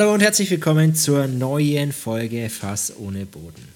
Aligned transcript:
Hallo 0.00 0.14
und 0.14 0.22
herzlich 0.22 0.50
willkommen 0.50 0.94
zur 0.94 1.26
neuen 1.26 1.92
Folge 1.92 2.48
Fass 2.48 2.90
ohne 2.98 3.26
Boden. 3.26 3.68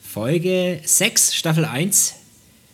Folge 0.00 0.78
6, 0.84 1.34
Staffel 1.34 1.64
1. 1.64 2.14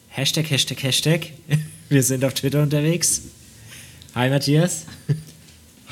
Hashtag, 0.09 0.51
Hashtag, 0.51 0.83
Hashtag. 0.83 1.21
Wir 1.89 2.03
sind 2.03 2.23
auf 2.23 2.35
Twitter 2.35 2.63
unterwegs. 2.63 3.23
Hi 4.15 4.29
Matthias. 4.29 4.85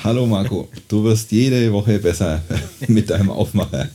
Hallo 0.03 0.27
Marco, 0.27 0.69
du 0.87 1.03
wirst 1.03 1.31
jede 1.31 1.73
Woche 1.73 1.97
besser 1.97 2.43
mit 2.87 3.09
deinem 3.09 3.31
Aufmacher. 3.31 3.89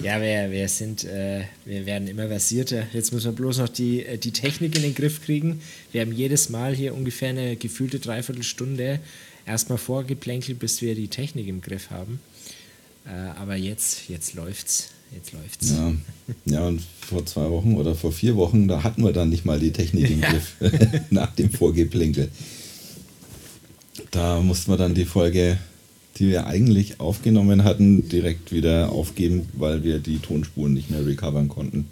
Ja, 0.00 0.20
wir, 0.20 0.50
wir 0.50 0.68
sind, 0.68 1.04
äh, 1.04 1.44
wir 1.64 1.86
werden 1.86 2.08
immer 2.08 2.26
versierter. 2.26 2.88
Jetzt 2.92 3.12
müssen 3.12 3.26
wir 3.26 3.36
bloß 3.36 3.58
noch 3.58 3.68
die, 3.68 4.04
äh, 4.04 4.18
die 4.18 4.32
Technik 4.32 4.74
in 4.74 4.82
den 4.82 4.96
Griff 4.96 5.22
kriegen. 5.22 5.60
Wir 5.92 6.00
haben 6.00 6.12
jedes 6.12 6.48
Mal 6.48 6.74
hier 6.74 6.92
ungefähr 6.92 7.28
eine 7.28 7.54
gefühlte 7.54 8.00
Dreiviertelstunde 8.00 8.98
erstmal 9.46 9.78
vorgeplänkelt, 9.78 10.58
bis 10.58 10.82
wir 10.82 10.94
die 10.94 11.08
Technik 11.08 11.48
im 11.48 11.60
Griff 11.60 11.90
haben. 11.90 12.20
Äh, 13.06 13.10
aber 13.38 13.56
jetzt, 13.56 14.08
jetzt 14.08 14.34
läuft's. 14.34 14.90
Jetzt 15.14 15.32
läuft's. 15.32 15.70
Ja. 15.70 15.92
ja, 16.46 16.66
und 16.66 16.82
vor 17.00 17.24
zwei 17.24 17.48
Wochen 17.50 17.76
oder 17.76 17.94
vor 17.94 18.10
vier 18.10 18.36
Wochen, 18.36 18.66
da 18.66 18.82
hatten 18.82 19.04
wir 19.04 19.12
dann 19.12 19.28
nicht 19.28 19.44
mal 19.44 19.60
die 19.60 19.70
Technik 19.70 20.10
im 20.10 20.20
Griff 20.20 20.54
nach 21.10 21.32
dem 21.34 21.50
Vorgeplänkel. 21.50 22.30
Da 24.10 24.40
mussten 24.40 24.72
wir 24.72 24.76
dann 24.76 24.94
die 24.94 25.04
Folge, 25.04 25.58
die 26.16 26.28
wir 26.28 26.46
eigentlich 26.46 27.00
aufgenommen 27.00 27.64
hatten, 27.64 28.08
direkt 28.08 28.52
wieder 28.52 28.90
aufgeben, 28.90 29.48
weil 29.52 29.84
wir 29.84 29.98
die 29.98 30.18
Tonspuren 30.18 30.72
nicht 30.72 30.90
mehr 30.90 31.06
recovern 31.06 31.48
konnten. 31.48 31.88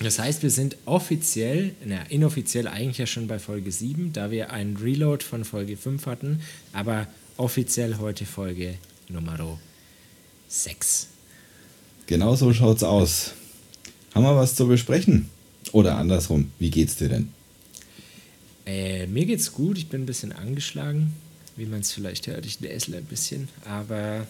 Das 0.00 0.18
heißt, 0.18 0.42
wir 0.42 0.50
sind 0.50 0.76
offiziell, 0.84 1.74
na, 1.84 2.02
inoffiziell 2.04 2.68
eigentlich 2.68 2.98
ja 2.98 3.06
schon 3.06 3.26
bei 3.26 3.38
Folge 3.38 3.72
7, 3.72 4.12
da 4.12 4.30
wir 4.30 4.52
einen 4.52 4.76
Reload 4.76 5.24
von 5.24 5.44
Folge 5.44 5.76
5 5.76 6.06
hatten, 6.06 6.40
aber 6.72 7.08
offiziell 7.36 7.96
heute 7.98 8.24
Folge 8.24 8.74
Nummer 9.08 9.58
6. 10.48 11.08
Genau 12.06 12.36
so 12.36 12.52
schaut's 12.54 12.84
aus. 12.84 13.32
Haben 14.14 14.22
wir 14.22 14.36
was 14.36 14.54
zu 14.54 14.68
besprechen? 14.68 15.28
Oder 15.72 15.96
andersrum, 15.96 16.52
wie 16.58 16.70
geht's 16.70 16.96
dir 16.96 17.08
denn? 17.08 17.32
Äh, 18.66 19.06
mir 19.06 19.26
geht's 19.26 19.52
gut, 19.52 19.78
ich 19.78 19.88
bin 19.88 20.02
ein 20.02 20.06
bisschen 20.06 20.32
angeschlagen, 20.32 21.12
wie 21.56 21.66
man 21.66 21.80
es 21.80 21.92
vielleicht 21.92 22.26
hört. 22.28 22.46
Ich 22.46 22.60
näsle 22.60 22.98
ein 22.98 23.04
bisschen, 23.04 23.48
aber 23.64 24.26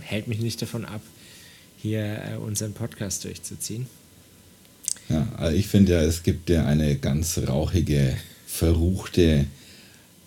hält 0.00 0.28
mich 0.28 0.40
nicht 0.40 0.60
davon 0.60 0.84
ab, 0.84 1.00
hier 1.78 2.22
äh, 2.24 2.36
unseren 2.36 2.74
Podcast 2.74 3.24
durchzuziehen. 3.24 3.86
Ja, 5.12 5.28
also 5.36 5.56
ich 5.56 5.66
finde 5.66 5.92
ja, 5.92 6.02
es 6.02 6.22
gibt 6.22 6.48
ja 6.48 6.64
eine 6.64 6.96
ganz 6.96 7.38
rauchige, 7.46 8.16
verruchte, 8.46 9.44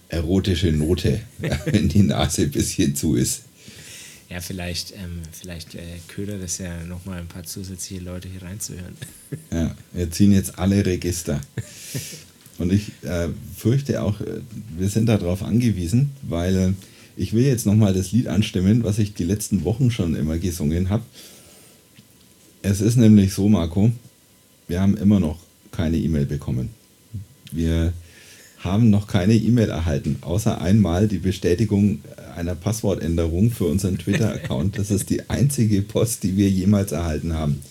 erotische 0.09 0.71
Note, 0.71 1.21
wenn 1.65 1.89
die 1.89 2.03
Nase 2.03 2.43
ein 2.43 2.51
bisschen 2.51 2.95
zu 2.95 3.15
ist. 3.15 3.41
Ja, 4.29 4.41
vielleicht, 4.41 4.91
ähm, 4.91 5.21
vielleicht 5.31 5.75
äh, 5.75 5.81
ködert 6.07 6.43
es 6.43 6.59
ja 6.59 6.83
nochmal 6.83 7.19
ein 7.19 7.27
paar 7.27 7.43
zusätzliche 7.43 8.03
Leute 8.03 8.27
hier 8.27 8.41
reinzuhören. 8.41 8.95
Ja, 9.51 9.75
wir 9.91 10.09
ziehen 10.11 10.31
jetzt 10.31 10.57
alle 10.57 10.85
Register. 10.85 11.41
Und 12.57 12.71
ich 12.71 12.91
äh, 13.03 13.27
fürchte 13.55 14.01
auch, 14.01 14.21
äh, 14.21 14.41
wir 14.77 14.87
sind 14.87 15.07
darauf 15.07 15.43
angewiesen, 15.43 16.11
weil 16.21 16.55
äh, 16.55 16.73
ich 17.17 17.33
will 17.33 17.43
jetzt 17.43 17.65
nochmal 17.65 17.93
das 17.93 18.11
Lied 18.11 18.27
anstimmen, 18.27 18.83
was 18.83 18.99
ich 18.99 19.13
die 19.13 19.23
letzten 19.23 19.63
Wochen 19.63 19.91
schon 19.91 20.15
immer 20.15 20.37
gesungen 20.37 20.89
habe. 20.89 21.03
Es 22.61 22.81
ist 22.81 22.95
nämlich 22.95 23.33
so, 23.33 23.49
Marco, 23.49 23.91
wir 24.67 24.81
haben 24.81 24.97
immer 24.97 25.19
noch 25.19 25.39
keine 25.71 25.97
E-Mail 25.97 26.25
bekommen. 26.25 26.69
Wir 27.51 27.93
haben 28.59 28.89
noch 28.89 29.07
keine 29.07 29.35
E-Mail 29.35 29.69
erhalten, 29.69 30.17
außer 30.21 30.59
einmal 30.59 31.07
die 31.07 31.19
Bestätigung 31.19 32.01
einer 32.35 32.55
Passwortänderung 32.55 33.51
für 33.51 33.65
unseren 33.65 33.97
Twitter-Account. 33.97 34.77
Das 34.77 34.91
ist 34.91 35.09
die 35.09 35.29
einzige 35.29 35.81
Post, 35.81 36.23
die 36.23 36.35
wir 36.35 36.49
jemals 36.49 36.91
erhalten 36.91 37.33
haben. 37.33 37.61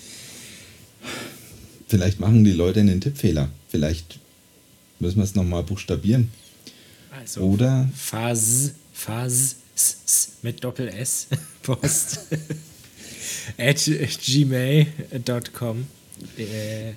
Vielleicht 1.89 2.21
machen 2.21 2.45
die 2.45 2.53
Leute 2.53 2.81
einen 2.81 3.01
Tippfehler. 3.01 3.51
Vielleicht 3.69 4.19
müssen 5.01 5.19
wir 5.19 5.25
es 5.25 5.35
nochmal 5.35 5.63
buchstabieren. 5.63 6.31
Also, 7.11 7.41
Oder 7.43 7.89
Phase 7.95 8.73
mit 10.43 10.63
Doppel 10.63 10.89
S 10.89 11.29
Post 11.63 12.21
at 13.59 13.91
gmail.com. 14.25 15.87
Äh, 16.39 16.93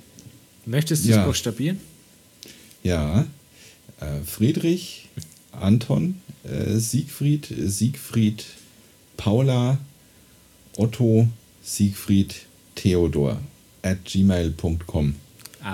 möchtest 0.65 1.05
du 1.05 1.09
es 1.09 1.15
Ja. 1.15 1.25
buchstabieren? 1.25 1.79
ja, 2.83 3.25
äh, 3.99 4.19
Friedrich, 4.25 5.07
Anton, 5.51 6.15
äh, 6.43 6.77
Siegfried, 6.77 7.47
Siegfried, 7.65 8.45
Paula, 9.17 9.79
Otto, 10.77 11.27
Siegfried, 11.63 12.35
Theodor 12.75 13.39
at 13.81 14.05
gmail.com. 14.05 15.15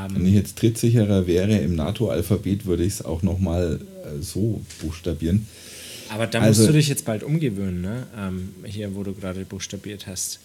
Wenn 0.09 0.15
Ähm, 0.21 0.25
ich 0.25 0.33
jetzt 0.33 0.57
trittsicherer 0.57 1.27
wäre 1.27 1.57
im 1.57 1.75
NATO-Alphabet, 1.75 2.65
würde 2.65 2.83
ich 2.83 2.93
es 2.93 3.05
auch 3.05 3.21
nochmal 3.21 3.79
äh, 4.05 4.21
so 4.21 4.61
buchstabieren. 4.81 5.45
Aber 6.13 6.28
da 6.28 6.40
also- 6.40 6.62
musst 6.62 6.69
du 6.69 6.74
dich 6.74 6.88
jetzt 6.88 7.06
bald 7.06 7.24
umgewöhnen, 7.24 7.81
ne? 7.81 8.07
Ähm, 8.16 8.53
hier, 8.66 8.96
wo 8.96 9.03
du 9.03 9.13
gerade 9.13 9.46
buchstabiert 9.46 10.07
hast. 10.07 10.40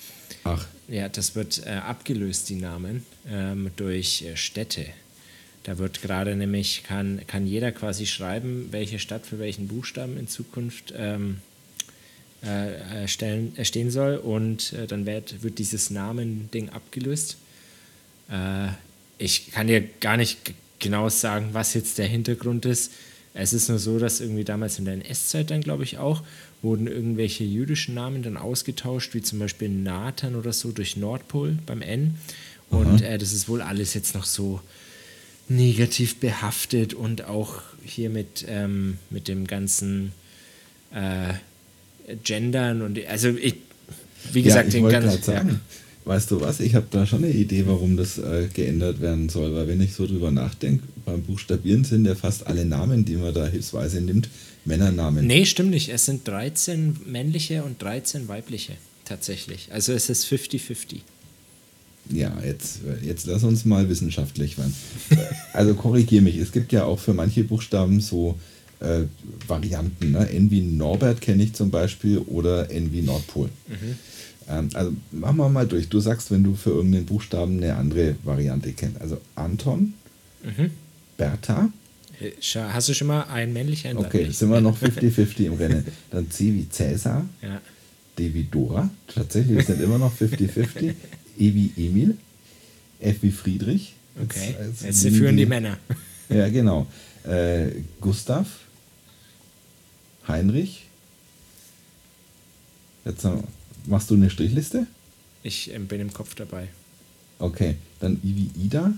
Ach, 0.45 0.67
Ja, 0.89 1.09
das 1.09 1.35
wird 1.35 1.67
äh, 1.67 1.71
abgelöst, 1.71 2.49
die 2.49 2.57
Namen, 2.57 3.05
ähm, 3.31 3.71
durch 3.77 4.23
äh, 4.23 4.37
Städte. 4.37 4.87
Da 5.65 5.77
wird 5.77 6.01
gerade 6.01 6.35
nämlich, 6.35 6.83
kann, 6.85 7.21
kann 7.27 7.47
jeder 7.47 7.73
quasi 7.73 8.07
schreiben, 8.07 8.69
welche 8.71 8.99
Stadt 8.99 9.27
für 9.27 9.39
welchen 9.39 9.69
Buchstaben 9.69 10.17
in 10.17 10.27
Zukunft 10.27 10.95
ähm, 10.97 11.39
äh, 12.43 13.05
äh, 13.05 13.09
stellen, 13.09 13.55
äh, 13.59 13.65
stehen 13.65 13.91
soll 13.91 14.17
und 14.17 14.73
dann 14.89 15.05
wird, 15.05 15.43
wird 15.43 15.59
dieses 15.59 15.91
Namending 15.91 16.71
abgelöst. 16.71 17.37
Ich 19.17 19.51
kann 19.51 19.67
dir 19.67 19.83
gar 20.01 20.19
nicht 20.19 20.53
genau 20.79 21.09
sagen, 21.09 21.49
was 21.53 21.73
jetzt 21.75 21.97
der 21.97 22.07
Hintergrund 22.07 22.67
ist. 22.67 22.93
Es 23.35 23.53
ist 23.53 23.69
nur 23.69 23.79
so, 23.79 23.99
dass 23.99 24.21
irgendwie 24.21 24.45
damals 24.45 24.79
in 24.79 24.85
der 24.85 24.95
NS-Zeit 24.95 25.51
dann, 25.51 25.61
glaube 25.61 25.85
ich, 25.85 25.99
auch, 25.99 26.23
wurden 26.63 26.87
irgendwelche 26.87 27.45
jüdischen 27.45 27.95
Namen 27.95 28.23
dann 28.23 28.37
ausgetauscht, 28.37 29.15
wie 29.15 29.23
zum 29.23 29.39
Beispiel 29.39 29.69
Nathan 29.69 30.35
oder 30.35 30.53
so 30.53 30.73
durch 30.73 30.97
Nordpol 30.97 31.59
beim 31.67 31.83
N. 31.83 32.17
Und 32.71 33.03
äh, 33.03 33.17
das 33.19 33.33
ist 33.33 33.49
wohl 33.49 33.63
alles 33.63 33.95
jetzt 33.95 34.15
noch 34.15 34.25
so 34.25 34.61
negativ 35.49 36.17
behaftet 36.17 36.95
und 36.95 37.25
auch 37.25 37.63
hier 37.85 38.11
mit, 38.11 38.45
ähm, 38.49 38.99
mit 39.11 39.29
dem 39.29 39.47
ganzen 39.47 40.13
äh, 40.93 41.35
Gendern 42.25 42.83
und 42.83 42.99
also 43.07 43.29
ich, 43.29 43.57
wie 44.33 44.43
gesagt, 44.43 44.73
ja, 44.73 44.79
ich 44.81 44.85
den 44.85 44.89
ganzen. 44.89 45.61
Weißt 46.09 46.31
du 46.31 46.41
was, 46.41 46.61
ich 46.61 46.75
habe 46.75 46.87
da 46.91 47.07
schon 47.07 47.23
eine 47.23 47.33
Idee, 47.33 47.65
warum 47.67 47.97
das 47.99 48.17
äh, 48.17 48.49
geändert 48.53 49.01
werden 49.01 49.29
soll, 49.29 49.55
weil 49.55 49.69
wenn 49.69 49.81
ich 49.83 49.93
so 49.93 50.07
drüber 50.07 50.31
nachdenke, 50.31 50.83
beim 51.05 51.23
Buchstabieren 51.23 51.85
sind 51.85 52.07
ja 52.07 52.15
fast 52.15 52.47
alle 52.47 52.65
Namen, 52.65 53.05
die 53.05 53.17
man 53.17 53.35
da 53.35 53.47
hilfsweise 53.47 54.01
nimmt, 54.01 54.31
Männernamen. 54.65 55.27
Nee, 55.27 55.45
stimmt 55.45 55.71
nicht. 55.71 55.91
Es 55.91 56.07
sind 56.07 56.27
13 56.27 56.97
männliche 57.07 57.63
und 57.63 57.81
13 57.83 58.27
weibliche 58.27 58.73
tatsächlich. 59.05 59.69
Also 59.71 59.93
es 59.93 60.09
ist 60.09 60.27
50-50. 60.27 61.01
Ja, 62.11 62.35
jetzt, 62.45 62.81
jetzt 63.03 63.27
lass 63.27 63.45
uns 63.45 63.67
mal 63.67 63.89
wissenschaftlich 63.89 64.57
werden. 64.57 64.75
Also 65.53 65.75
korrigier 65.75 66.23
mich, 66.23 66.37
es 66.37 66.53
gibt 66.53 66.73
ja 66.73 66.85
auch 66.85 66.99
für 66.99 67.13
manche 67.13 67.45
Buchstaben 67.45 68.01
so 68.01 68.39
äh, 68.81 69.01
Varianten. 69.47 70.13
Ne? 70.13 70.31
N 70.31 70.51
wie 70.51 70.63
Norbert 70.63 71.21
kenne 71.21 71.43
ich 71.43 71.53
zum 71.53 71.71
Beispiel 71.71 72.19
oder 72.19 72.71
N 72.71 72.93
wie 72.93 73.03
Nordpol. 73.03 73.51
Ähm, 74.49 74.71
also 74.75 74.93
machen 75.13 75.37
wir 75.37 75.49
mal 75.49 75.67
durch. 75.67 75.89
Du 75.89 76.01
sagst, 76.01 76.31
wenn 76.31 76.43
du 76.45 76.55
für 76.55 76.71
irgendeinen 76.71 77.07
Buchstaben 77.07 77.59
eine 77.59 77.77
andere 77.77 78.17
Variante 78.25 78.73
kennst. 78.73 79.01
Also 79.01 79.21
Anton, 79.35 79.95
Bertha, 81.17 81.69
Äh, 82.21 82.33
Hast 82.55 82.89
du 82.89 82.95
schon 82.95 83.09
mal 83.09 83.23
ein 83.25 83.53
männlicher, 83.53 83.91
ein 83.91 83.97
okay, 83.99 84.21
weiblich? 84.21 84.39
sind 84.39 84.51
wir 84.51 84.61
noch 84.61 84.79
50-50 84.83 85.41
im 85.47 85.55
Rennen. 85.55 85.85
Dann 86.11 86.31
C 86.31 86.53
wie 86.55 86.69
Cäsar, 86.69 87.27
Ja. 87.43 87.61
D 88.19 88.33
wie 88.35 88.45
Dora, 88.45 88.91
tatsächlich, 89.15 89.57
wir 89.57 89.65
sind 89.65 89.81
immer 89.81 89.99
noch 89.99 90.13
50-50. 90.17 90.95
E 91.39 91.55
wie 91.55 91.73
Emil, 91.77 92.17
F 93.01 93.19
wie 93.23 93.31
Friedrich. 93.31 93.95
Okay. 94.21 94.57
Jetzt- 94.59 94.83
Jetzt, 94.83 95.05
jetzt 95.05 95.17
führen 95.17 95.37
die 95.37 95.47
Männer. 95.47 95.79
Ja, 96.31 96.49
genau. 96.51 96.87
Äh, 97.25 97.69
Gustav, 98.03 98.47
Heinrich. 100.27 100.85
Jetzt 103.07 103.25
äh, 103.25 103.31
machst 103.89 104.11
du 104.11 104.15
eine 104.15 104.31
Strichliste? 104.31 104.87
Ich 105.43 105.73
ähm, 105.73 105.87
bin 105.87 106.01
im 106.01 106.13
Kopf 106.13 106.35
dabei. 106.35 106.69
Okay, 107.39 107.77
dann 108.01 108.21
I 108.25 108.37
wie 108.37 108.65
Ida. 108.65 108.93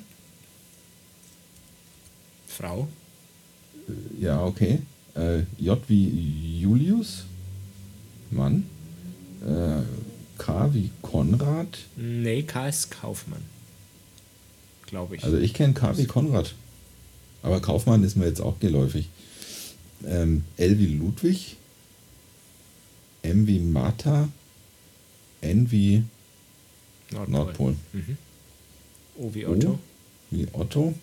Frau. 2.46 2.88
Ja, 4.18 4.44
okay. 4.44 4.80
Äh, 5.14 5.42
J 5.58 5.80
wie 5.88 6.60
Julius. 6.60 7.24
Mann. 8.30 8.64
Äh, 9.42 9.82
K 10.38 10.72
wie 10.74 10.90
Konrad. 11.02 11.78
Nee, 11.96 12.42
K 12.42 12.68
ist 12.68 12.90
Kaufmann. 12.90 13.42
Glaube 14.86 15.16
ich. 15.16 15.24
Also 15.24 15.38
ich 15.38 15.54
kenne 15.54 15.74
K 15.74 15.96
wie 15.98 16.06
Konrad. 16.06 16.54
Aber 17.42 17.60
Kaufmann 17.60 18.04
ist 18.04 18.16
mir 18.16 18.26
jetzt 18.26 18.40
auch 18.40 18.58
geläufig. 18.60 19.08
Ähm, 20.06 20.44
L 20.56 20.78
wie 20.78 20.86
Ludwig. 20.86 21.56
M 23.22 23.46
wie 23.46 23.58
Martha, 23.58 24.28
N 25.40 25.70
wie 25.70 26.02
Nordpol. 27.10 27.32
Nordpol. 27.32 27.76
Mhm. 27.92 28.16
O 29.18 29.30
wie 29.34 29.46
Otto. 29.46 29.68
O 29.72 29.78
wie 30.30 30.46
Otto, 30.52 30.94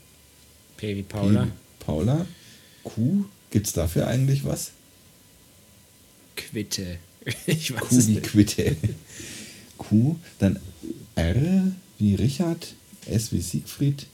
P 0.77 0.95
wie 0.95 1.03
P 1.03 1.09
Paula. 1.09 1.45
wie 1.45 1.51
Paula, 1.83 2.25
Q, 2.83 3.25
gibt 3.51 3.67
es 3.67 3.73
dafür 3.73 4.07
eigentlich 4.07 4.45
was? 4.45 4.71
Quitte. 6.35 6.97
Ich 7.45 7.73
weiß 7.73 7.81
Q 7.81 7.97
es 7.97 8.07
wie 8.07 8.11
nicht. 8.15 8.23
Quitte. 8.23 8.77
Q, 9.77 10.15
dann 10.39 10.59
R 11.15 11.71
wie 11.99 12.15
Richard, 12.15 12.73
S 13.05 13.31
wie 13.33 13.41
Siegfried. 13.41 14.07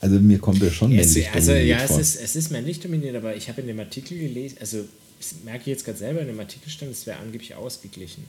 Also 0.00 0.18
mir 0.18 0.38
kommt 0.38 0.62
das 0.62 0.72
schon 0.74 0.92
Es, 0.92 1.08
männlich 1.08 1.30
also 1.30 1.52
dominiert 1.52 1.78
ja, 1.78 1.84
es 1.84 1.90
vor. 1.90 2.00
ist, 2.00 2.16
es 2.16 2.36
ist 2.36 2.50
männlich 2.50 2.80
dominiert, 2.80 3.16
aber 3.16 3.36
ich 3.36 3.48
habe 3.48 3.60
in 3.60 3.66
dem 3.66 3.80
Artikel 3.80 4.18
gelesen, 4.18 4.56
also 4.60 4.84
das 5.18 5.34
merke 5.44 5.60
ich 5.62 5.66
jetzt 5.68 5.84
gerade 5.84 5.98
selber, 5.98 6.20
in 6.20 6.26
dem 6.28 6.40
Artikel 6.40 6.70
stand, 6.70 6.92
es 6.92 7.06
wäre 7.06 7.18
angeblich 7.18 7.54
ausgeglichen. 7.54 8.24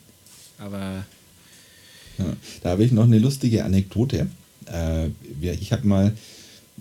Aber 0.58 1.06
Ja, 2.18 2.26
da 2.62 2.70
habe 2.70 2.84
ich 2.84 2.92
noch 2.92 3.04
eine 3.04 3.20
lustige 3.20 3.66
Anekdote. 3.66 4.28
Äh, 4.72 5.10
ich 5.42 5.72
habe 5.72 5.88
mal 5.88 6.14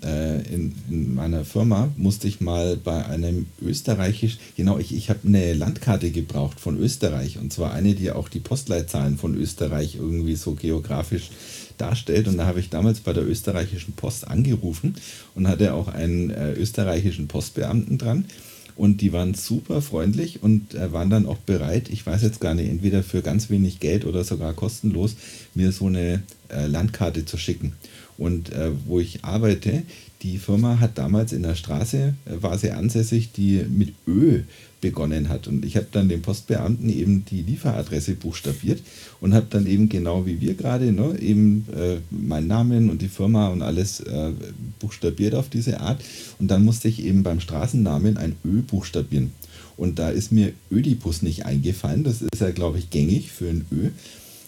äh, 0.03 0.41
in, 0.53 0.75
in 0.89 1.15
meiner 1.15 1.45
Firma, 1.45 1.89
musste 1.97 2.27
ich 2.27 2.41
mal 2.41 2.77
bei 2.77 3.05
einem 3.05 3.47
österreichisch, 3.61 4.37
genau, 4.57 4.77
ich, 4.77 4.93
ich 4.93 5.09
habe 5.09 5.19
eine 5.25 5.53
Landkarte 5.53 6.11
gebraucht 6.11 6.59
von 6.59 6.77
Österreich 6.77 7.37
und 7.37 7.53
zwar 7.53 7.73
eine, 7.73 7.95
die 7.95 8.11
auch 8.11 8.29
die 8.29 8.39
Postleitzahlen 8.39 9.17
von 9.17 9.35
Österreich 9.35 9.95
irgendwie 9.95 10.35
so 10.35 10.53
geografisch 10.53 11.29
darstellt. 11.77 12.27
Und 12.27 12.37
da 12.37 12.45
habe 12.45 12.59
ich 12.59 12.69
damals 12.69 12.99
bei 12.99 13.13
der 13.13 13.27
österreichischen 13.27 13.93
Post 13.93 14.27
angerufen 14.27 14.95
und 15.33 15.47
hatte 15.47 15.73
auch 15.73 15.87
einen 15.87 16.29
äh, 16.29 16.53
österreichischen 16.53 17.27
Postbeamten 17.27 17.97
dran. 17.97 18.25
Und 18.75 19.01
die 19.01 19.13
waren 19.13 19.33
super 19.33 19.81
freundlich 19.81 20.43
und 20.43 20.73
äh, 20.73 20.91
waren 20.91 21.09
dann 21.09 21.25
auch 21.25 21.37
bereit, 21.37 21.89
ich 21.89 22.05
weiß 22.05 22.21
jetzt 22.23 22.41
gar 22.41 22.55
nicht, 22.55 22.69
entweder 22.69 23.03
für 23.03 23.21
ganz 23.21 23.49
wenig 23.49 23.79
Geld 23.79 24.05
oder 24.05 24.23
sogar 24.23 24.53
kostenlos, 24.53 25.15
mir 25.53 25.71
so 25.71 25.85
eine 25.85 26.23
äh, 26.49 26.67
Landkarte 26.67 27.25
zu 27.25 27.37
schicken. 27.37 27.73
Und 28.17 28.51
äh, 28.51 28.71
wo 28.85 28.99
ich 28.99 29.23
arbeite, 29.23 29.83
die 30.21 30.37
Firma 30.37 30.79
hat 30.79 30.97
damals 30.97 31.33
in 31.33 31.43
der 31.43 31.55
Straße, 31.55 32.13
äh, 32.25 32.41
war 32.41 32.57
sie 32.57 32.71
ansässig, 32.71 33.31
die 33.31 33.65
mit 33.69 33.93
Ö 34.07 34.41
begonnen 34.81 35.29
hat. 35.29 35.47
Und 35.47 35.65
ich 35.65 35.77
habe 35.77 35.87
dann 35.91 36.09
dem 36.09 36.21
Postbeamten 36.21 36.89
eben 36.89 37.25
die 37.25 37.41
Lieferadresse 37.41 38.13
buchstabiert 38.15 38.81
und 39.19 39.33
habe 39.33 39.47
dann 39.49 39.65
eben 39.65 39.89
genau 39.89 40.25
wie 40.25 40.41
wir 40.41 40.53
gerade, 40.53 40.91
ne, 40.91 41.17
eben 41.19 41.65
äh, 41.75 41.97
meinen 42.11 42.47
Namen 42.47 42.89
und 42.89 43.01
die 43.01 43.07
Firma 43.07 43.47
und 43.47 43.61
alles 43.61 43.99
äh, 44.01 44.31
buchstabiert 44.79 45.33
auf 45.33 45.49
diese 45.49 45.79
Art. 45.79 46.03
Und 46.39 46.49
dann 46.49 46.63
musste 46.63 46.87
ich 46.87 47.03
eben 47.03 47.23
beim 47.23 47.39
Straßennamen 47.39 48.17
ein 48.17 48.35
Ö 48.45 48.61
buchstabieren. 48.61 49.31
Und 49.77 49.99
da 49.99 50.09
ist 50.09 50.31
mir 50.31 50.53
Ödipus 50.71 51.21
nicht 51.21 51.45
eingefallen. 51.45 52.03
Das 52.03 52.21
ist 52.21 52.39
ja, 52.39 52.51
glaube 52.51 52.77
ich, 52.77 52.89
gängig 52.89 53.31
für 53.31 53.49
ein 53.49 53.65
Ö. 53.71 53.89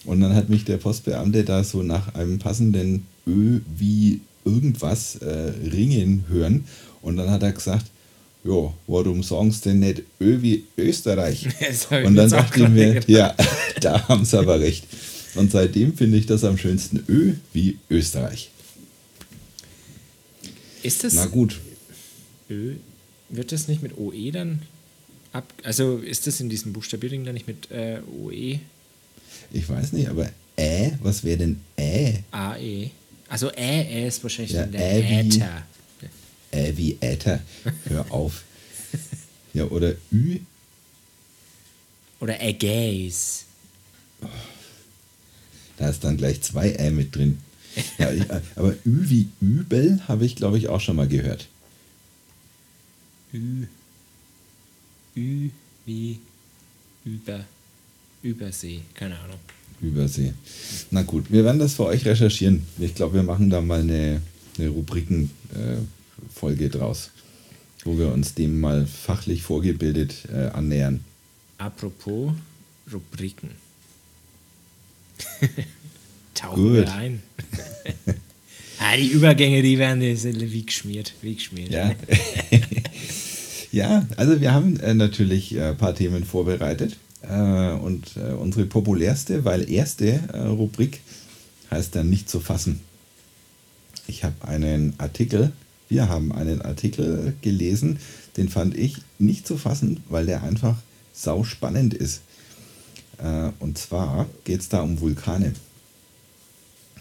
Und 0.05 0.21
dann 0.21 0.35
hat 0.35 0.49
mich 0.49 0.63
der 0.63 0.77
Postbeamte 0.77 1.43
da 1.43 1.63
so 1.63 1.83
nach 1.83 2.15
einem 2.15 2.39
passenden 2.39 3.05
Ö 3.25 3.59
wie 3.77 4.21
irgendwas 4.47 5.15
äh, 5.17 5.51
ringen 5.71 6.25
hören. 6.29 6.65
Und 7.01 7.17
dann 7.17 7.29
hat 7.29 7.43
er 7.43 7.51
gesagt, 7.51 7.85
ja, 8.43 8.73
warum 8.87 9.23
sagen 9.23 9.51
sie 9.51 9.61
denn 9.69 9.79
nicht 9.79 10.03
Ö 10.21 10.41
wie 10.41 10.63
Österreich? 10.77 11.47
Und 12.05 12.15
dann 12.15 12.29
dachte 12.29 12.63
ich 12.63 12.69
mir, 12.69 12.93
gedacht. 12.93 13.09
ja, 13.09 13.35
da 13.81 14.07
haben 14.07 14.25
sie 14.25 14.37
aber 14.39 14.59
recht. 14.59 14.85
Und 15.35 15.51
seitdem 15.51 15.95
finde 15.95 16.17
ich 16.17 16.25
das 16.25 16.43
am 16.43 16.57
schönsten 16.57 17.03
Ö 17.07 17.33
wie 17.53 17.77
Österreich. 17.89 18.49
ist 20.83 21.03
das 21.03 21.13
Na 21.13 21.25
gut, 21.25 21.59
Ö? 22.49 22.75
Wird 23.29 23.51
das 23.51 23.67
nicht 23.67 23.83
mit 23.83 23.97
OE 23.97 24.31
dann 24.31 24.61
ab? 25.33 25.51
Also 25.63 25.97
ist 25.97 26.25
das 26.27 26.39
in 26.39 26.49
diesem 26.49 26.71
Buchstabierung 26.73 27.25
dann 27.25 27.33
nicht 27.33 27.47
mit 27.47 27.69
äh, 27.71 27.99
OE? 28.23 28.59
ich 29.51 29.69
weiß 29.69 29.93
nicht, 29.93 30.07
aber 30.09 30.29
Ä, 30.59 30.93
was 31.03 31.23
wäre 31.23 31.37
denn 31.37 31.59
Ä? 31.77 32.23
AE? 32.31 32.89
Also 33.29 33.49
Ä, 33.49 33.81
Ä 33.83 34.07
ist 34.07 34.23
wahrscheinlich 34.23 34.55
Ja, 34.55 34.65
der 34.65 34.81
Ä 34.81 35.19
Äther. 35.19 35.63
Ä 36.53 36.77
wie 36.77 36.97
Äther. 37.01 37.39
Hör 37.85 38.05
auf. 38.11 38.43
Ja, 39.53 39.65
oder 39.65 39.93
Ü, 40.11 40.39
Oder 42.19 42.39
Ägäis. 42.41 43.45
da 45.77 45.89
ist 45.89 46.03
dann 46.03 46.17
gleich 46.17 46.41
zwei 46.41 46.75
Ä 46.79 46.89
mit 46.91 47.15
drin. 47.15 47.37
Ja, 47.99 48.09
äh, 48.11 48.41
aber 48.55 48.73
Ü 48.85 49.09
wie 49.09 49.27
Übel 49.39 50.01
habe 50.07 50.25
ich, 50.25 50.35
glaube 50.35 50.57
ich, 50.57 50.67
auch 50.69 50.81
schon 50.81 50.95
mal 50.95 51.07
gehört. 51.07 51.47
Ü. 53.33 53.67
Ü 55.15 55.49
wie 55.85 56.19
über. 57.05 57.45
Übersee. 58.23 58.81
Keine 58.95 59.19
Ahnung. 59.19 59.39
Übersee. 59.81 60.33
Na 60.91 61.03
gut, 61.03 61.31
wir 61.31 61.43
werden 61.43 61.59
das 61.59 61.75
für 61.75 61.85
euch 61.85 62.05
recherchieren. 62.05 62.63
Ich 62.79 62.95
glaube, 62.95 63.15
wir 63.15 63.23
machen 63.23 63.49
da 63.49 63.61
mal 63.61 63.81
eine, 63.81 64.21
eine 64.57 64.69
Rubriken-Folge 64.69 66.69
draus, 66.69 67.11
wo 67.83 67.97
wir 67.97 68.11
uns 68.11 68.33
dem 68.33 68.59
mal 68.59 68.87
fachlich 68.87 69.43
vorgebildet 69.43 70.27
äh, 70.33 70.47
annähern. 70.47 71.03
Apropos 71.57 72.33
Rubriken. 72.91 73.51
Tauchen 76.33 76.73
wir 76.73 76.93
ein. 76.93 77.21
ah, 78.79 78.97
die 78.97 79.07
Übergänge, 79.07 79.61
die 79.61 79.77
werden 79.77 80.01
wie 80.01 80.65
geschmiert. 80.65 81.13
Wie 81.21 81.35
geschmiert. 81.35 81.71
Ja, 81.71 81.93
ja 83.71 84.07
also 84.17 84.39
wir 84.39 84.53
haben 84.53 84.79
äh, 84.79 84.93
natürlich 84.93 85.55
äh, 85.55 85.69
ein 85.69 85.77
paar 85.77 85.95
Themen 85.95 86.23
vorbereitet. 86.23 86.97
Äh, 87.21 87.71
und 87.71 88.15
äh, 88.17 88.33
unsere 88.33 88.65
populärste, 88.65 89.43
weil 89.45 89.69
erste 89.69 90.19
äh, 90.33 90.39
Rubrik 90.39 91.01
heißt 91.71 91.95
dann 91.95 92.09
nicht 92.09 92.29
zu 92.29 92.39
fassen. 92.39 92.81
Ich 94.07 94.23
habe 94.23 94.47
einen 94.47 94.93
Artikel, 94.99 95.51
wir 95.89 96.09
haben 96.09 96.31
einen 96.31 96.61
Artikel 96.61 97.33
gelesen, 97.41 97.99
den 98.37 98.49
fand 98.49 98.77
ich 98.77 98.97
nicht 99.19 99.47
zu 99.47 99.57
fassen, 99.57 100.03
weil 100.09 100.25
der 100.25 100.43
einfach 100.43 100.77
sau 101.13 101.43
spannend 101.43 101.93
ist. 101.93 102.21
Äh, 103.17 103.51
und 103.59 103.77
zwar 103.77 104.27
geht 104.43 104.61
es 104.61 104.69
da 104.69 104.81
um 104.81 104.99
Vulkane. 104.99 105.53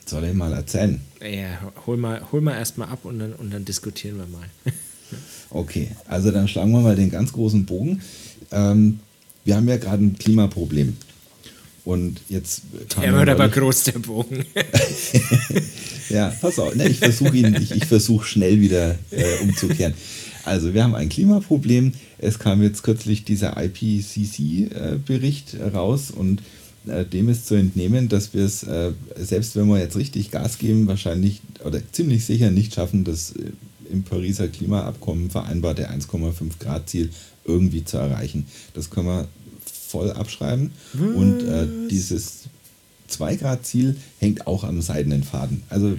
Soll 0.06 0.24
ich 0.24 0.34
mal 0.34 0.52
erzählen? 0.52 1.00
Ja, 1.20 1.72
hol 1.84 1.96
mal, 1.96 2.22
hol 2.30 2.40
mal 2.40 2.54
erstmal 2.54 2.88
ab 2.88 3.00
und 3.04 3.18
dann, 3.18 3.32
und 3.34 3.52
dann 3.52 3.64
diskutieren 3.64 4.18
wir 4.18 4.26
mal. 4.26 4.48
Okay, 5.50 5.92
also 6.08 6.32
dann 6.32 6.48
schlagen 6.48 6.72
wir 6.72 6.80
mal 6.80 6.96
den 6.96 7.12
ganz 7.12 7.32
großen 7.32 7.64
Bogen. 7.64 8.02
Ähm, 8.50 8.98
wir 9.46 9.56
haben 9.56 9.68
ja 9.68 9.78
gerade 9.78 10.04
ein 10.04 10.18
Klimaproblem. 10.18 10.96
Und 11.84 12.20
jetzt 12.28 12.62
man 12.96 13.14
wird 13.14 13.28
aber 13.28 13.48
groß, 13.48 13.84
der 13.84 13.98
Bogen. 14.00 14.44
Ja, 16.08 16.32
pass 16.40 16.60
auf, 16.60 16.72
ne, 16.76 16.88
ich 16.88 16.98
versuche 16.98 17.36
ihn, 17.36 17.56
ich, 17.60 17.72
ich 17.72 17.84
versuche 17.86 18.24
schnell 18.26 18.60
wieder 18.60 18.96
äh, 19.10 19.42
umzukehren. 19.42 19.92
Also 20.44 20.72
wir 20.72 20.84
haben 20.84 20.94
ein 20.94 21.08
Klimaproblem. 21.08 21.94
Es 22.18 22.38
kam 22.38 22.62
jetzt 22.62 22.84
kürzlich 22.84 23.24
dieser 23.24 23.60
IPCC-Bericht 23.60 25.56
raus 25.74 26.12
und 26.12 26.42
äh, 26.86 27.04
dem 27.04 27.28
ist 27.28 27.48
zu 27.48 27.56
entnehmen, 27.56 28.08
dass 28.08 28.34
wir 28.34 28.44
es, 28.44 28.62
äh, 28.62 28.92
selbst 29.16 29.56
wenn 29.56 29.66
wir 29.66 29.80
jetzt 29.80 29.96
richtig 29.96 30.30
Gas 30.30 30.58
geben, 30.58 30.86
wahrscheinlich 30.86 31.40
oder 31.64 31.80
ziemlich 31.90 32.24
sicher 32.24 32.52
nicht 32.52 32.74
schaffen, 32.74 33.02
das 33.02 33.32
äh, 33.32 33.50
im 33.90 34.04
Pariser 34.04 34.46
Klimaabkommen 34.46 35.30
vereinbarte 35.30 35.90
1,5 35.90 36.60
Grad 36.60 36.88
Ziel 36.88 37.10
irgendwie 37.44 37.84
zu 37.84 37.96
erreichen. 37.96 38.46
Das 38.74 38.90
können 38.90 39.06
wir 39.06 39.28
voll 39.96 40.12
abschreiben. 40.12 40.72
Und 40.94 41.40
äh, 41.42 41.66
dieses 41.90 42.44
2 43.08 43.36
Grad 43.36 43.64
Ziel 43.64 43.96
hängt 44.18 44.46
auch 44.46 44.62
am 44.64 44.82
seidenen 44.82 45.22
Faden. 45.22 45.62
Also 45.70 45.96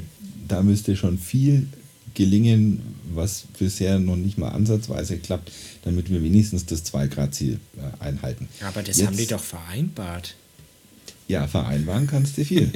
da 0.48 0.62
müsste 0.62 0.96
schon 0.96 1.18
viel 1.18 1.68
gelingen, 2.13 2.82
was 3.13 3.46
bisher 3.58 3.98
noch 4.00 4.16
nicht 4.16 4.38
mal 4.38 4.50
ansatzweise 4.50 5.18
klappt, 5.18 5.51
damit 5.84 6.12
wir 6.12 6.22
wenigstens 6.24 6.66
das 6.66 6.84
2 6.84 7.08
Grad 7.08 7.34
Ziel 7.34 7.60
äh, 7.77 8.04
einhalten. 8.04 8.48
Aber 8.62 8.84
das 8.84 8.98
Jetzt- 8.98 9.08
haben 9.08 9.18
die 9.18 9.25
doch 9.27 9.44
vereinbart. 9.44 10.36
Ja, 11.27 11.48
vereinbaren 11.48 12.06
kannst 12.08 12.38
du 12.38 12.46
viel. 12.46 12.72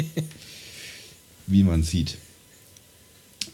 wie 1.48 1.64
man 1.64 1.84
sieht. 1.84 2.18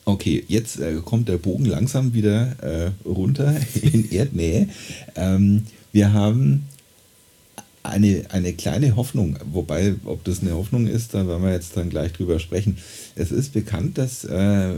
Okay, 0.05 0.43
jetzt 0.47 0.79
äh, 0.79 1.01
kommt 1.03 1.27
der 1.27 1.37
Bogen 1.37 1.65
langsam 1.65 2.13
wieder 2.13 2.55
äh, 2.63 2.91
runter 3.05 3.55
in 3.81 4.09
Erdnähe. 4.09 4.69
Ähm, 5.15 5.63
wir 5.91 6.13
haben 6.13 6.63
eine, 7.87 8.25
eine 8.29 8.53
kleine 8.53 8.95
Hoffnung, 8.95 9.37
wobei, 9.51 9.95
ob 10.05 10.23
das 10.23 10.41
eine 10.41 10.53
Hoffnung 10.53 10.87
ist, 10.87 11.13
da 11.13 11.27
werden 11.27 11.43
wir 11.43 11.51
jetzt 11.51 11.75
dann 11.77 11.89
gleich 11.89 12.13
drüber 12.13 12.39
sprechen. 12.39 12.77
Es 13.15 13.31
ist 13.31 13.53
bekannt, 13.53 13.97
dass 13.97 14.23
äh, 14.25 14.73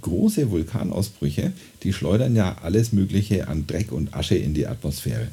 große 0.00 0.50
Vulkanausbrüche, 0.50 1.52
die 1.82 1.92
schleudern 1.92 2.36
ja 2.36 2.56
alles 2.62 2.92
Mögliche 2.92 3.48
an 3.48 3.66
Dreck 3.66 3.92
und 3.92 4.14
Asche 4.14 4.36
in 4.36 4.54
die 4.54 4.66
Atmosphäre. 4.66 5.28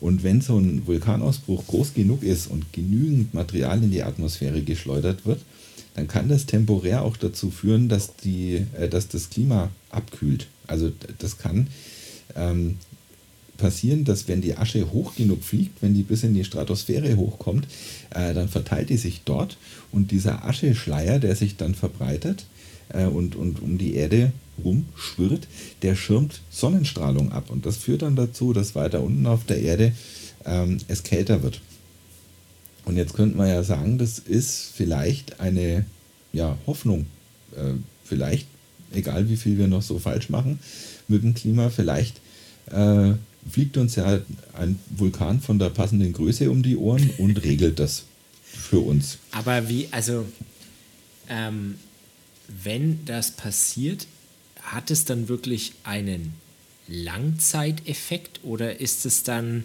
Und 0.00 0.22
wenn 0.22 0.40
so 0.40 0.58
ein 0.58 0.86
Vulkanausbruch 0.86 1.66
groß 1.66 1.94
genug 1.94 2.22
ist 2.22 2.46
und 2.46 2.72
genügend 2.72 3.34
Material 3.34 3.82
in 3.82 3.90
die 3.90 4.02
Atmosphäre 4.02 4.62
geschleudert 4.62 5.26
wird, 5.26 5.40
dann 5.94 6.06
kann 6.06 6.28
das 6.28 6.46
temporär 6.46 7.02
auch 7.02 7.16
dazu 7.16 7.50
führen, 7.50 7.88
dass, 7.88 8.14
die, 8.16 8.66
äh, 8.78 8.88
dass 8.88 9.08
das 9.08 9.30
Klima 9.30 9.70
abkühlt. 9.90 10.46
Also 10.66 10.92
das 11.18 11.38
kann 11.38 11.68
ähm, 12.36 12.76
passieren, 13.58 14.04
dass 14.04 14.28
wenn 14.28 14.40
die 14.40 14.56
Asche 14.56 14.90
hoch 14.90 15.14
genug 15.16 15.42
fliegt, 15.42 15.82
wenn 15.82 15.92
die 15.92 16.02
bis 16.02 16.22
in 16.22 16.32
die 16.32 16.44
Stratosphäre 16.44 17.16
hochkommt, 17.16 17.66
äh, 18.14 18.32
dann 18.32 18.48
verteilt 18.48 18.88
die 18.88 18.96
sich 18.96 19.22
dort 19.24 19.58
und 19.92 20.10
dieser 20.10 20.44
Ascheschleier, 20.44 21.18
der 21.18 21.36
sich 21.36 21.56
dann 21.56 21.74
verbreitet 21.74 22.46
äh, 22.88 23.04
und, 23.04 23.36
und 23.36 23.60
um 23.60 23.76
die 23.76 23.94
Erde 23.94 24.32
rumschwirrt, 24.64 25.46
der 25.82 25.94
schirmt 25.94 26.40
Sonnenstrahlung 26.50 27.32
ab 27.32 27.50
und 27.50 27.66
das 27.66 27.76
führt 27.76 28.02
dann 28.02 28.16
dazu, 28.16 28.52
dass 28.52 28.74
weiter 28.74 29.02
unten 29.02 29.26
auf 29.26 29.44
der 29.44 29.60
Erde 29.60 29.92
ähm, 30.46 30.78
es 30.88 31.02
kälter 31.02 31.42
wird. 31.42 31.60
Und 32.84 32.96
jetzt 32.96 33.14
könnte 33.14 33.36
man 33.36 33.48
ja 33.48 33.62
sagen, 33.62 33.98
das 33.98 34.18
ist 34.18 34.72
vielleicht 34.74 35.40
eine 35.40 35.84
ja, 36.32 36.56
Hoffnung. 36.66 37.06
Äh, 37.54 37.74
vielleicht, 38.04 38.46
egal 38.92 39.28
wie 39.28 39.36
viel 39.36 39.58
wir 39.58 39.68
noch 39.68 39.82
so 39.82 39.98
falsch 39.98 40.30
machen 40.30 40.58
mit 41.06 41.22
dem 41.22 41.34
Klima, 41.34 41.68
vielleicht 41.68 42.20
äh, 42.70 43.12
fliegt 43.50 43.76
uns 43.76 43.96
ja 43.96 44.20
ein 44.54 44.78
Vulkan 44.90 45.40
von 45.40 45.58
der 45.58 45.70
passenden 45.70 46.12
Größe 46.12 46.50
um 46.50 46.62
die 46.62 46.76
Ohren 46.76 47.10
und 47.18 47.42
regelt 47.42 47.78
das 47.78 48.04
für 48.42 48.80
uns. 48.80 49.18
Aber 49.32 49.68
wie, 49.68 49.88
also, 49.90 50.26
ähm, 51.28 51.76
wenn 52.62 53.04
das 53.04 53.32
passiert, 53.32 54.06
hat 54.62 54.90
es 54.90 55.04
dann 55.04 55.28
wirklich 55.28 55.72
einen 55.84 56.34
Langzeiteffekt 56.88 58.40
oder 58.42 58.80
ist 58.80 59.06
es 59.06 59.22
dann 59.22 59.64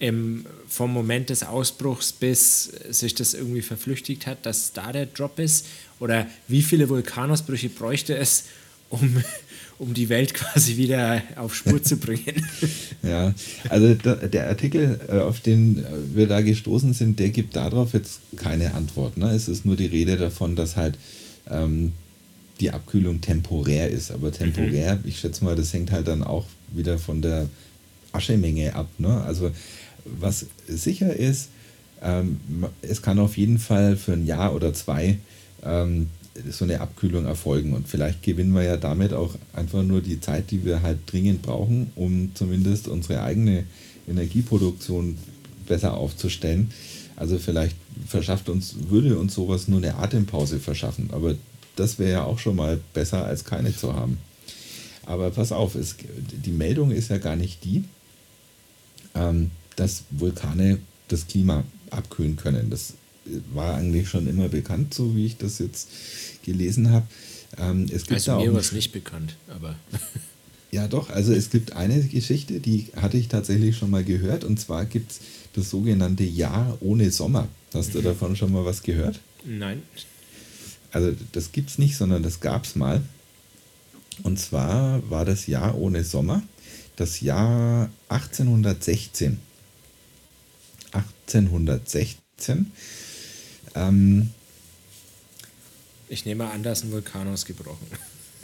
im, 0.00 0.44
vom 0.68 0.92
Moment 0.92 1.30
des 1.30 1.44
Ausbruchs 1.44 2.12
bis 2.12 2.64
sich 2.90 3.14
das 3.14 3.34
irgendwie 3.34 3.62
verflüchtigt 3.62 4.26
hat, 4.26 4.44
dass 4.44 4.72
da 4.72 4.92
der 4.92 5.06
Drop 5.06 5.38
ist? 5.38 5.66
Oder 6.00 6.26
wie 6.48 6.62
viele 6.62 6.88
Vulkanausbrüche 6.88 7.68
bräuchte 7.68 8.16
es, 8.16 8.44
um, 8.90 9.22
um 9.78 9.94
die 9.94 10.08
Welt 10.08 10.34
quasi 10.34 10.76
wieder 10.76 11.22
auf 11.36 11.54
Spur 11.54 11.82
zu 11.82 11.96
bringen? 11.96 12.46
ja, 13.02 13.34
also 13.68 13.94
der 13.94 14.48
Artikel, 14.48 15.00
äh, 15.08 15.18
auf 15.18 15.40
den 15.40 15.84
wir 16.14 16.26
da 16.26 16.40
gestoßen 16.40 16.92
sind, 16.92 17.18
der 17.18 17.30
gibt 17.30 17.56
darauf 17.56 17.92
jetzt 17.92 18.20
keine 18.36 18.74
Antwort. 18.74 19.16
Ne? 19.16 19.30
Es 19.30 19.48
ist 19.48 19.64
nur 19.64 19.76
die 19.76 19.86
Rede 19.86 20.16
davon, 20.16 20.56
dass 20.56 20.76
halt 20.76 20.98
ähm, 21.50 21.92
die 22.60 22.70
Abkühlung 22.70 23.20
temporär 23.20 23.90
ist. 23.90 24.10
Aber 24.10 24.32
temporär, 24.32 24.96
mhm. 24.96 25.02
ich 25.04 25.20
schätze 25.20 25.44
mal, 25.44 25.56
das 25.56 25.72
hängt 25.72 25.90
halt 25.90 26.08
dann 26.08 26.22
auch 26.22 26.46
wieder 26.72 26.98
von 26.98 27.22
der 27.22 27.48
Aschemenge 28.12 28.74
ab. 28.74 28.88
Ne? 28.98 29.22
Also 29.22 29.50
was 30.04 30.46
sicher 30.68 31.14
ist, 31.14 31.48
ähm, 32.02 32.38
es 32.82 33.02
kann 33.02 33.18
auf 33.18 33.36
jeden 33.36 33.58
Fall 33.58 33.96
für 33.96 34.12
ein 34.12 34.26
Jahr 34.26 34.54
oder 34.54 34.72
zwei 34.74 35.18
ähm, 35.64 36.08
so 36.50 36.64
eine 36.64 36.80
Abkühlung 36.80 37.26
erfolgen. 37.26 37.72
Und 37.72 37.88
vielleicht 37.88 38.22
gewinnen 38.22 38.54
wir 38.54 38.62
ja 38.62 38.76
damit 38.76 39.12
auch 39.12 39.34
einfach 39.52 39.82
nur 39.82 40.00
die 40.00 40.20
Zeit, 40.20 40.50
die 40.50 40.64
wir 40.64 40.82
halt 40.82 40.98
dringend 41.06 41.42
brauchen, 41.42 41.90
um 41.94 42.30
zumindest 42.34 42.88
unsere 42.88 43.22
eigene 43.22 43.64
Energieproduktion 44.08 45.16
besser 45.66 45.94
aufzustellen. 45.94 46.70
Also 47.16 47.38
vielleicht 47.38 47.76
verschafft 48.06 48.48
uns, 48.48 48.74
würde 48.88 49.18
uns 49.18 49.34
sowas 49.34 49.68
nur 49.68 49.78
eine 49.78 49.96
Atempause 49.96 50.58
verschaffen. 50.58 51.10
Aber 51.12 51.36
das 51.76 51.98
wäre 51.98 52.10
ja 52.10 52.24
auch 52.24 52.38
schon 52.38 52.56
mal 52.56 52.80
besser, 52.92 53.24
als 53.24 53.44
keine 53.44 53.74
zu 53.74 53.94
haben. 53.94 54.18
Aber 55.06 55.30
pass 55.30 55.52
auf, 55.52 55.74
es, 55.74 55.96
die 56.44 56.50
Meldung 56.50 56.90
ist 56.90 57.10
ja 57.10 57.18
gar 57.18 57.36
nicht 57.36 57.64
die, 57.64 57.84
ähm, 59.14 59.50
dass 59.76 60.04
Vulkane 60.10 60.78
das 61.08 61.26
Klima 61.26 61.64
abkühlen 61.90 62.36
können. 62.36 62.70
Das 62.70 62.94
war 63.52 63.76
eigentlich 63.76 64.08
schon 64.08 64.26
immer 64.26 64.48
bekannt, 64.48 64.94
so 64.94 65.14
wie 65.16 65.26
ich 65.26 65.36
das 65.36 65.58
jetzt 65.58 65.88
gelesen 66.44 66.90
habe. 66.90 67.06
Ähm, 67.58 67.86
es 67.92 68.02
gibt 68.02 68.12
also 68.12 68.38
mir 68.38 68.52
war 68.52 68.60
es 68.60 68.72
nicht 68.72 68.92
bekannt, 68.92 69.36
aber... 69.48 69.76
ja 70.70 70.88
doch, 70.88 71.10
also 71.10 71.32
es 71.32 71.50
gibt 71.50 71.72
eine 71.72 72.02
Geschichte, 72.02 72.60
die 72.60 72.88
hatte 72.96 73.16
ich 73.16 73.28
tatsächlich 73.28 73.76
schon 73.76 73.90
mal 73.90 74.04
gehört, 74.04 74.44
und 74.44 74.58
zwar 74.60 74.84
gibt 74.84 75.12
es 75.12 75.20
das 75.54 75.70
sogenannte 75.70 76.24
Jahr 76.24 76.78
ohne 76.80 77.10
Sommer. 77.10 77.48
Hast 77.72 77.94
du 77.94 77.98
mhm. 77.98 78.04
davon 78.04 78.36
schon 78.36 78.52
mal 78.52 78.64
was 78.64 78.82
gehört? 78.82 79.20
Nein. 79.44 79.82
Also 80.92 81.12
das 81.32 81.50
gibt 81.52 81.70
es 81.70 81.78
nicht, 81.78 81.96
sondern 81.96 82.22
das 82.22 82.40
gab 82.40 82.64
es 82.64 82.76
mal. 82.76 83.02
Und 84.22 84.38
zwar 84.38 85.08
war 85.10 85.24
das 85.24 85.48
Jahr 85.48 85.76
ohne 85.76 86.04
Sommer 86.04 86.42
das 86.96 87.20
Jahr 87.20 87.90
1816. 88.08 89.38
1816. 90.92 92.72
Ähm, 93.74 94.30
ich 96.08 96.24
nehme 96.24 96.50
an, 96.50 96.62
da 96.62 96.72
ist 96.72 96.84
ein 96.84 96.92
Vulkan 96.92 97.28
ausgebrochen. 97.28 97.86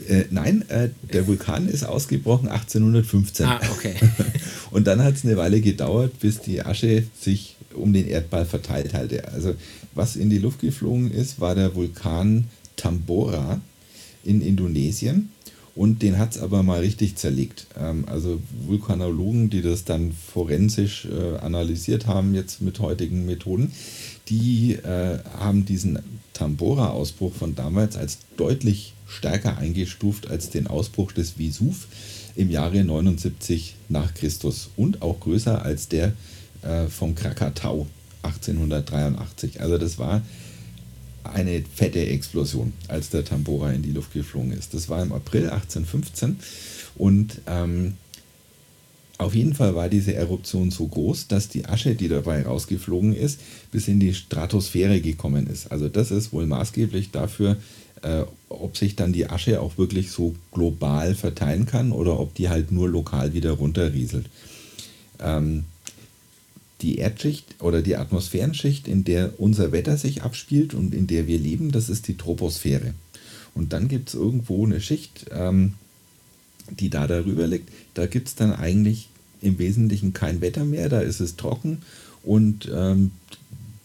Äh, 0.09 0.25
nein, 0.31 0.65
äh, 0.69 0.91
der 1.13 1.27
Vulkan 1.27 1.69
ist 1.69 1.85
ausgebrochen 1.85 2.49
1815. 2.49 3.47
Ah, 3.47 3.61
okay. 3.71 3.95
Und 4.71 4.87
dann 4.87 5.03
hat 5.03 5.15
es 5.15 5.25
eine 5.25 5.37
Weile 5.37 5.61
gedauert, 5.61 6.19
bis 6.21 6.41
die 6.41 6.63
Asche 6.63 7.05
sich 7.21 7.57
um 7.75 7.93
den 7.93 8.09
Erdball 8.09 8.47
verteilt 8.47 8.95
hatte. 8.95 9.29
Also 9.29 9.55
was 9.95 10.17
in 10.17 10.31
die 10.31 10.39
Luft 10.39 10.61
geflogen 10.61 11.11
ist, 11.11 11.41
war 11.41 11.55
der 11.55 11.75
Vulkan 11.75 12.49
Tambora 12.77 13.61
in 14.25 14.41
Indonesien. 14.41 15.31
Und 15.81 16.03
den 16.03 16.19
hat 16.19 16.37
es 16.37 16.43
aber 16.43 16.63
mal 16.63 16.81
richtig 16.81 17.17
zerlegt. 17.17 17.67
Ähm, 17.81 18.05
also 18.07 18.39
Vulkanologen, 18.67 19.49
die 19.49 19.63
das 19.63 19.85
dann 19.85 20.13
forensisch 20.13 21.07
äh, 21.07 21.39
analysiert 21.39 22.07
haben, 22.07 22.35
jetzt 22.35 22.61
mit 22.61 22.81
heutigen 22.81 23.25
Methoden, 23.25 23.73
die 24.29 24.75
äh, 24.75 25.21
haben 25.39 25.65
diesen 25.65 25.99
Tambora-Ausbruch 26.35 27.33
von 27.33 27.55
damals 27.55 27.97
als 27.97 28.19
deutlich 28.37 28.93
stärker 29.09 29.57
eingestuft 29.57 30.29
als 30.29 30.51
den 30.51 30.67
Ausbruch 30.67 31.13
des 31.13 31.39
Vesuv 31.39 31.87
im 32.37 32.51
Jahre 32.51 32.85
79 32.85 33.75
nach 33.89 34.13
Christus 34.13 34.69
und 34.77 35.01
auch 35.01 35.19
größer 35.21 35.65
als 35.65 35.89
der 35.89 36.13
äh, 36.61 36.89
vom 36.89 37.15
Krakatau 37.15 37.87
1883. 38.23 39.63
Also 39.63 39.79
das 39.79 39.99
war 39.99 40.21
eine 41.25 41.63
fette 41.75 42.05
Explosion, 42.07 42.73
als 42.89 43.11
der 43.11 43.25
Tambora 43.25 43.73
in 43.73 43.83
die 43.83 43.93
Luft 43.93 44.13
geflogen 44.13 44.53
ist. 44.53 44.75
Das 44.75 44.89
war 44.89 45.03
im 45.03 45.13
April 45.13 45.51
1815 45.51 46.39
und 46.97 47.41
ähm, 47.47 47.95
auf 49.21 49.35
jeden 49.35 49.55
Fall 49.55 49.75
war 49.75 49.91
diese 49.91 50.15
Eruption 50.15 50.71
so 50.71 50.87
groß, 50.87 51.29
dass 51.29 51.49
die 51.49 51.67
Asche, 51.67 51.95
die 51.95 52.09
dabei 52.09 52.43
rausgeflogen 52.43 53.15
ist, 53.15 53.41
bis 53.71 53.87
in 53.87 54.01
die 54.01 54.15
Stratosphäre 54.15 55.03
gekommen 55.03 55.47
ist. 55.47 55.71
Also 55.71 55.89
das 55.91 56.11
ist 56.11 56.33
wohl 56.33 56.47
maßgeblich 56.47 57.11
dafür, 57.11 57.59
äh, 58.01 58.23
ob 58.49 58.79
sich 58.79 58.97
dann 58.97 59.13
die 59.13 59.29
Asche 59.29 59.61
auch 59.61 59.77
wirklich 59.77 60.11
so 60.11 60.35
global 60.53 61.15
verteilen 61.15 61.67
kann 61.67 61.93
oder 61.93 62.19
ob 62.19 62.35
die 62.35 62.49
halt 62.49 62.73
nur 62.73 62.89
lokal 62.89 63.35
wieder 63.35 63.53
runterrieselt. 63.53 64.27
Ähm, 65.19 65.65
die 66.83 66.99
Erdschicht 66.99 67.57
oder 67.61 67.83
die 67.83 67.97
Atmosphärenschicht, 67.97 68.89
in 68.89 69.05
der 69.05 69.39
unser 69.39 69.73
Wetter 69.73 69.97
sich 69.97 70.23
abspielt 70.23 70.75
und 70.75 70.95
in 70.95 71.07
der 71.07 71.27
wir 71.27 71.39
leben, 71.39 71.73
das 71.73 71.89
ist 71.89 72.09
die 72.09 72.17
Troposphäre. 72.17 72.95
Und 73.55 73.73
dann 73.73 73.89
gibt 73.89 74.09
es 74.09 74.15
irgendwo 74.15 74.65
eine 74.65 74.81
Schicht, 74.81 75.27
ähm, 75.33 75.75
die 76.69 76.91
da 76.91 77.07
darüber 77.07 77.47
liegt. 77.47 77.69
Da 77.95 78.07
gibt 78.07 78.29
es 78.29 78.35
dann 78.35 78.53
eigentlich 78.53 79.09
im 79.43 79.59
Wesentlichen 79.59 80.13
kein 80.13 80.41
Wetter 80.41 80.65
mehr, 80.65 80.89
da 80.89 81.01
ist 81.01 81.21
es 81.21 81.37
trocken 81.37 81.79
und 82.23 82.71
ähm, 82.75 83.11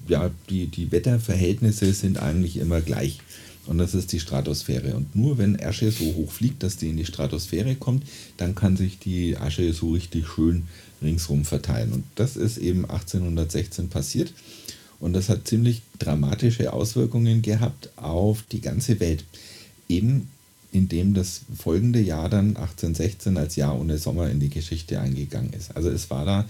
ja, 0.07 0.29
die, 0.49 0.67
die 0.67 0.91
Wetterverhältnisse 0.91 1.93
sind 1.93 2.19
eigentlich 2.19 2.57
immer 2.57 2.81
gleich. 2.81 3.19
Und 3.65 3.79
das 3.79 3.95
ist 3.95 4.11
die 4.11 4.19
Stratosphäre. 4.19 4.95
Und 4.95 5.15
nur 5.15 5.39
wenn 5.39 5.59
Asche 5.59 5.89
so 5.89 6.05
hoch 6.05 6.31
fliegt, 6.31 6.61
dass 6.61 6.77
die 6.77 6.89
in 6.89 6.97
die 6.97 7.05
Stratosphäre 7.05 7.75
kommt, 7.75 8.03
dann 8.37 8.53
kann 8.53 8.77
sich 8.77 8.99
die 8.99 9.37
Asche 9.37 9.73
so 9.73 9.91
richtig 9.91 10.27
schön 10.27 10.63
ringsrum 11.05 11.45
verteilen. 11.45 11.93
Und 11.93 12.03
das 12.15 12.35
ist 12.35 12.57
eben 12.57 12.83
1816 12.83 13.89
passiert. 13.89 14.33
Und 14.99 15.13
das 15.13 15.29
hat 15.29 15.47
ziemlich 15.47 15.81
dramatische 15.99 16.73
Auswirkungen 16.73 17.41
gehabt 17.41 17.89
auf 17.95 18.43
die 18.51 18.61
ganze 18.61 18.99
Welt. 18.99 19.23
Eben 19.87 20.27
indem 20.75 21.13
das 21.13 21.41
folgende 21.57 22.01
Jahr 22.01 22.29
dann 22.29 22.57
1816 22.57 23.37
als 23.37 23.55
Jahr 23.55 23.79
ohne 23.79 23.97
Sommer 23.97 24.29
in 24.29 24.39
die 24.39 24.49
Geschichte 24.49 24.99
eingegangen 24.99 25.53
ist. 25.53 25.75
Also 25.75 25.89
es 25.89 26.09
war 26.09 26.25
da 26.25 26.45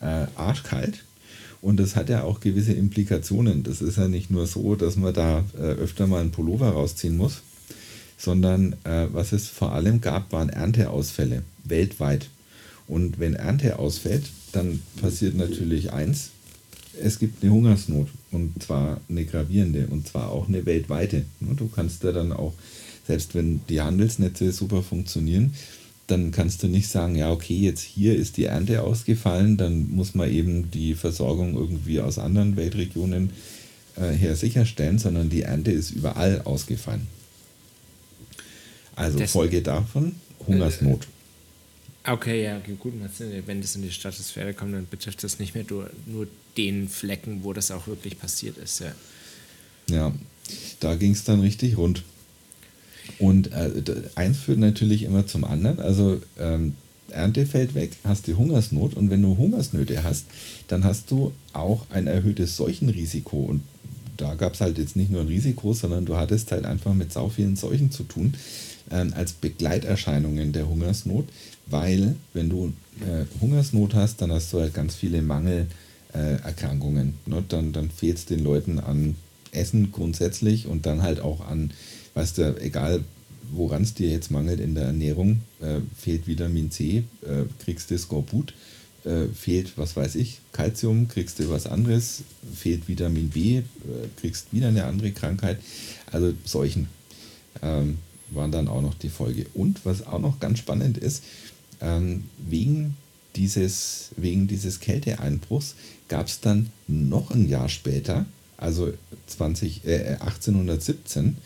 äh, 0.00 0.26
arschkalt 0.36 1.04
und 1.62 1.78
das 1.78 1.96
hat 1.96 2.08
ja 2.08 2.22
auch 2.24 2.40
gewisse 2.40 2.72
Implikationen. 2.72 3.62
Das 3.62 3.80
ist 3.80 3.96
ja 3.96 4.08
nicht 4.08 4.30
nur 4.30 4.46
so, 4.46 4.74
dass 4.74 4.96
man 4.96 5.14
da 5.14 5.44
äh, 5.56 5.62
öfter 5.62 6.06
mal 6.06 6.20
einen 6.20 6.32
Pullover 6.32 6.70
rausziehen 6.70 7.16
muss, 7.16 7.42
sondern 8.16 8.74
äh, 8.84 9.06
was 9.12 9.32
es 9.32 9.48
vor 9.48 9.72
allem 9.72 10.00
gab, 10.00 10.32
waren 10.32 10.48
Ernteausfälle 10.48 11.42
weltweit. 11.64 12.28
Und 12.88 13.20
wenn 13.20 13.34
Ernte 13.34 13.78
ausfällt, 13.78 14.24
dann 14.52 14.82
passiert 15.00 15.36
natürlich 15.36 15.92
eins, 15.92 16.30
es 17.00 17.18
gibt 17.18 17.42
eine 17.42 17.52
Hungersnot 17.52 18.08
und 18.32 18.62
zwar 18.62 19.00
eine 19.08 19.24
gravierende 19.24 19.86
und 19.86 20.08
zwar 20.08 20.30
auch 20.30 20.48
eine 20.48 20.66
weltweite. 20.66 21.24
Du 21.40 21.68
kannst 21.68 22.02
da 22.02 22.12
dann 22.12 22.32
auch, 22.32 22.54
selbst 23.06 23.34
wenn 23.34 23.60
die 23.68 23.80
Handelsnetze 23.80 24.52
super 24.52 24.82
funktionieren, 24.82 25.54
dann 26.08 26.30
kannst 26.30 26.62
du 26.62 26.68
nicht 26.68 26.88
sagen, 26.88 27.16
ja, 27.16 27.30
okay, 27.30 27.54
jetzt 27.54 27.82
hier 27.82 28.16
ist 28.16 28.38
die 28.38 28.46
Ernte 28.46 28.82
ausgefallen, 28.82 29.58
dann 29.58 29.90
muss 29.90 30.14
man 30.14 30.30
eben 30.30 30.70
die 30.70 30.94
Versorgung 30.94 31.54
irgendwie 31.54 32.00
aus 32.00 32.18
anderen 32.18 32.56
Weltregionen 32.56 33.30
äh, 33.96 34.12
her 34.12 34.34
sicherstellen, 34.34 34.98
sondern 34.98 35.28
die 35.28 35.42
Ernte 35.42 35.70
ist 35.70 35.90
überall 35.90 36.40
ausgefallen. 36.42 37.06
Also 38.96 39.24
Folge 39.26 39.62
davon, 39.62 40.16
Hungersnot. 40.46 41.06
Okay, 42.10 42.44
ja, 42.44 42.58
gut, 42.78 42.94
wenn 43.46 43.60
das 43.60 43.76
in 43.76 43.82
die 43.82 43.90
Stratosphäre 43.90 44.54
kommt, 44.54 44.72
dann 44.72 44.86
betrifft 44.88 45.22
das 45.22 45.38
nicht 45.38 45.54
mehr 45.54 45.64
nur, 45.68 45.90
nur 46.06 46.26
den 46.56 46.88
Flecken, 46.88 47.40
wo 47.42 47.52
das 47.52 47.70
auch 47.70 47.86
wirklich 47.86 48.18
passiert 48.18 48.56
ist. 48.56 48.80
Ja, 48.80 48.92
ja 49.88 50.14
da 50.80 50.94
ging 50.94 51.12
es 51.12 51.24
dann 51.24 51.40
richtig 51.40 51.76
rund. 51.76 52.02
Und 53.18 53.52
äh, 53.52 53.70
eins 54.14 54.38
führt 54.38 54.58
natürlich 54.58 55.02
immer 55.02 55.26
zum 55.26 55.44
anderen. 55.44 55.80
Also 55.80 56.20
ähm, 56.38 56.74
Ernte 57.10 57.46
fällt 57.46 57.74
weg, 57.74 57.92
hast 58.04 58.26
die 58.26 58.34
Hungersnot 58.34 58.94
und 58.94 59.10
wenn 59.10 59.22
du 59.22 59.36
Hungersnöte 59.36 60.02
hast, 60.02 60.26
dann 60.68 60.84
hast 60.84 61.10
du 61.10 61.32
auch 61.52 61.86
ein 61.90 62.06
erhöhtes 62.06 62.56
Seuchenrisiko. 62.56 63.38
Und 63.38 63.62
da 64.16 64.34
gab 64.34 64.54
es 64.54 64.60
halt 64.60 64.78
jetzt 64.78 64.96
nicht 64.96 65.10
nur 65.10 65.22
ein 65.22 65.28
Risiko, 65.28 65.72
sondern 65.72 66.06
du 66.06 66.16
hattest 66.16 66.52
halt 66.52 66.64
einfach 66.64 66.94
mit 66.94 67.12
sau 67.12 67.28
vielen 67.28 67.56
Seuchen 67.56 67.90
zu 67.90 68.04
tun 68.04 68.34
ähm, 68.90 69.12
als 69.14 69.32
Begleiterscheinungen 69.32 70.52
der 70.52 70.68
Hungersnot, 70.68 71.28
weil 71.66 72.16
wenn 72.32 72.48
du 72.48 72.72
äh, 73.00 73.24
Hungersnot 73.40 73.94
hast, 73.94 74.20
dann 74.22 74.32
hast 74.32 74.52
du 74.52 74.60
halt 74.60 74.74
ganz 74.74 74.94
viele 74.94 75.22
Mangelerkrankungen. 75.22 77.14
Äh, 77.26 77.30
ne? 77.30 77.44
Dann, 77.48 77.72
dann 77.72 77.90
fehlt 77.90 78.18
es 78.18 78.26
den 78.26 78.42
Leuten 78.42 78.78
an 78.78 79.16
Essen 79.52 79.92
grundsätzlich 79.92 80.66
und 80.66 80.86
dann 80.86 81.02
halt 81.02 81.20
auch 81.20 81.46
an, 81.46 81.72
weißt 82.14 82.38
du, 82.38 82.60
egal 82.60 83.04
woran 83.50 83.82
es 83.82 83.94
dir 83.94 84.10
jetzt 84.10 84.30
mangelt 84.30 84.60
in 84.60 84.74
der 84.74 84.84
Ernährung, 84.84 85.40
äh, 85.60 85.80
fehlt 85.96 86.26
Vitamin 86.26 86.70
C, 86.70 87.04
äh, 87.22 87.44
kriegst 87.64 87.90
du 87.90 87.98
Skorbut, 87.98 88.52
äh, 89.04 89.26
fehlt, 89.28 89.72
was 89.76 89.96
weiß 89.96 90.16
ich, 90.16 90.40
Kalzium, 90.52 91.08
kriegst 91.08 91.38
du 91.38 91.48
was 91.48 91.66
anderes, 91.66 92.22
fehlt 92.54 92.88
Vitamin 92.88 93.30
B, 93.30 93.58
äh, 93.58 93.62
kriegst 94.20 94.52
wieder 94.52 94.68
eine 94.68 94.84
andere 94.84 95.12
Krankheit. 95.12 95.58
Also 96.10 96.34
solchen 96.44 96.88
ähm, 97.62 97.98
waren 98.30 98.52
dann 98.52 98.68
auch 98.68 98.82
noch 98.82 98.94
die 98.94 99.08
Folge. 99.08 99.46
Und 99.54 99.84
was 99.84 100.06
auch 100.06 100.20
noch 100.20 100.40
ganz 100.40 100.58
spannend 100.58 100.98
ist, 100.98 101.22
ähm, 101.80 102.24
wegen 102.38 102.96
dieses, 103.36 104.10
wegen 104.16 104.48
dieses 104.48 104.80
Kälteeinbruchs 104.80 105.74
gab 106.08 106.26
es 106.26 106.40
dann 106.40 106.70
noch 106.86 107.30
ein 107.30 107.48
Jahr 107.48 107.68
später, 107.68 108.26
also 108.56 108.92
20, 109.26 109.84
äh, 109.84 110.16
1817, 110.20 111.36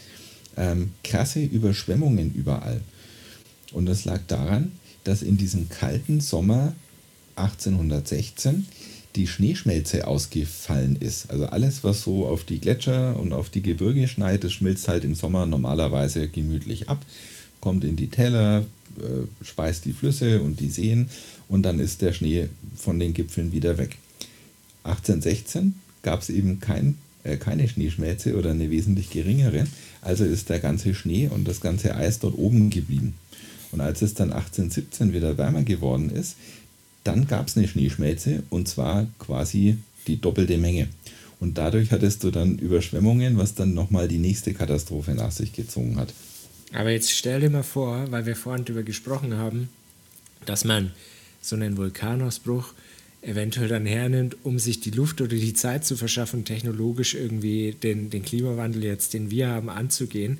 ähm, 0.56 0.92
krasse 1.04 1.42
Überschwemmungen 1.42 2.32
überall. 2.34 2.80
Und 3.72 3.86
das 3.86 4.04
lag 4.04 4.20
daran, 4.26 4.72
dass 5.04 5.22
in 5.22 5.36
diesem 5.36 5.68
kalten 5.68 6.20
Sommer 6.20 6.74
1816 7.36 8.66
die 9.16 9.26
Schneeschmelze 9.26 10.06
ausgefallen 10.06 10.96
ist. 10.96 11.30
Also 11.30 11.46
alles, 11.46 11.84
was 11.84 12.02
so 12.02 12.26
auf 12.26 12.44
die 12.44 12.58
Gletscher 12.58 13.18
und 13.18 13.32
auf 13.32 13.50
die 13.50 13.62
Gebirge 13.62 14.08
schneit, 14.08 14.44
das 14.44 14.52
schmilzt 14.52 14.88
halt 14.88 15.04
im 15.04 15.14
Sommer 15.14 15.46
normalerweise 15.46 16.28
gemütlich 16.28 16.88
ab, 16.88 17.04
kommt 17.60 17.84
in 17.84 17.96
die 17.96 18.08
Täler, 18.08 18.64
äh, 18.98 19.44
speist 19.44 19.84
die 19.84 19.92
Flüsse 19.92 20.42
und 20.42 20.60
die 20.60 20.70
Seen 20.70 21.08
und 21.48 21.62
dann 21.62 21.78
ist 21.78 22.02
der 22.02 22.12
Schnee 22.12 22.48
von 22.76 22.98
den 22.98 23.14
Gipfeln 23.14 23.52
wieder 23.52 23.78
weg. 23.78 23.96
1816 24.84 25.74
gab 26.02 26.20
es 26.22 26.30
eben 26.30 26.60
kein, 26.60 26.96
äh, 27.24 27.36
keine 27.36 27.68
Schneeschmelze 27.68 28.36
oder 28.36 28.50
eine 28.50 28.70
wesentlich 28.70 29.10
geringere, 29.10 29.66
also 30.00 30.24
ist 30.24 30.48
der 30.48 30.58
ganze 30.58 30.94
Schnee 30.94 31.28
und 31.28 31.46
das 31.46 31.60
ganze 31.60 31.94
Eis 31.94 32.18
dort 32.18 32.36
oben 32.36 32.70
geblieben. 32.70 33.14
Und 33.70 33.80
als 33.80 34.02
es 34.02 34.14
dann 34.14 34.32
1817 34.32 35.14
wieder 35.14 35.38
wärmer 35.38 35.62
geworden 35.62 36.10
ist, 36.10 36.36
dann 37.04 37.26
gab 37.26 37.48
es 37.48 37.56
eine 37.56 37.68
Schneeschmelze 37.68 38.42
und 38.50 38.68
zwar 38.68 39.06
quasi 39.18 39.78
die 40.06 40.20
doppelte 40.20 40.58
Menge. 40.58 40.88
Und 41.40 41.58
dadurch 41.58 41.90
hattest 41.90 42.22
du 42.22 42.30
dann 42.30 42.58
Überschwemmungen, 42.58 43.36
was 43.36 43.54
dann 43.54 43.74
nochmal 43.74 44.06
die 44.06 44.18
nächste 44.18 44.54
Katastrophe 44.54 45.12
nach 45.12 45.32
sich 45.32 45.52
gezogen 45.52 45.96
hat. 45.96 46.14
Aber 46.72 46.90
jetzt 46.90 47.10
stell 47.10 47.40
dir 47.40 47.50
mal 47.50 47.64
vor, 47.64 48.10
weil 48.10 48.26
wir 48.26 48.36
vorhin 48.36 48.64
darüber 48.64 48.84
gesprochen 48.84 49.36
haben, 49.36 49.68
dass 50.46 50.64
man 50.64 50.92
so 51.40 51.56
einen 51.56 51.76
Vulkanausbruch 51.76 52.72
eventuell 53.22 53.68
dann 53.68 53.86
hernimmt, 53.86 54.36
um 54.44 54.58
sich 54.58 54.80
die 54.80 54.90
Luft 54.90 55.20
oder 55.20 55.36
die 55.36 55.54
Zeit 55.54 55.84
zu 55.84 55.96
verschaffen, 55.96 56.44
technologisch 56.44 57.14
irgendwie 57.14 57.72
den, 57.72 58.10
den 58.10 58.22
Klimawandel 58.22 58.84
jetzt, 58.84 59.14
den 59.14 59.30
wir 59.30 59.48
haben, 59.48 59.68
anzugehen 59.68 60.38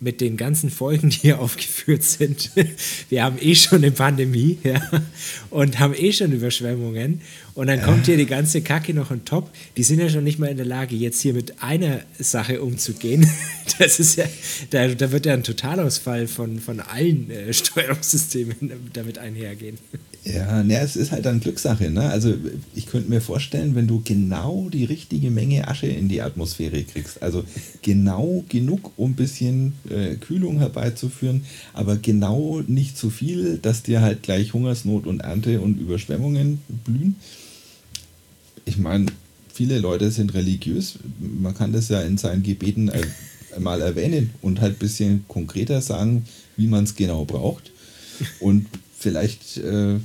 mit 0.00 0.20
den 0.20 0.36
ganzen 0.36 0.70
Folgen, 0.70 1.10
die 1.10 1.18
hier 1.18 1.40
aufgeführt 1.40 2.02
sind. 2.02 2.50
Wir 3.08 3.24
haben 3.24 3.38
eh 3.40 3.54
schon 3.54 3.78
eine 3.78 3.90
Pandemie 3.90 4.58
ja, 4.62 4.80
und 5.50 5.78
haben 5.78 5.94
eh 5.94 6.12
schon 6.12 6.32
Überschwemmungen. 6.32 7.20
Und 7.54 7.68
dann 7.68 7.80
kommt 7.82 8.06
hier 8.06 8.16
die 8.16 8.26
ganze 8.26 8.62
Kacke 8.62 8.92
noch 8.92 9.12
on 9.12 9.24
top. 9.24 9.48
Die 9.76 9.84
sind 9.84 10.00
ja 10.00 10.08
schon 10.08 10.24
nicht 10.24 10.40
mal 10.40 10.48
in 10.48 10.56
der 10.56 10.66
Lage, 10.66 10.96
jetzt 10.96 11.20
hier 11.20 11.34
mit 11.34 11.62
einer 11.62 12.00
Sache 12.18 12.62
umzugehen. 12.62 13.28
Das 13.78 13.98
ist 13.98 14.16
ja, 14.16 14.26
da, 14.70 14.86
da 14.88 15.10
wird 15.10 15.26
ja 15.26 15.32
ein 15.32 15.42
Totalausfall 15.42 16.28
von, 16.28 16.60
von 16.60 16.80
allen 16.80 17.30
äh, 17.30 17.52
Steuerungssystemen 17.52 18.54
damit 18.92 19.18
einhergehen. 19.18 19.78
Ja, 20.24 20.62
ne, 20.62 20.80
es 20.80 20.96
ist 20.96 21.12
halt 21.12 21.26
dann 21.26 21.40
Glückssache. 21.40 21.90
Ne? 21.90 22.08
Also 22.08 22.34
ich 22.74 22.86
könnte 22.86 23.10
mir 23.10 23.20
vorstellen, 23.20 23.74
wenn 23.74 23.86
du 23.86 24.00
genau 24.04 24.68
die 24.72 24.84
richtige 24.84 25.30
Menge 25.30 25.68
Asche 25.68 25.86
in 25.86 26.08
die 26.08 26.22
Atmosphäre 26.22 26.82
kriegst, 26.82 27.22
also 27.22 27.44
genau 27.82 28.44
genug, 28.48 28.92
um 28.96 29.10
ein 29.10 29.14
bisschen 29.16 29.74
äh, 29.90 30.14
Kühlung 30.16 30.58
herbeizuführen, 30.58 31.44
aber 31.72 31.96
genau 31.96 32.62
nicht 32.66 32.96
zu 32.96 33.10
viel, 33.10 33.58
dass 33.58 33.82
dir 33.82 34.00
halt 34.00 34.22
gleich 34.22 34.52
Hungersnot 34.52 35.06
und 35.06 35.20
Ernte 35.20 35.60
und 35.60 35.78
Überschwemmungen 35.78 36.60
blühen. 36.84 37.16
Ich 38.64 38.78
meine, 38.78 39.06
viele 39.52 39.78
Leute 39.78 40.10
sind 40.10 40.34
religiös. 40.34 40.98
Man 41.18 41.54
kann 41.54 41.72
das 41.72 41.88
ja 41.88 42.00
in 42.00 42.18
seinen 42.18 42.42
Gebeten 42.42 42.90
mal 43.58 43.80
erwähnen 43.80 44.30
und 44.42 44.60
halt 44.60 44.76
ein 44.76 44.78
bisschen 44.78 45.24
konkreter 45.28 45.80
sagen, 45.80 46.26
wie 46.56 46.66
man 46.66 46.84
es 46.84 46.94
genau 46.94 47.24
braucht. 47.24 47.70
Und 48.40 48.66
vielleicht 48.98 49.58
äh, 49.58 49.96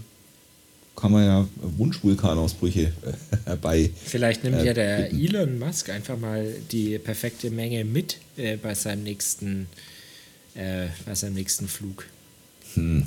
kann 0.96 1.12
man 1.12 1.26
ja 1.26 1.48
Wunschvulkanausbrüche 1.78 2.82
äh, 2.82 2.92
herbei. 3.46 3.89
Vielleicht 4.04 4.44
nimmt 4.44 4.58
äh, 4.58 4.65
ja 4.65 4.74
der 4.74 5.04
bitten. 5.04 5.20
Elon 5.20 5.60
Musk 5.60 5.89
einfach 5.89 6.20
mal 6.20 6.54
die 6.72 7.00
perfekte 7.00 7.50
Menge 7.50 7.86
mit 7.86 8.18
äh, 8.39 8.58
bei 8.58 8.73
seinem 8.73 9.04
nächsten, 9.04 9.67
äh, 10.56 10.88
bei 11.06 11.13
seinem 11.15 11.36
nächsten 11.36 11.67
Flug. 11.67 12.06
Hm. 12.73 13.06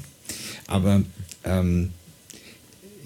Aber 0.67 1.03
ähm, 1.45 1.91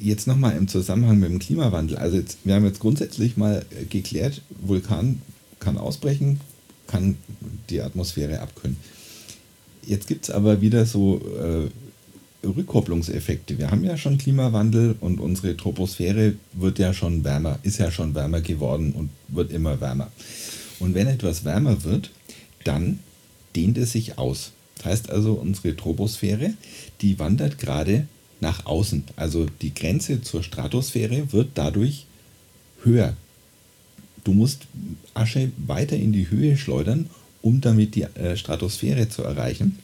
jetzt 0.00 0.26
nochmal 0.26 0.56
im 0.56 0.68
Zusammenhang 0.68 1.18
mit 1.18 1.30
dem 1.30 1.38
Klimawandel. 1.38 1.96
Also 1.96 2.16
jetzt, 2.16 2.38
wir 2.44 2.54
haben 2.54 2.64
jetzt 2.64 2.80
grundsätzlich 2.80 3.36
mal 3.36 3.64
äh, 3.70 3.84
geklärt, 3.84 4.42
Vulkan 4.60 5.22
kann 5.60 5.78
ausbrechen, 5.78 6.40
kann 6.86 7.16
die 7.70 7.80
Atmosphäre 7.80 8.40
abkühlen. 8.40 8.76
Jetzt 9.84 10.08
gibt 10.08 10.24
es 10.24 10.30
aber 10.30 10.60
wieder 10.60 10.84
so 10.84 11.20
äh, 11.38 12.46
Rückkopplungseffekte. 12.46 13.58
Wir 13.58 13.70
haben 13.70 13.84
ja 13.84 13.96
schon 13.96 14.18
Klimawandel 14.18 14.96
und 15.00 15.20
unsere 15.20 15.56
Troposphäre 15.56 16.34
wird 16.52 16.78
ja 16.78 16.92
schon 16.92 17.24
wärmer, 17.24 17.58
ist 17.62 17.78
ja 17.78 17.90
schon 17.90 18.14
wärmer 18.14 18.40
geworden 18.40 18.92
und 18.92 19.10
wird 19.28 19.52
immer 19.52 19.80
wärmer. 19.80 20.10
Und 20.78 20.94
wenn 20.94 21.06
etwas 21.06 21.44
wärmer 21.44 21.82
wird, 21.84 22.10
dann 22.66 23.00
dehnt 23.54 23.78
es 23.78 23.92
sich 23.92 24.18
aus. 24.18 24.52
Das 24.76 24.86
heißt 24.86 25.10
also, 25.10 25.34
unsere 25.34 25.76
Troposphäre, 25.76 26.54
die 27.00 27.18
wandert 27.18 27.58
gerade 27.58 28.06
nach 28.40 28.66
außen. 28.66 29.04
Also 29.16 29.46
die 29.62 29.74
Grenze 29.74 30.20
zur 30.20 30.42
Stratosphäre 30.42 31.32
wird 31.32 31.50
dadurch 31.54 32.06
höher. 32.82 33.16
Du 34.24 34.32
musst 34.32 34.66
Asche 35.14 35.50
weiter 35.56 35.96
in 35.96 36.12
die 36.12 36.30
Höhe 36.30 36.56
schleudern, 36.56 37.08
um 37.42 37.60
damit 37.60 37.94
die 37.94 38.02
äh, 38.02 38.36
Stratosphäre 38.36 39.08
zu 39.08 39.22
erreichen. 39.22 39.78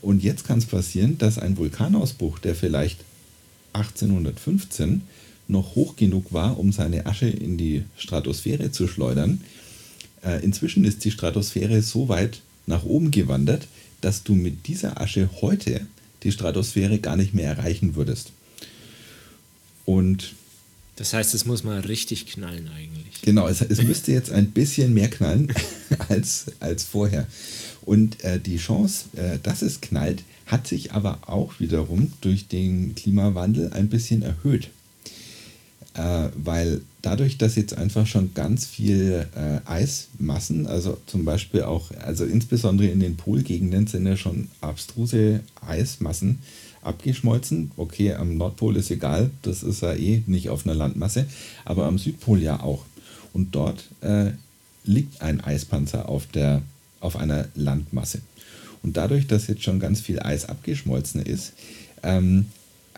Und 0.00 0.22
jetzt 0.22 0.46
kann 0.46 0.58
es 0.58 0.66
passieren, 0.66 1.18
dass 1.18 1.38
ein 1.38 1.56
Vulkanausbruch, 1.56 2.38
der 2.38 2.54
vielleicht 2.54 3.00
1815 3.72 5.02
noch 5.48 5.74
hoch 5.74 5.96
genug 5.96 6.32
war, 6.32 6.58
um 6.58 6.72
seine 6.72 7.06
Asche 7.06 7.26
in 7.26 7.56
die 7.58 7.84
Stratosphäre 7.96 8.70
zu 8.70 8.86
schleudern, 8.86 9.40
inzwischen 10.42 10.84
ist 10.84 11.04
die 11.04 11.10
Stratosphäre 11.10 11.82
so 11.82 12.08
weit 12.08 12.40
nach 12.66 12.84
oben 12.84 13.10
gewandert, 13.10 13.66
dass 14.00 14.22
du 14.22 14.34
mit 14.34 14.66
dieser 14.66 15.00
Asche 15.00 15.28
heute 15.40 15.86
die 16.22 16.32
Stratosphäre 16.32 16.98
gar 16.98 17.16
nicht 17.16 17.34
mehr 17.34 17.48
erreichen 17.48 17.94
würdest. 17.94 18.32
Und 19.84 20.34
das 20.96 21.12
heißt, 21.12 21.34
es 21.34 21.44
muss 21.44 21.64
mal 21.64 21.80
richtig 21.80 22.26
knallen 22.26 22.68
eigentlich. 22.68 23.22
Genau, 23.22 23.48
es, 23.48 23.60
es 23.60 23.82
müsste 23.82 24.12
jetzt 24.12 24.30
ein 24.30 24.52
bisschen 24.52 24.94
mehr 24.94 25.10
knallen 25.10 25.52
als, 26.08 26.46
als 26.60 26.84
vorher. 26.84 27.26
Und 27.82 28.22
äh, 28.22 28.38
die 28.40 28.58
Chance, 28.58 29.06
äh, 29.16 29.38
dass 29.42 29.62
es 29.62 29.80
knallt, 29.80 30.22
hat 30.46 30.66
sich 30.66 30.92
aber 30.92 31.18
auch 31.26 31.58
wiederum 31.58 32.12
durch 32.20 32.48
den 32.48 32.94
Klimawandel 32.94 33.72
ein 33.72 33.88
bisschen 33.88 34.22
erhöht. 34.22 34.70
Äh, 35.94 36.28
weil 36.36 36.80
dadurch, 37.02 37.38
dass 37.38 37.54
jetzt 37.54 37.76
einfach 37.78 38.06
schon 38.06 38.34
ganz 38.34 38.66
viel 38.66 39.26
äh, 39.36 39.68
Eismassen, 39.68 40.66
also 40.66 40.98
zum 41.06 41.24
Beispiel 41.24 41.62
auch, 41.62 41.90
also 42.04 42.24
insbesondere 42.24 42.88
in 42.88 43.00
den 43.00 43.16
Polgegenden 43.16 43.86
sind 43.86 44.06
ja 44.06 44.16
schon 44.16 44.48
abstruse 44.60 45.40
Eismassen 45.66 46.40
abgeschmolzen. 46.82 47.70
Okay, 47.76 48.12
am 48.14 48.36
Nordpol 48.36 48.76
ist 48.76 48.90
egal, 48.90 49.30
das 49.42 49.62
ist 49.62 49.82
ja 49.82 49.94
eh 49.94 50.22
nicht 50.26 50.50
auf 50.50 50.66
einer 50.66 50.74
Landmasse, 50.74 51.26
aber 51.64 51.86
am 51.86 51.98
Südpol 51.98 52.42
ja 52.42 52.60
auch. 52.60 52.84
Und 53.32 53.54
dort 53.54 53.84
äh, 54.00 54.32
liegt 54.84 55.22
ein 55.22 55.40
Eispanzer 55.40 56.08
auf 56.08 56.26
der 56.26 56.62
auf 57.00 57.16
einer 57.16 57.46
Landmasse. 57.54 58.20
Und 58.82 58.96
dadurch, 58.96 59.26
dass 59.26 59.46
jetzt 59.46 59.62
schon 59.62 59.78
ganz 59.78 60.00
viel 60.00 60.20
Eis 60.20 60.46
abgeschmolzen 60.46 61.22
ist, 61.22 61.52
ähm, 62.02 62.46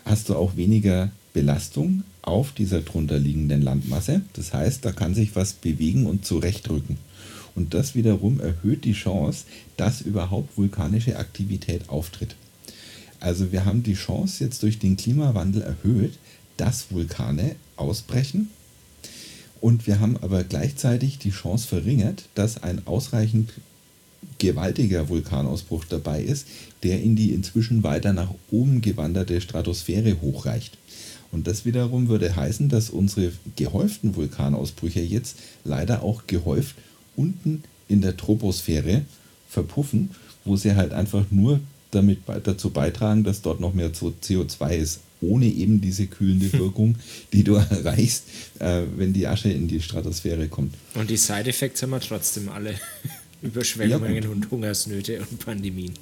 hast 0.05 0.29
du 0.29 0.35
auch 0.35 0.55
weniger 0.55 1.11
Belastung 1.37 2.01
auf 2.23 2.51
dieser 2.51 2.81
drunter 2.81 3.19
liegenden 3.19 3.61
Landmasse. 3.61 4.21
Das 4.33 4.53
heißt, 4.53 4.83
da 4.83 4.91
kann 4.91 5.13
sich 5.13 5.35
was 5.35 5.53
bewegen 5.53 6.07
und 6.07 6.25
zurechtrücken. 6.25 6.97
Und 7.53 7.75
das 7.75 7.93
wiederum 7.93 8.39
erhöht 8.39 8.85
die 8.85 8.93
Chance, 8.93 9.45
dass 9.77 10.01
überhaupt 10.01 10.57
vulkanische 10.57 11.15
Aktivität 11.19 11.89
auftritt. 11.89 12.35
Also 13.19 13.51
wir 13.51 13.65
haben 13.65 13.83
die 13.83 13.93
Chance 13.93 14.43
jetzt 14.43 14.63
durch 14.63 14.79
den 14.79 14.97
Klimawandel 14.97 15.61
erhöht, 15.61 16.17
dass 16.57 16.87
Vulkane 16.89 17.55
ausbrechen. 17.75 18.49
Und 19.61 19.85
wir 19.85 19.99
haben 19.99 20.17
aber 20.17 20.43
gleichzeitig 20.43 21.19
die 21.19 21.29
Chance 21.29 21.67
verringert, 21.67 22.29
dass 22.33 22.63
ein 22.63 22.87
ausreichend 22.87 23.53
gewaltiger 24.39 25.07
Vulkanausbruch 25.07 25.85
dabei 25.85 26.23
ist, 26.23 26.47
der 26.81 26.99
in 27.03 27.15
die 27.15 27.31
inzwischen 27.31 27.83
weiter 27.83 28.11
nach 28.11 28.33
oben 28.49 28.81
gewanderte 28.81 29.39
Stratosphäre 29.39 30.19
hochreicht. 30.19 30.79
Und 31.31 31.47
das 31.47 31.65
wiederum 31.65 32.07
würde 32.07 32.35
heißen, 32.35 32.69
dass 32.69 32.89
unsere 32.89 33.31
gehäuften 33.55 34.15
Vulkanausbrüche 34.15 35.01
jetzt 35.01 35.37
leider 35.63 36.03
auch 36.03 36.27
gehäuft 36.27 36.75
unten 37.15 37.63
in 37.87 38.01
der 38.01 38.15
Troposphäre 38.15 39.03
verpuffen, 39.49 40.11
wo 40.45 40.55
sie 40.55 40.75
halt 40.75 40.93
einfach 40.93 41.25
nur 41.31 41.59
damit 41.91 42.19
dazu 42.43 42.69
beitragen, 42.69 43.23
dass 43.23 43.41
dort 43.41 43.59
noch 43.59 43.73
mehr 43.73 43.91
CO2 43.93 44.75
ist, 44.75 44.99
ohne 45.21 45.45
eben 45.45 45.81
diese 45.81 46.07
kühlende 46.07 46.51
Wirkung, 46.59 46.95
die 47.33 47.43
du 47.43 47.53
erreichst, 47.69 48.23
äh, 48.59 48.83
wenn 48.95 49.13
die 49.13 49.27
Asche 49.27 49.49
in 49.49 49.67
die 49.67 49.81
Stratosphäre 49.81 50.47
kommt. 50.47 50.75
Und 50.95 51.09
die 51.09 51.17
Side-Effects 51.17 51.81
haben 51.81 51.91
wir 51.91 51.99
trotzdem 51.99 52.49
alle. 52.49 52.75
Überschwemmungen 53.41 54.23
ja, 54.23 54.29
und 54.29 54.49
Hungersnöte 54.49 55.19
und 55.19 55.37
Pandemien. 55.37 55.93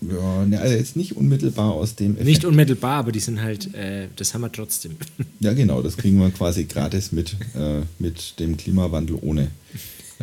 Ja, 0.00 0.46
ne, 0.46 0.60
also 0.60 0.74
jetzt 0.74 0.96
nicht 0.96 1.16
unmittelbar 1.16 1.72
aus 1.72 1.94
dem 1.96 2.12
Effekt. 2.12 2.26
Nicht 2.26 2.44
unmittelbar, 2.44 2.98
aber 2.98 3.12
die 3.12 3.20
sind 3.20 3.40
halt, 3.42 3.74
äh, 3.74 4.08
das 4.16 4.32
haben 4.34 4.42
wir 4.42 4.52
trotzdem. 4.52 4.96
Ja, 5.40 5.52
genau, 5.52 5.82
das 5.82 5.96
kriegen 5.96 6.18
wir 6.18 6.30
quasi 6.30 6.64
gratis 6.64 7.12
mit, 7.12 7.36
äh, 7.54 7.82
mit 7.98 8.38
dem 8.40 8.56
Klimawandel 8.56 9.18
ohne 9.20 9.50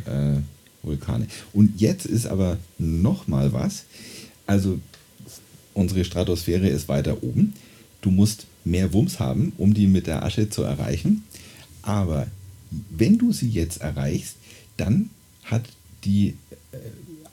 äh, 0.05 0.37
Vulkane. 0.81 1.27
Und 1.53 1.79
jetzt 1.79 2.05
ist 2.05 2.27
aber 2.27 2.57
nochmal 2.77 3.53
was. 3.53 3.85
Also, 4.45 4.79
unsere 5.73 6.03
Stratosphäre 6.05 6.67
ist 6.67 6.87
weiter 6.87 7.23
oben. 7.23 7.53
Du 8.01 8.11
musst 8.11 8.45
mehr 8.63 8.93
Wumms 8.93 9.19
haben, 9.19 9.53
um 9.57 9.73
die 9.73 9.87
mit 9.87 10.07
der 10.07 10.23
Asche 10.23 10.49
zu 10.49 10.63
erreichen. 10.63 11.23
Aber 11.81 12.27
wenn 12.89 13.17
du 13.17 13.31
sie 13.31 13.49
jetzt 13.49 13.81
erreichst, 13.81 14.35
dann 14.77 15.09
hat 15.43 15.63
die 16.03 16.35
äh, 16.71 16.77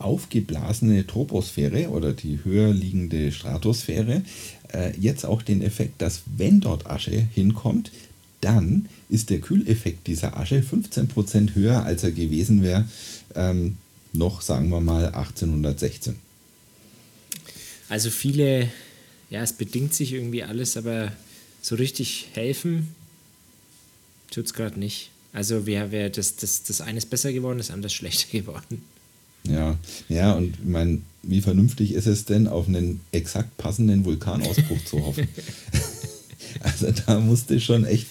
aufgeblasene 0.04 1.06
Troposphäre 1.06 1.88
oder 1.90 2.12
die 2.12 2.40
höher 2.44 2.72
liegende 2.72 3.32
Stratosphäre 3.32 4.22
äh, 4.72 4.92
jetzt 4.98 5.24
auch 5.24 5.42
den 5.42 5.62
Effekt, 5.62 6.02
dass 6.02 6.22
wenn 6.36 6.60
dort 6.60 6.86
Asche 6.86 7.26
hinkommt, 7.34 7.90
dann 8.40 8.88
ist 9.08 9.30
der 9.30 9.40
Kühleffekt 9.40 10.06
dieser 10.06 10.36
Asche 10.36 10.62
15% 10.62 11.54
höher, 11.54 11.84
als 11.84 12.02
er 12.02 12.10
gewesen 12.10 12.62
wäre, 12.62 12.88
ähm, 13.34 13.76
noch 14.12 14.42
sagen 14.42 14.68
wir 14.68 14.80
mal 14.80 15.06
1816. 15.06 16.16
Also 17.88 18.10
viele, 18.10 18.68
ja, 19.30 19.42
es 19.42 19.52
bedingt 19.52 19.94
sich 19.94 20.12
irgendwie 20.12 20.42
alles, 20.42 20.76
aber 20.76 21.12
so 21.60 21.76
richtig 21.76 22.28
helfen 22.32 22.94
tut 24.30 24.46
es 24.46 24.54
gerade 24.54 24.78
nicht. 24.78 25.10
Also 25.32 25.66
wir, 25.66 25.92
wir, 25.92 26.10
das, 26.10 26.36
das, 26.36 26.62
das 26.62 26.80
eine 26.80 26.98
ist 26.98 27.10
besser 27.10 27.32
geworden, 27.32 27.58
das 27.58 27.70
andere 27.70 27.86
ist 27.86 27.94
schlechter 27.94 28.30
geworden. 28.32 28.82
Ja, 29.44 29.76
ja, 30.08 30.32
und 30.32 30.54
ich 30.56 30.64
meine, 30.64 31.00
wie 31.22 31.40
vernünftig 31.40 31.92
ist 31.92 32.06
es 32.06 32.24
denn, 32.24 32.46
auf 32.48 32.68
einen 32.68 33.00
exakt 33.12 33.56
passenden 33.56 34.04
Vulkanausbruch 34.04 34.84
zu 34.84 35.04
hoffen? 35.04 35.28
also 36.60 36.90
da 37.06 37.18
musste 37.18 37.60
schon 37.60 37.84
echt 37.84 38.06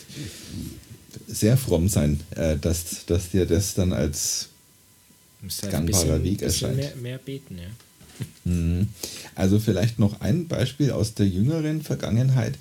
sehr 1.27 1.57
fromm 1.57 1.87
sein, 1.87 2.19
äh, 2.31 2.57
dass, 2.57 3.05
dass 3.05 3.29
dir 3.29 3.45
das 3.45 3.73
dann 3.73 3.93
als 3.93 4.49
halt 5.61 5.71
gangbarer 5.71 6.23
Weg 6.23 6.41
erscheint. 6.41 6.77
Mehr, 6.77 6.95
mehr 7.01 7.17
beten, 7.17 7.57
ja. 7.57 7.67
Mhm. 8.43 8.89
Also 9.35 9.59
vielleicht 9.59 9.99
noch 9.99 10.21
ein 10.21 10.47
Beispiel 10.47 10.91
aus 10.91 11.13
der 11.13 11.27
jüngeren 11.27 11.81
Vergangenheit. 11.81 12.55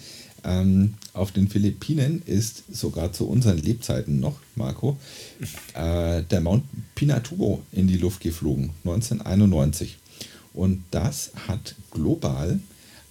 Ähm, 0.45 0.95
auf 1.13 1.33
den 1.33 1.49
Philippinen 1.49 2.23
ist 2.25 2.65
sogar 2.73 3.13
zu 3.13 3.29
unseren 3.29 3.59
Lebzeiten 3.59 4.21
noch, 4.21 4.39
Marco, 4.55 4.99
äh, 5.75 6.23
der 6.23 6.41
Mount 6.41 6.65
Pinatubo 6.95 7.63
in 7.73 7.87
die 7.87 7.99
Luft 7.99 8.21
geflogen, 8.21 8.71
1991. 8.85 9.99
Und 10.53 10.83
das 10.91 11.33
hat 11.47 11.75
global 11.91 12.61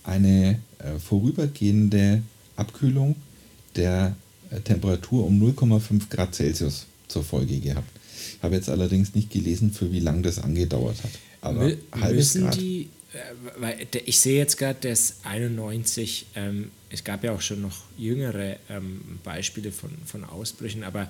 eine 0.03 0.59
äh, 0.79 0.99
vorübergehende 0.99 2.23
Abkühlung 2.55 3.15
der 3.75 4.15
äh, 4.49 4.59
Temperatur 4.61 5.25
um 5.25 5.41
0,5 5.41 6.09
Grad 6.09 6.35
Celsius 6.35 6.85
zur 7.07 7.23
Folge 7.23 7.59
gehabt. 7.59 7.89
Ich 8.37 8.43
habe 8.43 8.55
jetzt 8.55 8.69
allerdings 8.69 9.15
nicht 9.15 9.29
gelesen, 9.31 9.71
für 9.71 9.91
wie 9.91 9.99
lange 9.99 10.21
das 10.23 10.39
angedauert 10.39 11.03
hat. 11.03 11.11
Aber 11.41 11.65
Mü 11.65 11.77
halbes 11.91 12.33
Grad. 12.33 12.55
Die, 12.55 12.89
äh, 13.13 13.61
weil 13.61 13.87
ich 14.05 14.19
sehe 14.19 14.37
jetzt 14.37 14.57
gerade, 14.57 14.89
ist 14.89 15.17
91. 15.23 16.27
Ähm, 16.35 16.71
es 16.89 17.03
gab 17.03 17.23
ja 17.23 17.31
auch 17.33 17.41
schon 17.41 17.61
noch 17.61 17.77
jüngere 17.97 18.57
ähm, 18.69 19.01
Beispiele 19.23 19.71
von, 19.71 19.91
von 20.05 20.23
Ausbrüchen, 20.23 20.83
aber 20.83 21.09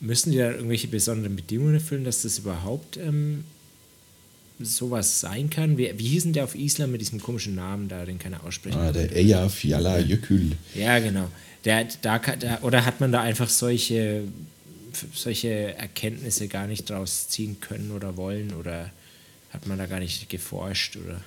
müssen 0.00 0.32
die 0.32 0.38
da 0.38 0.50
irgendwelche 0.50 0.88
besonderen 0.88 1.36
Bedingungen 1.36 1.74
erfüllen, 1.74 2.04
dass 2.04 2.22
das 2.22 2.38
überhaupt 2.38 2.96
ähm, 2.98 3.44
sowas 4.60 5.20
sein 5.20 5.50
kann? 5.50 5.78
Wie, 5.78 5.92
wie 5.96 6.08
hieß 6.08 6.24
denn 6.24 6.32
der 6.32 6.44
auf 6.44 6.54
Island 6.54 6.92
mit 6.92 7.00
diesem 7.00 7.20
komischen 7.20 7.54
Namen 7.54 7.88
da, 7.88 8.04
den 8.04 8.18
keiner 8.18 8.44
aussprechen 8.44 8.78
Ah, 8.78 8.92
der 8.92 9.14
Eyjafjallajökull. 9.14 10.52
Ja, 10.74 10.98
genau. 10.98 11.30
Der, 11.64 11.86
da, 12.02 12.18
da, 12.18 12.60
oder 12.62 12.84
hat 12.84 13.00
man 13.00 13.12
da 13.12 13.22
einfach 13.22 13.48
solche, 13.48 14.22
solche 15.14 15.76
Erkenntnisse 15.76 16.48
gar 16.48 16.66
nicht 16.66 16.88
draus 16.88 17.28
ziehen 17.28 17.60
können 17.60 17.90
oder 17.90 18.16
wollen 18.16 18.52
oder 18.54 18.90
hat 19.50 19.66
man 19.66 19.78
da 19.78 19.86
gar 19.86 20.00
nicht 20.00 20.28
geforscht 20.28 20.96
oder? 20.96 21.22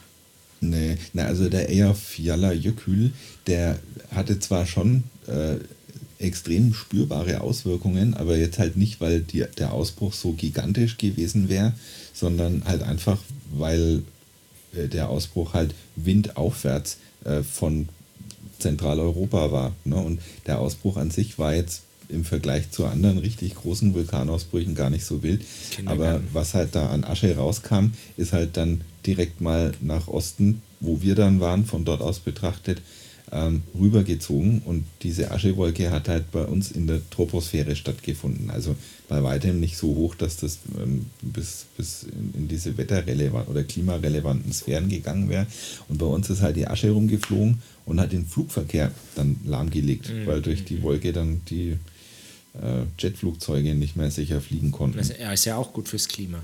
Nee, 0.62 0.98
na, 1.14 1.26
also 1.26 1.50
der 1.50 1.70
Eyjafjallajökull, 1.70 3.12
der 3.48 3.80
hatte 4.12 4.40
zwar 4.40 4.66
schon 4.66 5.04
äh, 5.28 5.56
extrem 6.20 6.74
spürbare 6.74 7.42
Auswirkungen, 7.42 8.14
aber 8.14 8.38
jetzt 8.38 8.60
halt 8.60 8.76
nicht, 8.76 9.00
weil 9.00 9.22
die, 9.22 9.46
der 9.58 9.74
Ausbruch 9.74 10.14
so 10.14 10.34
gigantisch 10.34 10.98
gewesen 10.98 11.48
wäre, 11.48 11.74
sondern 12.14 12.64
halt 12.66 12.84
einfach, 12.84 13.20
weil 13.52 14.04
äh, 14.76 14.88
der 14.88 15.10
Ausbruch 15.10 15.54
halt 15.54 15.74
windaufwärts 15.96 16.98
äh, 17.24 17.42
von 17.42 17.88
Zentraleuropa 18.60 19.52
war. 19.52 19.74
Ne? 19.86 19.96
Und 19.96 20.20
der 20.46 20.60
Ausbruch 20.60 20.98
an 20.98 21.12
sich 21.12 21.40
war 21.40 21.56
jetzt 21.56 21.84
im 22.10 22.26
Vergleich 22.26 22.72
zu 22.72 22.86
anderen 22.86 23.20
richtig 23.20 23.56
großen 23.56 23.94
Vulkanausbrüchen 23.94 24.76
gar 24.76 24.90
nicht 24.90 25.06
so 25.06 25.24
wild. 25.24 25.42
Aber 25.86 26.22
was 26.34 26.54
halt 26.54 26.76
da 26.76 26.90
an 26.90 27.04
Asche 27.04 27.36
rauskam, 27.36 27.92
ist 28.18 28.34
halt 28.34 28.58
dann 28.58 28.82
direkt 29.10 29.42
mal 29.42 29.72
nach 29.82 30.08
Osten, 30.08 30.62
wo 30.80 31.02
wir 31.02 31.16
dann 31.16 31.40
waren, 31.40 31.66
von 31.66 31.84
dort 31.84 32.02
aus 32.02 32.20
betrachtet, 32.20 32.80
ähm, 33.32 33.64
rübergezogen 33.80 34.62
und 34.66 34.86
diese 35.02 35.32
Aschewolke 35.32 35.92
hat 35.92 36.08
halt 36.10 36.32
bei 36.32 36.44
uns 36.44 36.72
in 36.72 36.88
der 36.88 37.02
Troposphäre 37.10 37.76
stattgefunden. 37.76 38.50
Also 38.50 38.76
bei 39.08 39.24
weitem 39.24 39.60
nicht 39.60 39.78
so 39.78 39.88
hoch, 39.96 40.16
dass 40.16 40.38
das 40.38 40.60
ähm, 40.82 41.08
bis, 41.22 41.66
bis 41.78 42.04
in, 42.04 42.42
in 42.42 42.48
diese 42.48 42.78
wetterrelevanten 42.78 43.52
oder 43.52 43.64
klimarelevanten 43.64 44.52
Sphären 44.52 44.90
gegangen 44.90 45.30
wäre. 45.30 45.48
Und 45.90 45.98
bei 45.98 46.06
uns 46.06 46.30
ist 46.30 46.42
halt 46.42 46.56
die 46.56 46.68
Asche 46.68 46.92
rumgeflogen 46.92 47.62
und 47.86 48.00
hat 48.00 48.12
den 48.12 48.26
Flugverkehr 48.26 48.92
dann 49.16 49.40
lahmgelegt, 49.46 50.12
mhm. 50.12 50.28
weil 50.28 50.42
durch 50.42 50.66
die 50.66 50.82
Wolke 50.82 51.14
dann 51.14 51.42
die 51.50 51.78
äh, 52.54 52.84
Jetflugzeuge 52.98 53.76
nicht 53.76 53.96
mehr 53.96 54.12
sicher 54.12 54.42
fliegen 54.42 54.72
konnten. 54.72 54.98
Das 54.98 55.12
ist 55.12 55.46
ja 55.46 55.56
auch 55.58 55.74
gut 55.74 55.88
fürs 55.88 56.08
Klima. 56.08 56.40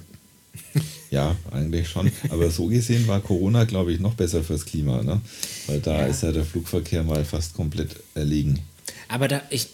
Ja, 1.12 1.36
eigentlich 1.52 1.88
schon. 1.88 2.12
Aber 2.30 2.50
so 2.50 2.66
gesehen 2.68 3.08
war 3.08 3.22
Corona, 3.22 3.64
glaube 3.64 3.94
ich, 3.94 4.00
noch 4.00 4.16
besser 4.16 4.44
fürs 4.44 4.66
Klima, 4.66 5.02
ne? 5.02 5.22
Weil 5.68 5.80
da 5.80 6.02
ja. 6.02 6.08
ist 6.08 6.24
ja 6.24 6.32
der 6.32 6.44
Flugverkehr 6.44 7.04
mal 7.04 7.24
fast 7.24 7.54
komplett 7.54 7.96
erlegen. 8.16 8.60
Aber 9.08 9.28
da, 9.28 9.42
ich, 9.50 9.68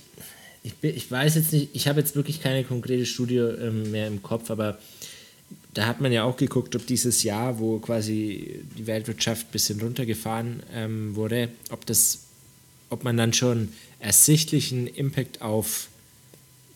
ich, 0.64 0.74
ich 0.82 1.10
weiß 1.10 1.36
jetzt 1.36 1.54
nicht, 1.54 1.70
ich 1.74 1.88
habe 1.88 2.00
jetzt 2.00 2.16
wirklich 2.16 2.42
keine 2.42 2.64
konkrete 2.64 3.06
Studie 3.06 3.38
ähm, 3.38 3.92
mehr 3.92 4.08
im 4.08 4.22
Kopf, 4.22 4.52
aber 4.52 4.78
da 5.74 5.86
hat 5.88 6.02
man 6.02 6.12
ja 6.12 6.24
auch 6.24 6.38
geguckt, 6.38 6.76
ob 6.76 6.86
dieses 6.86 7.24
Jahr, 7.24 7.60
wo 7.60 7.80
quasi 7.80 8.64
die 8.78 8.88
Weltwirtschaft 8.88 9.48
ein 9.48 9.52
bisschen 9.52 9.80
runtergefahren 9.80 10.64
ähm, 10.74 11.16
wurde, 11.16 11.50
ob 11.70 11.86
das, 11.86 12.20
ob 12.90 13.04
man 13.04 13.18
dann 13.18 13.34
schon 13.34 13.70
ersichtlichen 14.00 14.88
Impact 14.88 15.42
auf 15.42 15.88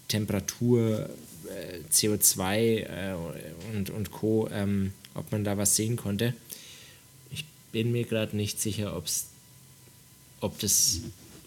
Temperatur, 0.07 1.09
CO2 1.91 2.57
äh, 2.57 3.15
und, 3.73 3.89
und 3.89 4.11
Co., 4.11 4.49
ähm, 4.51 4.91
ob 5.13 5.31
man 5.31 5.43
da 5.43 5.57
was 5.57 5.75
sehen 5.75 5.95
konnte. 5.95 6.33
Ich 7.31 7.45
bin 7.71 7.91
mir 7.91 8.03
gerade 8.03 8.35
nicht 8.35 8.59
sicher, 8.61 8.95
ob's, 8.95 9.27
ob 10.41 10.59
das 10.59 10.99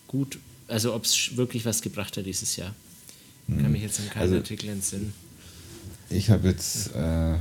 gut, 0.07 0.39
also 0.67 0.95
ob 0.95 1.05
es 1.05 1.37
wirklich 1.37 1.65
was 1.65 1.83
gebracht 1.83 2.17
hat 2.17 2.27
dieses 2.27 2.57
Jahr. 2.57 2.75
Ich 3.47 3.55
kann 3.55 3.65
hm. 3.65 3.73
mich 3.73 3.83
jetzt 3.83 4.01
an 4.01 4.11
keinen 4.11 4.23
also, 4.23 4.37
Artikel 4.37 4.71
entsinnen. 4.71 5.13
Ich 6.11 6.31
habe 6.31 6.49
jetzt 6.49 6.91
äh, 6.95 7.37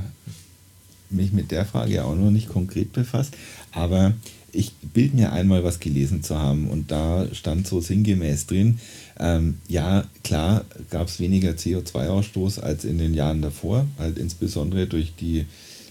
mich 1.10 1.32
mit 1.32 1.50
der 1.50 1.64
Frage 1.64 2.04
auch 2.04 2.14
noch 2.14 2.30
nicht 2.30 2.48
konkret 2.48 2.92
befasst, 2.92 3.34
aber 3.72 4.14
ich 4.52 4.72
bild 4.74 5.14
mir 5.14 5.32
einmal 5.32 5.64
was 5.64 5.80
gelesen 5.80 6.22
zu 6.22 6.38
haben 6.38 6.68
und 6.68 6.90
da 6.90 7.26
stand 7.32 7.66
so 7.66 7.80
sinngemäß 7.80 8.46
drin, 8.46 8.80
ähm, 9.18 9.58
ja, 9.66 10.04
klar 10.22 10.64
gab 10.90 11.08
es 11.08 11.18
weniger 11.18 11.50
CO2-Ausstoß 11.50 12.60
als 12.60 12.84
in 12.84 12.98
den 12.98 13.14
Jahren 13.14 13.42
davor, 13.42 13.88
halt 13.98 14.16
insbesondere 14.18 14.86
durch 14.86 15.16
die 15.16 15.46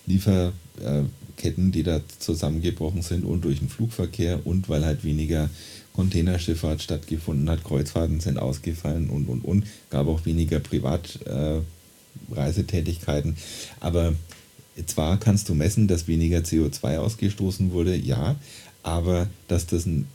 Lieferketten, 0.06 1.72
die 1.72 1.84
da 1.84 2.00
zusammengebrochen 2.20 3.02
sind 3.02 3.26
und 3.26 3.44
durch 3.44 3.60
den 3.60 3.68
Flugverkehr 3.70 4.46
und 4.46 4.70
weil 4.70 4.86
halt 4.86 5.04
weniger 5.04 5.50
Containerschifffahrt 5.94 6.82
stattgefunden 6.82 7.50
hat, 7.50 7.66
Kreuzfahrten 7.66 8.22
sind 8.22 8.38
ausgefallen 8.38 9.10
und 9.10 9.28
und 9.28 9.44
und, 9.44 9.66
gab 9.90 10.08
auch 10.08 10.26
weniger 10.26 10.60
Privatreisetätigkeiten. 10.60 13.32
Äh, 13.32 13.36
Aber 13.82 14.14
zwar 14.86 15.20
kannst 15.20 15.50
du 15.50 15.56
messen, 15.56 15.88
dass 15.88 16.08
weniger 16.08 16.40
CO2 16.40 17.00
ausgestoßen 17.00 17.72
wurde, 17.72 17.96
ja, 17.96 18.36
aber 18.84 19.28
dass 19.48 19.66
das 19.66 19.86
einen 19.86 20.08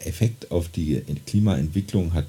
Effekt 0.00 0.50
auf 0.50 0.68
die 0.68 1.02
Klimaentwicklung 1.26 2.14
hat, 2.14 2.26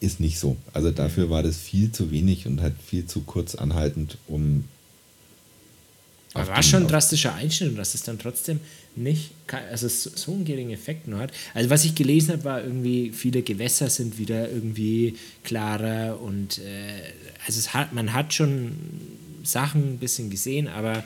ist 0.00 0.20
nicht 0.20 0.38
so. 0.38 0.56
Also 0.72 0.90
dafür 0.90 1.30
war 1.30 1.42
das 1.42 1.56
viel 1.56 1.92
zu 1.92 2.10
wenig 2.10 2.46
und 2.46 2.60
hat 2.60 2.74
viel 2.84 3.06
zu 3.06 3.20
kurz 3.20 3.54
anhaltend, 3.54 4.18
um. 4.26 4.64
Aber 6.34 6.48
war 6.48 6.62
schon 6.62 6.82
ein 6.82 6.88
drastischer 6.88 7.34
Einschnitt, 7.34 7.76
dass 7.78 7.94
es 7.94 8.02
dann 8.02 8.18
trotzdem 8.18 8.60
nicht, 8.94 9.30
also 9.70 9.88
so 9.88 10.32
einen 10.32 10.44
geringen 10.44 10.70
Effekt 10.70 11.08
nur 11.08 11.20
hat. 11.20 11.32
Also 11.54 11.70
was 11.70 11.84
ich 11.84 11.94
gelesen 11.94 12.32
habe, 12.32 12.44
war 12.44 12.62
irgendwie, 12.62 13.12
viele 13.12 13.42
Gewässer 13.42 13.88
sind 13.88 14.18
wieder 14.18 14.50
irgendwie 14.50 15.16
klarer 15.42 16.20
und 16.20 16.58
äh, 16.58 17.12
also 17.46 17.58
es 17.58 17.72
hat, 17.72 17.92
man 17.92 18.12
hat 18.12 18.34
schon 18.34 18.72
Sachen 19.42 19.94
ein 19.94 19.98
bisschen 19.98 20.30
gesehen, 20.30 20.68
aber 20.68 21.04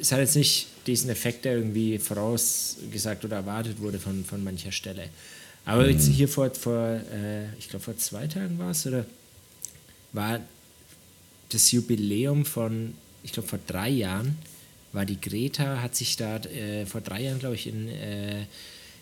es 0.00 0.10
hat 0.10 0.20
jetzt 0.20 0.36
nicht 0.36 0.68
diesen 0.86 1.10
Effekt, 1.10 1.44
der 1.44 1.56
irgendwie 1.56 1.98
vorausgesagt 1.98 3.24
oder 3.24 3.36
erwartet 3.36 3.80
wurde 3.80 3.98
von, 3.98 4.24
von 4.24 4.42
mancher 4.42 4.72
Stelle. 4.72 5.08
Aber 5.64 5.82
mhm. 5.82 5.90
jetzt 5.90 6.06
hier 6.06 6.28
vor, 6.28 6.50
vor 6.54 7.00
äh, 7.12 7.52
ich 7.58 7.68
glaube 7.68 7.84
vor 7.84 7.96
zwei 7.96 8.26
Tagen 8.26 8.58
war 8.58 8.70
es, 8.70 8.86
oder 8.86 9.04
war 10.12 10.40
das 11.50 11.72
Jubiläum 11.72 12.44
von, 12.44 12.94
ich 13.22 13.32
glaube 13.32 13.48
vor 13.48 13.58
drei 13.66 13.90
Jahren, 13.90 14.38
war 14.92 15.04
die 15.04 15.20
Greta, 15.20 15.82
hat 15.82 15.94
sich 15.94 16.16
da 16.16 16.36
äh, 16.36 16.86
vor 16.86 17.00
drei 17.00 17.22
Jahren, 17.22 17.38
glaube 17.38 17.56
ich, 17.56 17.66
in, 17.66 17.88
äh, 17.88 18.46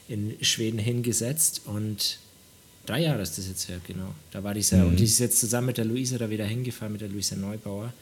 in 0.08 0.36
Schweden 0.40 0.78
hingesetzt 0.78 1.62
und 1.66 2.18
drei 2.86 3.02
Jahre 3.02 3.22
ist 3.22 3.38
das 3.38 3.46
jetzt 3.46 3.68
her, 3.68 3.80
genau. 3.86 4.14
Da 4.32 4.42
war 4.42 4.54
dieser, 4.54 4.78
mhm. 4.78 4.88
und 4.88 4.96
die 4.96 5.04
ist 5.04 5.18
jetzt 5.18 5.38
zusammen 5.38 5.68
mit 5.68 5.78
der 5.78 5.84
Luisa 5.84 6.18
da 6.18 6.30
wieder 6.30 6.46
hingefahren, 6.46 6.92
mit 6.92 7.00
der 7.00 7.08
Luisa 7.08 7.36
Neubauer, 7.36 7.92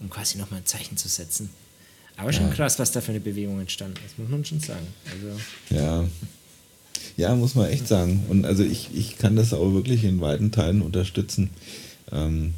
um 0.00 0.10
quasi 0.10 0.38
nochmal 0.38 0.60
ein 0.60 0.66
Zeichen 0.66 0.96
zu 0.96 1.08
setzen. 1.08 1.50
Aber 2.18 2.32
schon 2.32 2.48
ja. 2.48 2.54
krass, 2.54 2.78
was 2.78 2.90
da 2.90 3.00
für 3.00 3.12
eine 3.12 3.20
Bewegung 3.20 3.60
entstanden 3.60 3.98
ist, 4.04 4.18
muss 4.18 4.28
man 4.28 4.44
schon 4.44 4.60
sagen. 4.60 4.86
Also, 5.10 5.40
ja. 5.74 6.04
Ja, 7.16 7.34
muss 7.34 7.54
man 7.54 7.68
echt 7.68 7.86
sagen. 7.86 8.24
Und 8.28 8.44
also 8.44 8.64
ich, 8.64 8.90
ich 8.92 9.18
kann 9.18 9.36
das 9.36 9.52
auch 9.52 9.72
wirklich 9.72 10.04
in 10.04 10.20
weiten 10.20 10.50
Teilen 10.50 10.82
unterstützen. 10.82 11.50
Ähm, 12.12 12.54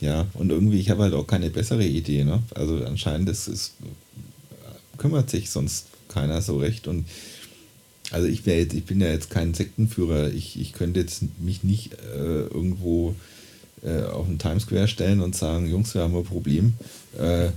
ja, 0.00 0.26
und 0.34 0.50
irgendwie, 0.50 0.78
ich 0.78 0.90
habe 0.90 1.02
halt 1.02 1.14
auch 1.14 1.26
keine 1.26 1.50
bessere 1.50 1.84
Idee. 1.84 2.24
Ne? 2.24 2.42
Also 2.54 2.84
anscheinend 2.84 3.28
ist, 3.30 3.48
ist, 3.48 3.72
kümmert 4.98 5.30
sich 5.30 5.50
sonst 5.50 5.86
keiner 6.08 6.42
so 6.42 6.58
recht. 6.58 6.88
Und 6.88 7.06
also 8.10 8.28
ich 8.28 8.44
wäre 8.44 8.60
jetzt, 8.60 8.74
ich 8.74 8.84
bin 8.84 9.00
ja 9.00 9.08
jetzt 9.08 9.30
kein 9.30 9.54
Sektenführer. 9.54 10.30
Ich, 10.30 10.60
ich 10.60 10.74
könnte 10.74 11.00
jetzt 11.00 11.22
mich 11.38 11.64
nicht 11.64 11.94
äh, 11.94 12.42
irgendwo 12.42 13.14
äh, 13.82 14.02
auf 14.02 14.26
den 14.26 14.38
Times 14.38 14.64
Square 14.64 14.88
stellen 14.88 15.20
und 15.22 15.34
sagen, 15.34 15.70
Jungs, 15.70 15.94
wir 15.94 16.02
haben 16.02 16.16
ein 16.16 16.24
Problem. 16.24 16.74
Äh, 17.18 17.50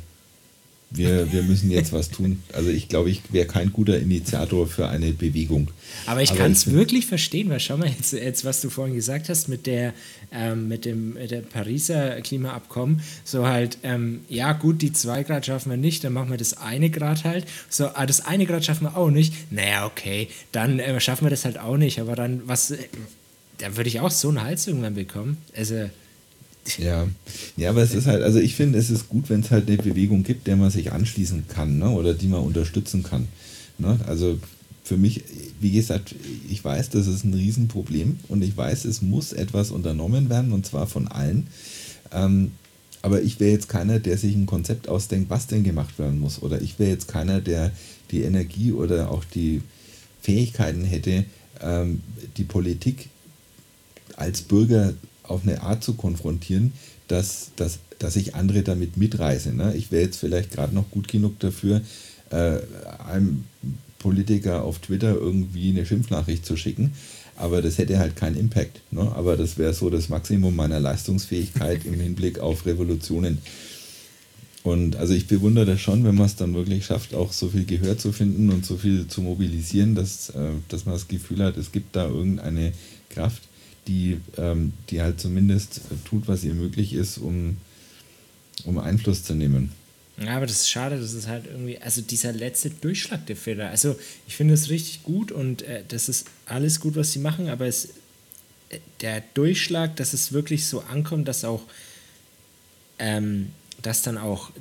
wir, 0.91 1.31
wir 1.31 1.43
müssen 1.43 1.71
jetzt 1.71 1.93
was 1.93 2.09
tun. 2.09 2.43
Also 2.53 2.69
ich 2.69 2.89
glaube, 2.89 3.09
ich 3.09 3.21
wäre 3.31 3.47
kein 3.47 3.71
guter 3.71 3.97
Initiator 3.97 4.67
für 4.67 4.89
eine 4.89 5.13
Bewegung. 5.13 5.69
Aber 6.05 6.21
ich 6.21 6.35
kann 6.35 6.51
es 6.51 6.71
wirklich 6.71 7.05
verstehen, 7.05 7.49
weil 7.49 7.59
schau 7.59 7.77
mal 7.77 7.89
jetzt, 7.89 8.13
jetzt, 8.13 8.43
was 8.43 8.61
du 8.61 8.69
vorhin 8.69 8.95
gesagt 8.95 9.29
hast 9.29 9.47
mit 9.47 9.65
der 9.65 9.93
ähm, 10.33 10.67
mit 10.67 10.85
dem 10.85 11.13
mit 11.13 11.31
der 11.31 11.41
Pariser 11.41 12.21
Klimaabkommen, 12.21 13.01
so 13.23 13.47
halt, 13.47 13.77
ähm, 13.83 14.21
ja 14.29 14.53
gut, 14.53 14.81
die 14.81 14.93
zwei 14.93 15.23
Grad 15.23 15.45
schaffen 15.45 15.69
wir 15.69 15.77
nicht, 15.77 16.03
dann 16.03 16.13
machen 16.13 16.29
wir 16.29 16.37
das 16.37 16.57
eine 16.57 16.89
Grad 16.89 17.23
halt. 17.23 17.45
So, 17.69 17.87
ah, 17.93 18.05
das 18.05 18.25
eine 18.25 18.45
Grad 18.45 18.65
schaffen 18.65 18.85
wir 18.85 18.97
auch 18.97 19.09
nicht. 19.09 19.33
Naja, 19.51 19.85
okay, 19.85 20.27
dann 20.51 20.79
äh, 20.79 20.99
schaffen 20.99 21.25
wir 21.25 21.29
das 21.29 21.45
halt 21.45 21.57
auch 21.57 21.77
nicht. 21.77 21.99
Aber 21.99 22.15
dann, 22.15 22.41
was, 22.47 22.71
äh, 22.71 22.77
da 23.57 23.75
würde 23.77 23.89
ich 23.89 23.99
auch 23.99 24.11
so 24.11 24.29
einen 24.29 24.41
Hals 24.41 24.67
irgendwann 24.67 24.95
bekommen. 24.95 25.37
Also 25.55 25.89
ja. 26.77 27.07
ja, 27.57 27.69
aber 27.69 27.81
es 27.81 27.93
ist 27.93 28.07
halt, 28.07 28.23
also 28.23 28.39
ich 28.39 28.55
finde, 28.55 28.77
es 28.77 28.89
ist 28.89 29.09
gut, 29.09 29.29
wenn 29.29 29.41
es 29.41 29.51
halt 29.51 29.67
eine 29.67 29.77
Bewegung 29.77 30.23
gibt, 30.23 30.47
der 30.47 30.55
man 30.55 30.69
sich 30.69 30.91
anschließen 30.91 31.47
kann 31.47 31.79
ne? 31.79 31.89
oder 31.89 32.13
die 32.13 32.27
man 32.27 32.41
unterstützen 32.41 33.03
kann. 33.03 33.27
Ne? 33.77 33.99
Also 34.07 34.39
für 34.83 34.97
mich, 34.97 35.23
wie 35.59 35.71
gesagt, 35.71 36.15
ich 36.49 36.63
weiß, 36.63 36.89
das 36.89 37.07
ist 37.07 37.23
ein 37.23 37.33
Riesenproblem 37.33 38.19
und 38.27 38.43
ich 38.43 38.55
weiß, 38.55 38.85
es 38.85 39.01
muss 39.01 39.33
etwas 39.33 39.71
unternommen 39.71 40.29
werden 40.29 40.53
und 40.53 40.65
zwar 40.65 40.87
von 40.87 41.07
allen. 41.07 41.47
Ähm, 42.11 42.51
aber 43.01 43.21
ich 43.21 43.39
wäre 43.39 43.51
jetzt 43.51 43.69
keiner, 43.69 43.99
der 43.99 44.17
sich 44.17 44.35
ein 44.35 44.45
Konzept 44.45 44.87
ausdenkt, 44.87 45.29
was 45.29 45.47
denn 45.47 45.63
gemacht 45.63 45.97
werden 45.97 46.19
muss. 46.19 46.41
Oder 46.41 46.61
ich 46.61 46.77
wäre 46.77 46.91
jetzt 46.91 47.07
keiner, 47.07 47.41
der 47.41 47.71
die 48.11 48.21
Energie 48.21 48.71
oder 48.71 49.09
auch 49.09 49.23
die 49.23 49.61
Fähigkeiten 50.21 50.83
hätte, 50.83 51.25
ähm, 51.61 52.01
die 52.37 52.43
Politik 52.43 53.09
als 54.17 54.41
Bürger 54.41 54.93
auf 55.23 55.43
eine 55.43 55.61
Art 55.61 55.83
zu 55.83 55.93
konfrontieren, 55.93 56.73
dass, 57.07 57.51
dass, 57.55 57.79
dass 57.99 58.15
ich 58.15 58.35
andere 58.35 58.63
damit 58.63 58.97
mitreiße. 58.97 59.53
Ne? 59.53 59.73
Ich 59.75 59.91
wäre 59.91 60.03
jetzt 60.03 60.17
vielleicht 60.17 60.51
gerade 60.51 60.73
noch 60.73 60.89
gut 60.91 61.07
genug 61.07 61.39
dafür, 61.39 61.81
äh, 62.29 62.59
einem 63.05 63.45
Politiker 63.99 64.63
auf 64.63 64.79
Twitter 64.79 65.13
irgendwie 65.13 65.69
eine 65.69 65.85
Schimpfnachricht 65.85 66.45
zu 66.45 66.55
schicken, 66.55 66.93
aber 67.35 67.61
das 67.61 67.77
hätte 67.77 67.99
halt 67.99 68.15
keinen 68.15 68.37
Impact. 68.37 68.81
Ne? 68.91 69.11
Aber 69.15 69.37
das 69.37 69.57
wäre 69.57 69.73
so 69.73 69.89
das 69.89 70.09
Maximum 70.09 70.55
meiner 70.55 70.79
Leistungsfähigkeit 70.79 71.85
im 71.85 71.99
Hinblick 71.99 72.39
auf 72.39 72.65
Revolutionen. 72.65 73.39
Und 74.63 74.95
also 74.95 75.13
ich 75.13 75.27
bewundere 75.27 75.65
das 75.65 75.81
schon, 75.81 76.03
wenn 76.03 76.15
man 76.15 76.27
es 76.27 76.35
dann 76.35 76.53
wirklich 76.53 76.85
schafft, 76.85 77.15
auch 77.15 77.33
so 77.33 77.49
viel 77.49 77.65
Gehör 77.65 77.97
zu 77.97 78.11
finden 78.11 78.51
und 78.51 78.65
so 78.65 78.77
viel 78.77 79.07
zu 79.07 79.21
mobilisieren, 79.21 79.95
dass, 79.95 80.29
äh, 80.29 80.51
dass 80.69 80.85
man 80.85 80.93
das 80.93 81.07
Gefühl 81.07 81.43
hat, 81.43 81.57
es 81.57 81.71
gibt 81.71 81.95
da 81.95 82.07
irgendeine 82.07 82.73
Kraft, 83.09 83.41
die, 83.87 84.19
ähm, 84.37 84.73
die 84.89 85.01
halt 85.01 85.19
zumindest 85.19 85.81
tut, 86.05 86.27
was 86.27 86.43
ihr 86.43 86.53
möglich 86.53 86.93
ist, 86.93 87.17
um, 87.17 87.57
um 88.65 88.77
Einfluss 88.77 89.23
zu 89.23 89.33
nehmen. 89.33 89.71
Ja, 90.17 90.37
aber 90.37 90.45
das 90.45 90.57
ist 90.57 90.69
schade, 90.69 90.99
das 90.99 91.13
ist 91.13 91.27
halt 91.27 91.45
irgendwie, 91.47 91.79
also 91.79 92.01
dieser 92.01 92.31
letzte 92.31 92.69
Durchschlag 92.69 93.25
der 93.25 93.35
Fehler. 93.35 93.69
Also 93.69 93.95
ich 94.27 94.35
finde 94.35 94.53
es 94.53 94.69
richtig 94.69 95.03
gut 95.03 95.31
und 95.31 95.63
äh, 95.63 95.83
das 95.87 96.09
ist 96.09 96.27
alles 96.45 96.79
gut, 96.79 96.95
was 96.95 97.11
sie 97.11 97.19
machen, 97.19 97.49
aber 97.49 97.65
es, 97.65 97.85
äh, 98.69 98.79
der 99.01 99.23
Durchschlag, 99.33 99.95
dass 99.95 100.13
es 100.13 100.31
wirklich 100.31 100.67
so 100.67 100.81
ankommt, 100.81 101.27
dass 101.27 101.43
auch, 101.43 101.63
ähm, 102.99 103.51
dass 103.81 104.03
dann 104.03 104.17
auch 104.17 104.51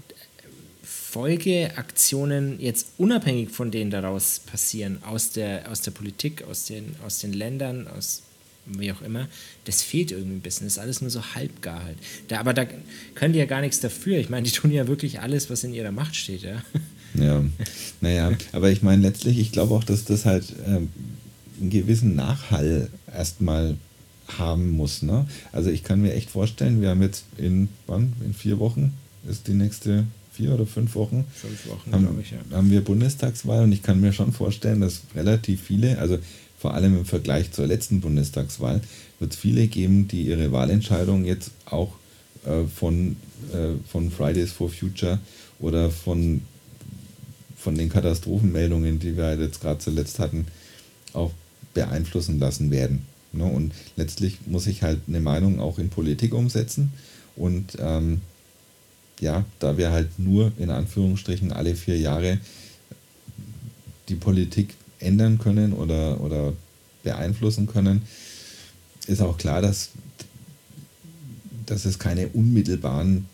Folgeaktionen 0.82 2.58
jetzt 2.60 2.92
unabhängig 2.96 3.50
von 3.50 3.70
denen 3.70 3.90
daraus 3.90 4.38
passieren, 4.38 5.02
aus 5.02 5.32
der, 5.32 5.70
aus 5.70 5.82
der 5.82 5.90
Politik, 5.90 6.44
aus 6.44 6.66
den, 6.66 6.94
aus 7.04 7.18
den 7.18 7.32
Ländern, 7.32 7.86
aus 7.88 8.22
wie 8.78 8.92
auch 8.92 9.02
immer, 9.02 9.28
das 9.64 9.82
fehlt 9.82 10.12
irgendwie 10.12 10.36
ein 10.36 10.40
bisschen. 10.40 10.66
Das 10.66 10.74
ist 10.74 10.78
alles 10.78 11.00
nur 11.00 11.10
so 11.10 11.22
halbgar 11.34 11.84
halt. 11.84 11.96
Da, 12.28 12.40
aber 12.40 12.54
da 12.54 12.66
können 13.14 13.32
die 13.32 13.38
ja 13.38 13.46
gar 13.46 13.60
nichts 13.60 13.80
dafür. 13.80 14.18
Ich 14.18 14.30
meine, 14.30 14.44
die 14.44 14.52
tun 14.54 14.70
ja 14.70 14.86
wirklich 14.86 15.20
alles, 15.20 15.50
was 15.50 15.64
in 15.64 15.74
ihrer 15.74 15.92
Macht 15.92 16.16
steht, 16.16 16.42
ja. 16.42 16.62
Ja, 17.14 17.44
naja, 18.00 18.32
aber 18.52 18.70
ich 18.70 18.82
meine, 18.82 19.02
letztlich, 19.02 19.38
ich 19.38 19.50
glaube 19.50 19.74
auch, 19.74 19.82
dass 19.82 20.04
das 20.04 20.26
halt 20.26 20.44
ähm, 20.64 20.90
einen 21.60 21.70
gewissen 21.70 22.14
Nachhall 22.14 22.88
erstmal 23.12 23.76
haben 24.38 24.70
muss. 24.70 25.02
Ne? 25.02 25.26
Also 25.52 25.70
ich 25.70 25.82
kann 25.82 26.00
mir 26.00 26.14
echt 26.14 26.30
vorstellen, 26.30 26.80
wir 26.80 26.90
haben 26.90 27.02
jetzt 27.02 27.24
in, 27.36 27.68
wann? 27.86 28.12
In 28.24 28.34
vier 28.34 28.58
Wochen 28.58 28.92
ist 29.28 29.48
die 29.48 29.54
nächste 29.54 30.04
vier 30.32 30.54
oder 30.54 30.66
fünf 30.66 30.94
Wochen, 30.94 31.24
fünf 31.34 31.68
Wochen 31.68 31.92
haben, 31.92 32.20
ich, 32.20 32.30
ja. 32.30 32.38
haben 32.52 32.70
wir 32.70 32.82
Bundestagswahl 32.82 33.64
und 33.64 33.72
ich 33.72 33.82
kann 33.82 34.00
mir 34.00 34.12
schon 34.12 34.32
vorstellen, 34.32 34.80
dass 34.80 35.02
relativ 35.14 35.60
viele, 35.60 35.98
also 35.98 36.18
vor 36.60 36.74
allem 36.74 36.98
im 36.98 37.04
Vergleich 37.06 37.52
zur 37.52 37.66
letzten 37.66 38.02
Bundestagswahl, 38.02 38.82
wird 39.18 39.32
es 39.32 39.38
viele 39.38 39.66
geben, 39.66 40.08
die 40.08 40.26
ihre 40.26 40.52
Wahlentscheidung 40.52 41.24
jetzt 41.24 41.52
auch 41.64 41.94
äh, 42.44 42.64
von, 42.64 43.16
äh, 43.52 43.80
von 43.88 44.10
Fridays 44.10 44.52
for 44.52 44.68
Future 44.68 45.18
oder 45.58 45.90
von, 45.90 46.42
von 47.56 47.76
den 47.76 47.88
Katastrophenmeldungen, 47.88 48.98
die 48.98 49.16
wir 49.16 49.38
jetzt 49.38 49.62
gerade 49.62 49.78
zuletzt 49.78 50.18
hatten, 50.18 50.46
auch 51.14 51.32
beeinflussen 51.72 52.38
lassen 52.38 52.70
werden. 52.70 53.06
Ne? 53.32 53.44
Und 53.44 53.72
letztlich 53.96 54.38
muss 54.44 54.66
ich 54.66 54.82
halt 54.82 55.00
eine 55.08 55.20
Meinung 55.20 55.60
auch 55.60 55.78
in 55.78 55.88
Politik 55.88 56.34
umsetzen. 56.34 56.92
Und 57.36 57.78
ähm, 57.78 58.20
ja, 59.18 59.46
da 59.60 59.78
wir 59.78 59.92
halt 59.92 60.18
nur 60.18 60.52
in 60.58 60.68
Anführungsstrichen 60.68 61.52
alle 61.52 61.74
vier 61.74 61.98
Jahre 61.98 62.38
die 64.10 64.16
Politik 64.16 64.74
ändern 65.00 65.38
können 65.38 65.72
oder, 65.72 66.20
oder 66.20 66.52
beeinflussen 67.02 67.66
können, 67.66 68.02
ist 69.06 69.20
auch 69.20 69.38
klar, 69.38 69.62
dass, 69.62 69.90
dass 71.66 71.84
es 71.84 71.98
keine 71.98 72.28
unmittelbaren 72.28 73.26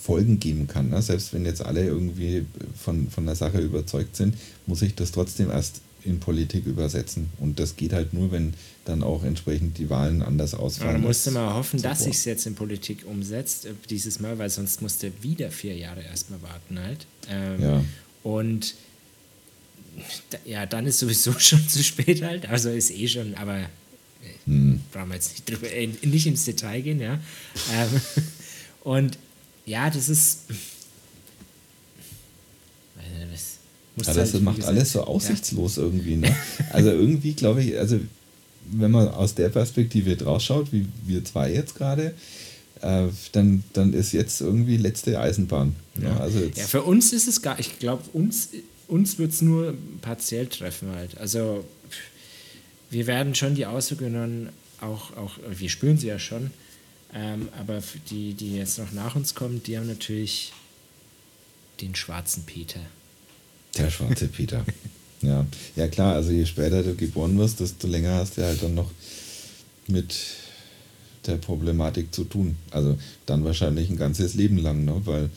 Folgen 0.00 0.38
geben 0.38 0.66
kann. 0.66 0.90
Ne? 0.90 1.02
Selbst 1.02 1.32
wenn 1.32 1.44
jetzt 1.44 1.62
alle 1.62 1.84
irgendwie 1.84 2.44
von, 2.76 3.10
von 3.10 3.26
der 3.26 3.34
Sache 3.34 3.58
überzeugt 3.58 4.16
sind, 4.16 4.36
muss 4.66 4.82
ich 4.82 4.94
das 4.94 5.12
trotzdem 5.12 5.50
erst 5.50 5.80
in 6.04 6.20
Politik 6.20 6.66
übersetzen. 6.66 7.30
Und 7.38 7.58
das 7.58 7.76
geht 7.76 7.92
halt 7.92 8.14
nur, 8.14 8.30
wenn 8.30 8.54
dann 8.84 9.02
auch 9.02 9.24
entsprechend 9.24 9.78
die 9.78 9.90
Wahlen 9.90 10.22
anders 10.22 10.54
ausfallen. 10.54 11.02
Da 11.02 11.08
musste 11.08 11.32
man 11.32 11.52
hoffen, 11.54 11.82
dass 11.82 12.04
sich 12.04 12.16
es 12.16 12.24
jetzt 12.24 12.46
in 12.46 12.54
Politik 12.54 13.04
umsetzt, 13.06 13.66
äh, 13.66 13.72
dieses 13.90 14.20
Mal, 14.20 14.38
weil 14.38 14.48
sonst 14.48 14.82
musste 14.82 15.10
wieder 15.22 15.50
vier 15.50 15.76
Jahre 15.76 16.02
erstmal 16.02 16.40
warten 16.42 16.78
halt. 16.78 17.06
Ähm, 17.28 17.60
ja. 17.60 17.84
Und 18.22 18.74
ja, 20.44 20.66
dann 20.66 20.86
ist 20.86 20.98
sowieso 20.98 21.32
schon 21.38 21.68
zu 21.68 21.82
spät 21.82 22.22
halt. 22.22 22.48
Also 22.48 22.70
ist 22.70 22.90
eh 22.90 23.08
schon, 23.08 23.34
aber 23.34 23.58
äh, 23.58 23.66
hm. 24.46 24.80
brauchen 24.92 25.08
wir 25.08 25.14
jetzt 25.16 25.32
nicht, 25.32 25.48
drüber, 25.48 25.70
äh, 25.70 25.88
nicht 26.02 26.26
ins 26.26 26.44
Detail 26.44 26.80
gehen, 26.82 27.00
ja. 27.00 27.20
ähm, 27.74 28.00
und 28.84 29.18
ja, 29.64 29.90
das 29.90 30.08
ist. 30.08 30.40
Ja, 33.98 34.12
das 34.12 34.34
halt, 34.34 34.42
macht 34.42 34.62
alles 34.62 34.92
so 34.92 35.04
aussichtslos 35.04 35.76
ja. 35.76 35.84
irgendwie. 35.84 36.16
Ne? 36.16 36.36
Also 36.70 36.90
irgendwie 36.90 37.32
glaube 37.32 37.64
ich, 37.64 37.78
also 37.78 37.98
wenn 38.70 38.90
man 38.90 39.08
aus 39.08 39.34
der 39.34 39.48
Perspektive 39.48 40.16
draus 40.16 40.44
schaut, 40.44 40.72
wie 40.72 40.86
wir 41.06 41.24
zwei 41.24 41.52
jetzt 41.52 41.76
gerade, 41.76 42.14
äh, 42.82 43.06
dann, 43.32 43.64
dann 43.72 43.92
ist 43.92 44.12
jetzt 44.12 44.40
irgendwie 44.40 44.76
letzte 44.76 45.18
Eisenbahn. 45.18 45.74
Ja, 46.00 46.10
ja 46.10 46.16
also 46.18 46.40
ja 46.40 46.64
für 46.64 46.82
uns 46.82 47.12
ist 47.12 47.26
es 47.26 47.42
gar, 47.42 47.58
ich 47.58 47.78
glaube, 47.78 48.02
uns, 48.12 48.50
uns 48.88 49.18
wird 49.18 49.32
es 49.32 49.42
nur 49.42 49.74
partiell 50.00 50.46
treffen 50.46 50.90
halt. 50.90 51.18
Also 51.18 51.64
wir 52.90 53.06
werden 53.06 53.34
schon 53.34 53.54
die 53.54 53.66
Auswirkungen 53.66 54.50
auch, 54.80 55.16
auch 55.16 55.38
wir 55.48 55.68
spüren 55.68 55.98
sie 55.98 56.08
ja 56.08 56.18
schon, 56.18 56.50
ähm, 57.14 57.48
aber 57.58 57.82
die, 58.10 58.34
die 58.34 58.56
jetzt 58.56 58.78
noch 58.78 58.92
nach 58.92 59.16
uns 59.16 59.34
kommen, 59.34 59.62
die 59.62 59.76
haben 59.76 59.86
natürlich 59.86 60.52
den 61.80 61.94
schwarzen 61.94 62.44
Peter. 62.44 62.80
Der 63.76 63.90
schwarze 63.90 64.28
Peter. 64.28 64.64
ja. 65.22 65.46
ja, 65.74 65.88
klar, 65.88 66.14
also 66.14 66.30
je 66.30 66.46
später 66.46 66.82
du 66.82 66.94
geboren 66.94 67.36
wirst, 67.38 67.60
desto 67.60 67.86
länger 67.86 68.14
hast 68.14 68.38
du 68.38 68.42
halt 68.42 68.62
dann 68.62 68.74
noch 68.74 68.90
mit 69.86 70.16
der 71.26 71.36
Problematik 71.36 72.14
zu 72.14 72.24
tun. 72.24 72.56
Also 72.70 72.96
dann 73.26 73.44
wahrscheinlich 73.44 73.90
ein 73.90 73.96
ganzes 73.96 74.34
Leben 74.34 74.58
lang, 74.58 74.84
ne? 74.84 75.00
weil 75.04 75.30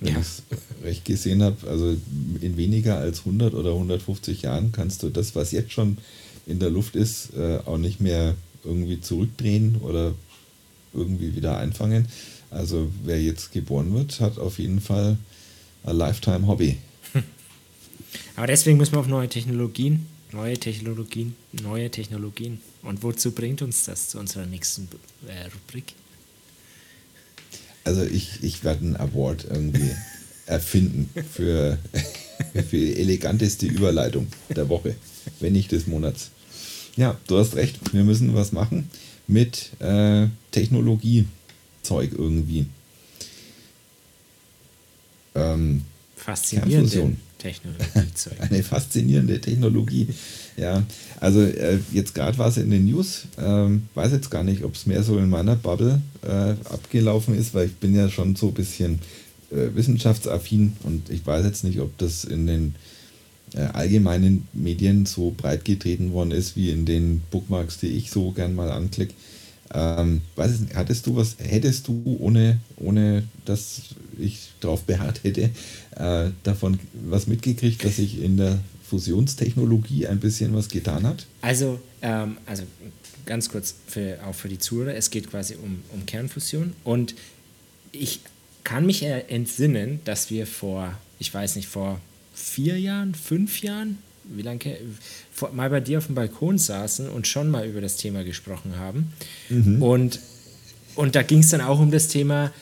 wenn 0.00 0.14
ja. 0.14 0.20
ich 0.20 0.26
es 0.26 0.42
recht 0.82 1.04
gesehen 1.04 1.42
habe, 1.42 1.68
also 1.68 1.96
in 2.40 2.56
weniger 2.56 2.96
als 2.98 3.20
100 3.20 3.54
oder 3.54 3.70
150 3.72 4.42
Jahren 4.42 4.72
kannst 4.72 5.02
du 5.02 5.10
das, 5.10 5.34
was 5.34 5.52
jetzt 5.52 5.72
schon 5.72 5.98
in 6.46 6.58
der 6.58 6.70
Luft 6.70 6.96
ist, 6.96 7.34
äh, 7.36 7.58
auch 7.66 7.78
nicht 7.78 8.00
mehr 8.00 8.34
irgendwie 8.64 9.00
zurückdrehen 9.00 9.76
oder 9.82 10.14
irgendwie 10.92 11.36
wieder 11.36 11.58
einfangen. 11.58 12.06
Also 12.50 12.90
wer 13.04 13.22
jetzt 13.22 13.52
geboren 13.52 13.94
wird, 13.94 14.20
hat 14.20 14.38
auf 14.38 14.58
jeden 14.58 14.80
Fall 14.80 15.16
ein 15.84 15.96
Lifetime 15.96 16.46
Hobby. 16.46 16.78
Aber 18.36 18.46
deswegen 18.46 18.78
muss 18.78 18.90
man 18.90 19.00
auf 19.00 19.06
neue 19.06 19.28
Technologien, 19.28 20.06
neue 20.32 20.58
Technologien, 20.58 21.36
neue 21.62 21.90
Technologien. 21.90 22.60
Und 22.82 23.02
wozu 23.02 23.32
bringt 23.32 23.62
uns 23.62 23.84
das 23.84 24.08
zu 24.08 24.18
unserer 24.18 24.46
nächsten 24.46 24.88
äh, 25.28 25.44
Rubrik? 25.44 25.94
Also 27.84 28.02
ich, 28.02 28.42
ich 28.42 28.64
werde 28.64 28.80
einen 28.84 28.96
Award 28.96 29.46
irgendwie 29.48 29.90
erfinden 30.46 31.10
für, 31.32 31.78
für 32.52 32.76
die 32.76 32.96
eleganteste 32.96 33.66
Überleitung 33.66 34.26
der 34.54 34.68
Woche, 34.68 34.94
wenn 35.40 35.52
nicht 35.52 35.72
des 35.72 35.86
Monats. 35.86 36.30
Ja, 36.96 37.18
du 37.28 37.38
hast 37.38 37.54
recht, 37.54 37.78
wir 37.92 38.04
müssen 38.04 38.34
was 38.34 38.52
machen 38.52 38.90
mit 39.26 39.70
äh, 39.80 40.26
Technologiezeug 40.50 41.28
irgendwie. 42.16 42.66
Ähm, 45.34 45.82
Faszinierende 46.16 47.16
Technologiezeug. 47.38 48.34
Eine 48.40 48.62
faszinierende 48.62 49.40
Technologie. 49.40 50.08
Ja, 50.60 50.82
also 51.20 51.40
äh, 51.40 51.78
jetzt 51.90 52.14
gerade 52.14 52.36
war 52.36 52.48
es 52.48 52.58
in 52.58 52.70
den 52.70 52.84
News. 52.84 53.22
Ähm, 53.38 53.88
weiß 53.94 54.12
jetzt 54.12 54.30
gar 54.30 54.44
nicht, 54.44 54.62
ob 54.62 54.74
es 54.74 54.84
mehr 54.84 55.02
so 55.02 55.16
in 55.16 55.30
meiner 55.30 55.56
Bubble 55.56 56.02
äh, 56.22 56.50
abgelaufen 56.70 57.34
ist, 57.34 57.54
weil 57.54 57.68
ich 57.68 57.76
bin 57.76 57.94
ja 57.94 58.10
schon 58.10 58.36
so 58.36 58.48
ein 58.48 58.54
bisschen 58.54 58.98
äh, 59.50 59.74
wissenschaftsaffin 59.74 60.74
und 60.82 61.08
ich 61.08 61.26
weiß 61.26 61.46
jetzt 61.46 61.64
nicht, 61.64 61.80
ob 61.80 61.96
das 61.96 62.24
in 62.24 62.46
den 62.46 62.74
äh, 63.54 63.62
allgemeinen 63.72 64.46
Medien 64.52 65.06
so 65.06 65.32
breit 65.34 65.64
getreten 65.64 66.12
worden 66.12 66.32
ist, 66.32 66.56
wie 66.56 66.70
in 66.70 66.84
den 66.84 67.22
Bookmarks, 67.30 67.78
die 67.78 67.88
ich 67.88 68.10
so 68.10 68.30
gern 68.32 68.54
mal 68.54 68.70
anklicke. 68.70 69.14
Ähm, 69.72 70.20
hattest 70.74 71.06
du 71.06 71.16
was, 71.16 71.36
hättest 71.38 71.88
du, 71.88 72.18
ohne, 72.20 72.58
ohne 72.76 73.22
dass 73.46 73.80
ich 74.18 74.50
darauf 74.60 74.82
beharrt 74.82 75.24
hätte, 75.24 75.50
äh, 75.96 76.30
davon 76.42 76.78
was 77.08 77.28
mitgekriegt, 77.28 77.82
dass 77.82 77.96
sich 77.96 78.20
in 78.20 78.36
der 78.36 78.58
Fusionstechnologie 78.90 80.06
ein 80.06 80.20
bisschen 80.20 80.54
was 80.54 80.68
getan 80.68 81.06
hat? 81.06 81.26
Also, 81.40 81.80
ähm, 82.02 82.36
also 82.46 82.64
ganz 83.24 83.48
kurz 83.48 83.74
für, 83.86 84.18
auch 84.26 84.34
für 84.34 84.48
die 84.48 84.58
Zuhörer, 84.58 84.94
es 84.94 85.10
geht 85.10 85.30
quasi 85.30 85.54
um, 85.54 85.82
um 85.92 86.04
Kernfusion 86.06 86.72
und 86.84 87.14
ich 87.92 88.20
kann 88.64 88.86
mich 88.86 89.02
entsinnen, 89.02 90.00
dass 90.04 90.30
wir 90.30 90.46
vor, 90.46 90.94
ich 91.18 91.32
weiß 91.32 91.56
nicht, 91.56 91.68
vor 91.68 92.00
vier 92.34 92.78
Jahren, 92.78 93.14
fünf 93.14 93.62
Jahren, 93.62 93.98
wie 94.24 94.42
lange, 94.42 94.76
mal 95.52 95.70
bei 95.70 95.80
dir 95.80 95.98
auf 95.98 96.06
dem 96.06 96.14
Balkon 96.14 96.58
saßen 96.58 97.08
und 97.08 97.26
schon 97.26 97.50
mal 97.50 97.66
über 97.66 97.80
das 97.80 97.96
Thema 97.96 98.24
gesprochen 98.24 98.76
haben. 98.76 99.12
Mhm. 99.48 99.82
Und, 99.82 100.20
und 100.94 101.14
da 101.14 101.22
ging 101.22 101.40
es 101.40 101.50
dann 101.50 101.60
auch 101.60 101.80
um 101.80 101.90
das 101.90 102.08
Thema, 102.08 102.52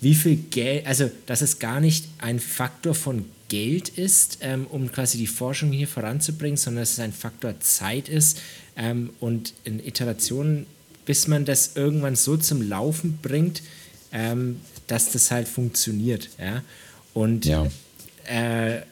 wie 0.00 0.14
viel 0.14 0.36
Geld, 0.36 0.86
also 0.86 1.10
dass 1.26 1.40
es 1.40 1.58
gar 1.58 1.80
nicht 1.80 2.06
ein 2.18 2.38
Faktor 2.38 2.94
von 2.94 3.24
Geld 3.48 3.88
ist, 3.90 4.38
ähm, 4.40 4.66
um 4.66 4.90
quasi 4.90 5.18
die 5.18 5.26
Forschung 5.26 5.72
hier 5.72 5.88
voranzubringen, 5.88 6.56
sondern 6.56 6.82
dass 6.82 6.92
es 6.92 6.98
ein 6.98 7.12
Faktor 7.12 7.58
Zeit 7.60 8.08
ist 8.08 8.38
ähm, 8.76 9.10
und 9.20 9.54
in 9.64 9.84
Iterationen, 9.84 10.66
bis 11.04 11.28
man 11.28 11.44
das 11.44 11.72
irgendwann 11.76 12.16
so 12.16 12.36
zum 12.36 12.62
Laufen 12.62 13.18
bringt, 13.22 13.62
ähm, 14.12 14.60
dass 14.86 15.12
das 15.12 15.30
halt 15.30 15.48
funktioniert. 15.48 16.28
Ja? 16.38 16.62
Und 17.14 17.44
ja. 17.44 17.66
Äh, 18.28 18.82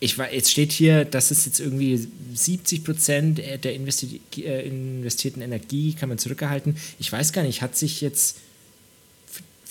ich 0.00 0.18
war, 0.18 0.32
jetzt 0.32 0.50
steht 0.50 0.72
hier, 0.72 1.04
dass 1.04 1.30
es 1.30 1.46
jetzt 1.46 1.60
irgendwie 1.60 2.08
70 2.34 2.82
Prozent 2.82 3.38
der 3.38 3.72
investi 3.72 4.20
äh, 4.38 4.66
investierten 4.66 5.42
Energie 5.42 5.92
kann 5.92 6.08
man 6.08 6.18
zurückerhalten. 6.18 6.76
Ich 6.98 7.12
weiß 7.12 7.32
gar 7.32 7.44
nicht, 7.44 7.62
hat 7.62 7.76
sich 7.76 8.00
jetzt 8.00 8.38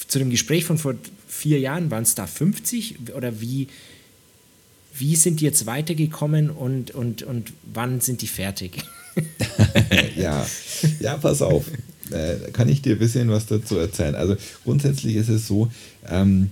zu 0.08 0.20
dem 0.20 0.30
Gespräch 0.30 0.64
von 0.64 0.78
vor 0.78 0.96
vier 1.28 1.60
Jahren, 1.60 1.92
waren 1.92 2.04
es 2.04 2.16
da 2.16 2.28
50 2.28 3.14
oder 3.14 3.42
wie, 3.42 3.68
wie 4.94 5.16
sind 5.16 5.40
die 5.40 5.46
jetzt 5.46 5.66
weitergekommen 5.66 6.50
und, 6.50 6.92
und, 6.92 7.24
und 7.24 7.54
wann 7.74 8.02
sind 8.02 8.22
die 8.22 8.28
fertig? 8.28 8.84
ja. 10.16 10.46
ja, 11.00 11.18
pass 11.18 11.42
auf. 11.42 11.66
Äh, 12.12 12.52
kann 12.52 12.70
ich 12.70 12.82
dir 12.82 12.94
ein 12.94 13.00
bisschen 13.00 13.30
was 13.30 13.46
dazu 13.46 13.78
erzählen? 13.78 14.16
Also 14.16 14.36
grundsätzlich 14.64 15.16
ist 15.16 15.30
es 15.30 15.48
so, 15.48 15.72
ähm, 16.10 16.50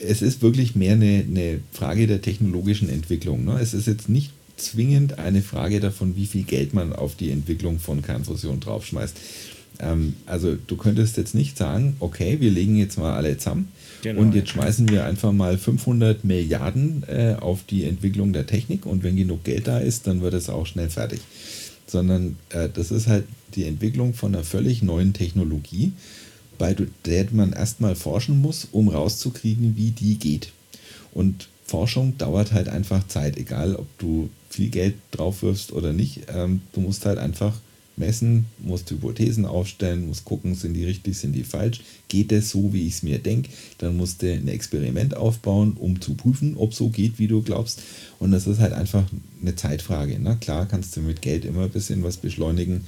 es 0.00 0.22
ist 0.22 0.42
wirklich 0.42 0.74
mehr 0.74 0.92
eine, 0.92 1.24
eine 1.26 1.60
Frage 1.72 2.06
der 2.06 2.20
technologischen 2.20 2.88
Entwicklung. 2.88 3.44
Ne? 3.44 3.58
Es 3.60 3.74
ist 3.74 3.86
jetzt 3.86 4.08
nicht 4.08 4.32
zwingend 4.56 5.18
eine 5.18 5.42
Frage 5.42 5.80
davon, 5.80 6.16
wie 6.16 6.26
viel 6.26 6.44
Geld 6.44 6.74
man 6.74 6.92
auf 6.92 7.14
die 7.14 7.30
Entwicklung 7.30 7.78
von 7.78 8.02
Kernfusion 8.02 8.60
draufschmeißt. 8.60 9.16
Ähm, 9.80 10.16
also 10.26 10.56
du 10.66 10.76
könntest 10.76 11.16
jetzt 11.16 11.34
nicht 11.34 11.56
sagen, 11.56 11.96
okay, 12.00 12.40
wir 12.40 12.50
legen 12.50 12.76
jetzt 12.76 12.98
mal 12.98 13.14
alle 13.14 13.36
zusammen 13.38 13.68
genau, 14.02 14.20
und 14.20 14.34
jetzt 14.34 14.50
schmeißen 14.50 14.88
wir 14.88 15.04
einfach 15.04 15.32
mal 15.32 15.58
500 15.58 16.24
Milliarden 16.24 17.04
äh, 17.08 17.36
auf 17.38 17.64
die 17.64 17.84
Entwicklung 17.84 18.32
der 18.32 18.46
Technik 18.46 18.86
und 18.86 19.02
wenn 19.02 19.16
genug 19.16 19.44
Geld 19.44 19.66
da 19.66 19.78
ist, 19.78 20.06
dann 20.06 20.20
wird 20.20 20.34
es 20.34 20.48
auch 20.48 20.66
schnell 20.66 20.88
fertig. 20.88 21.20
Sondern 21.86 22.36
äh, 22.50 22.68
das 22.72 22.90
ist 22.90 23.06
halt 23.06 23.24
die 23.54 23.64
Entwicklung 23.64 24.14
von 24.14 24.34
einer 24.34 24.44
völlig 24.44 24.82
neuen 24.82 25.12
Technologie 25.12 25.92
bei 26.58 26.74
der 27.04 27.26
man 27.32 27.52
erstmal 27.52 27.94
forschen 27.94 28.40
muss, 28.40 28.68
um 28.72 28.88
rauszukriegen, 28.88 29.76
wie 29.76 29.90
die 29.90 30.18
geht. 30.18 30.52
Und 31.12 31.48
Forschung 31.64 32.16
dauert 32.18 32.52
halt 32.52 32.68
einfach 32.68 33.06
Zeit, 33.08 33.36
egal 33.36 33.74
ob 33.76 33.86
du 33.98 34.30
viel 34.50 34.68
Geld 34.68 34.94
drauf 35.10 35.42
wirfst 35.42 35.72
oder 35.72 35.92
nicht. 35.92 36.22
Ähm, 36.28 36.62
du 36.72 36.80
musst 36.80 37.06
halt 37.06 37.18
einfach 37.18 37.54
messen, 37.96 38.46
musst 38.58 38.90
Hypothesen 38.90 39.44
aufstellen, 39.44 40.06
musst 40.06 40.24
gucken, 40.24 40.54
sind 40.54 40.74
die 40.74 40.84
richtig, 40.84 41.16
sind 41.16 41.32
die 41.32 41.44
falsch, 41.44 41.80
geht 42.08 42.32
es 42.32 42.50
so, 42.50 42.72
wie 42.72 42.86
ich 42.86 42.94
es 42.94 43.02
mir 43.02 43.18
denke. 43.18 43.50
Dann 43.78 43.96
musst 43.96 44.22
du 44.22 44.32
ein 44.32 44.48
Experiment 44.48 45.16
aufbauen, 45.16 45.76
um 45.78 46.00
zu 46.00 46.14
prüfen, 46.14 46.56
ob 46.56 46.74
so 46.74 46.88
geht, 46.88 47.18
wie 47.18 47.28
du 47.28 47.42
glaubst. 47.42 47.82
Und 48.18 48.32
das 48.32 48.46
ist 48.46 48.60
halt 48.60 48.72
einfach 48.72 49.04
eine 49.40 49.56
Zeitfrage. 49.56 50.18
Na 50.20 50.34
klar, 50.34 50.66
kannst 50.66 50.96
du 50.96 51.00
mit 51.00 51.22
Geld 51.22 51.44
immer 51.44 51.64
ein 51.64 51.70
bisschen 51.70 52.02
was 52.02 52.16
beschleunigen 52.16 52.84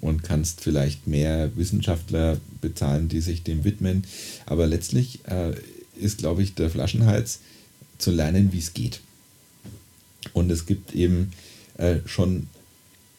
und 0.00 0.22
kannst 0.22 0.60
vielleicht 0.60 1.06
mehr 1.06 1.50
Wissenschaftler 1.56 2.38
bezahlen, 2.60 3.08
die 3.08 3.20
sich 3.20 3.42
dem 3.42 3.64
widmen. 3.64 4.04
Aber 4.46 4.66
letztlich 4.66 5.20
äh, 5.26 5.52
ist, 5.98 6.18
glaube 6.18 6.42
ich, 6.42 6.54
der 6.54 6.70
Flaschenhals 6.70 7.40
zu 7.98 8.10
lernen, 8.10 8.52
wie 8.52 8.58
es 8.58 8.74
geht. 8.74 9.00
Und 10.32 10.50
es 10.50 10.66
gibt 10.66 10.94
eben 10.94 11.32
äh, 11.78 11.96
schon, 12.06 12.48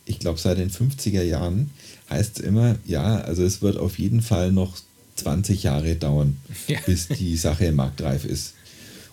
ich 0.06 0.20
glaube, 0.20 0.40
seit 0.40 0.58
den 0.58 0.70
50er 0.70 1.24
Jahren 1.24 1.72
heißt 2.10 2.40
es 2.40 2.46
immer, 2.46 2.76
ja, 2.86 3.18
also 3.18 3.44
es 3.44 3.62
wird 3.62 3.78
auf 3.78 3.98
jeden 3.98 4.22
Fall 4.22 4.52
noch 4.52 4.78
20 5.16 5.64
Jahre 5.64 5.96
dauern, 5.96 6.38
ja. 6.68 6.80
bis 6.86 7.08
die 7.08 7.36
Sache 7.38 7.72
marktreif 7.72 8.26
ist. 8.26 8.54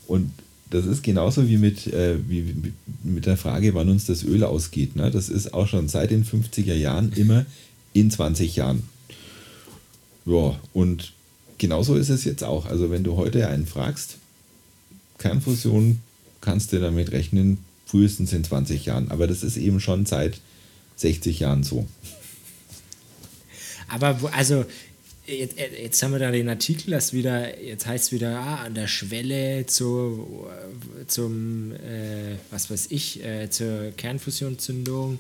Und 0.07 0.31
das 0.71 0.87
ist 0.87 1.03
genauso 1.03 1.49
wie 1.49 1.59
mit, 1.59 1.87
äh, 1.87 2.17
wie 2.29 2.73
mit 3.03 3.27
der 3.27 3.37
Frage, 3.37 3.75
wann 3.75 3.91
uns 3.91 4.07
das 4.07 4.25
Öl 4.25 4.43
ausgeht. 4.43 4.97
Ne? 4.97 5.11
Das 5.11 5.29
ist 5.29 5.53
auch 5.53 5.69
schon 5.69 5.89
seit 5.89 6.11
den 6.11 6.25
50er 6.25 6.75
Jahren 6.75 7.13
immer 7.13 7.45
in 7.93 8.11
20 8.11 8.57
Jahren. 8.57 8.83
Ja, 10.25 10.59
und 10.73 11.13
genauso 11.59 11.95
ist 11.95 12.09
es 12.09 12.25
jetzt 12.25 12.43
auch. 12.43 12.67
Also 12.67 12.91
wenn 12.91 13.05
du 13.05 13.17
heute 13.17 13.49
einen 13.49 13.67
fragst, 13.67 14.17
Kernfusion, 15.19 16.01
kannst 16.41 16.73
du 16.73 16.81
damit 16.81 17.13
rechnen, 17.13 17.59
frühestens 17.87 18.33
in 18.33 18.45
20 18.45 18.87
Jahren. 18.87 19.11
Aber 19.11 19.27
das 19.27 19.43
ist 19.43 19.57
eben 19.57 19.79
schon 19.79 20.07
seit 20.07 20.41
60 21.03 21.41
Jahren 21.41 21.63
so. 21.63 21.87
Aber 23.89 24.23
wo, 24.23 24.27
also 24.29 24.65
jetzt, 25.27 25.57
jetzt, 25.59 26.03
haben 26.03 26.13
wir 26.13 26.19
da 26.19 26.31
den 26.31 26.49
Artikel, 26.49 26.93
das 26.93 27.13
wieder, 27.13 27.63
jetzt 27.63 27.87
heißt 27.87 28.07
es 28.07 28.13
wieder, 28.13 28.39
ah, 28.39 28.57
an 28.65 28.75
der 28.75 28.87
Schwelle 28.87 29.67
zu, 29.67 30.47
zum, 31.07 31.73
äh, 31.73 32.37
was 32.51 32.71
weiß 32.71 32.87
ich, 32.91 33.23
äh, 33.23 33.51
zur 33.51 33.93
Kernfusionszündung, 33.97 35.19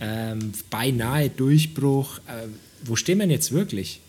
ähm, 0.00 0.52
beinahe 0.70 1.28
Durchbruch. 1.28 2.18
Äh, 2.18 2.48
wo 2.84 2.96
stehen 2.96 3.18
wir 3.18 3.26
jetzt 3.26 3.52
wirklich? 3.52 4.00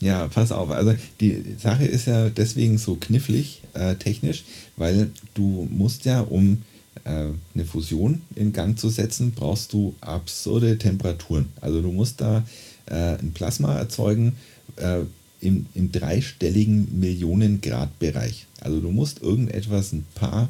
Ja, 0.00 0.28
pass 0.28 0.52
auf. 0.52 0.70
Also 0.70 0.94
die 1.20 1.42
Sache 1.58 1.84
ist 1.84 2.06
ja 2.06 2.28
deswegen 2.28 2.78
so 2.78 2.96
knifflig 2.96 3.62
äh, 3.72 3.94
technisch, 3.94 4.44
weil 4.76 5.10
du 5.34 5.66
musst 5.70 6.04
ja, 6.04 6.20
um 6.20 6.62
eine 7.08 7.64
Fusion 7.64 8.22
in 8.34 8.52
Gang 8.52 8.78
zu 8.78 8.88
setzen, 8.88 9.32
brauchst 9.32 9.72
du 9.72 9.94
absurde 10.00 10.78
Temperaturen. 10.78 11.46
Also 11.60 11.80
du 11.80 11.92
musst 11.92 12.20
da 12.20 12.44
äh, 12.86 13.16
ein 13.18 13.32
Plasma 13.32 13.76
erzeugen 13.76 14.36
äh, 14.76 15.00
im, 15.40 15.66
im 15.74 15.92
dreistelligen 15.92 16.98
Millionen 16.98 17.60
Grad 17.60 17.98
Bereich. 17.98 18.46
Also 18.60 18.80
du 18.80 18.90
musst 18.90 19.22
irgendetwas 19.22 19.92
ein 19.92 20.04
paar 20.14 20.48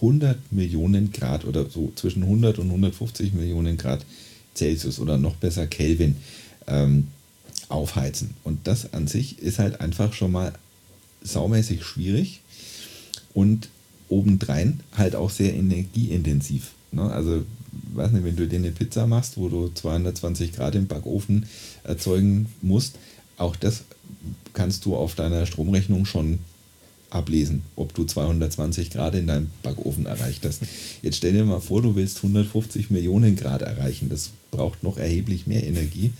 hundert 0.00 0.38
Millionen 0.52 1.12
Grad 1.12 1.44
oder 1.44 1.68
so 1.68 1.92
zwischen 1.96 2.22
100 2.22 2.58
und 2.58 2.66
150 2.66 3.32
Millionen 3.32 3.76
Grad 3.76 4.04
Celsius 4.54 4.98
oder 4.98 5.18
noch 5.18 5.36
besser 5.36 5.66
Kelvin 5.66 6.16
ähm, 6.66 7.08
aufheizen. 7.68 8.30
Und 8.44 8.66
das 8.66 8.92
an 8.92 9.08
sich 9.08 9.38
ist 9.40 9.58
halt 9.58 9.80
einfach 9.80 10.12
schon 10.12 10.32
mal 10.32 10.52
saumäßig 11.22 11.84
schwierig 11.84 12.40
und 13.34 13.68
obendrein 14.08 14.80
halt 14.96 15.14
auch 15.14 15.30
sehr 15.30 15.54
energieintensiv. 15.54 16.72
Ne? 16.92 17.02
Also, 17.02 17.44
weiß 17.94 18.12
nicht, 18.12 18.24
wenn 18.24 18.36
du 18.36 18.46
dir 18.46 18.58
eine 18.58 18.70
Pizza 18.70 19.06
machst, 19.06 19.36
wo 19.36 19.48
du 19.48 19.70
220 19.72 20.52
Grad 20.52 20.74
im 20.74 20.86
Backofen 20.86 21.46
erzeugen 21.84 22.46
musst, 22.62 22.98
auch 23.36 23.56
das 23.56 23.84
kannst 24.52 24.84
du 24.84 24.96
auf 24.96 25.14
deiner 25.14 25.46
Stromrechnung 25.46 26.06
schon 26.06 26.38
ablesen, 27.10 27.62
ob 27.76 27.94
du 27.94 28.04
220 28.04 28.90
Grad 28.90 29.14
in 29.14 29.26
deinem 29.26 29.50
Backofen 29.62 30.06
erreicht 30.06 30.44
hast. 30.44 30.62
Jetzt 31.02 31.18
stell 31.18 31.32
dir 31.32 31.44
mal 31.44 31.60
vor, 31.60 31.82
du 31.82 31.94
willst 31.94 32.18
150 32.18 32.90
Millionen 32.90 33.36
Grad 33.36 33.62
erreichen. 33.62 34.08
Das 34.08 34.30
braucht 34.50 34.82
noch 34.82 34.98
erheblich 34.98 35.46
mehr 35.46 35.64
Energie. 35.64 36.12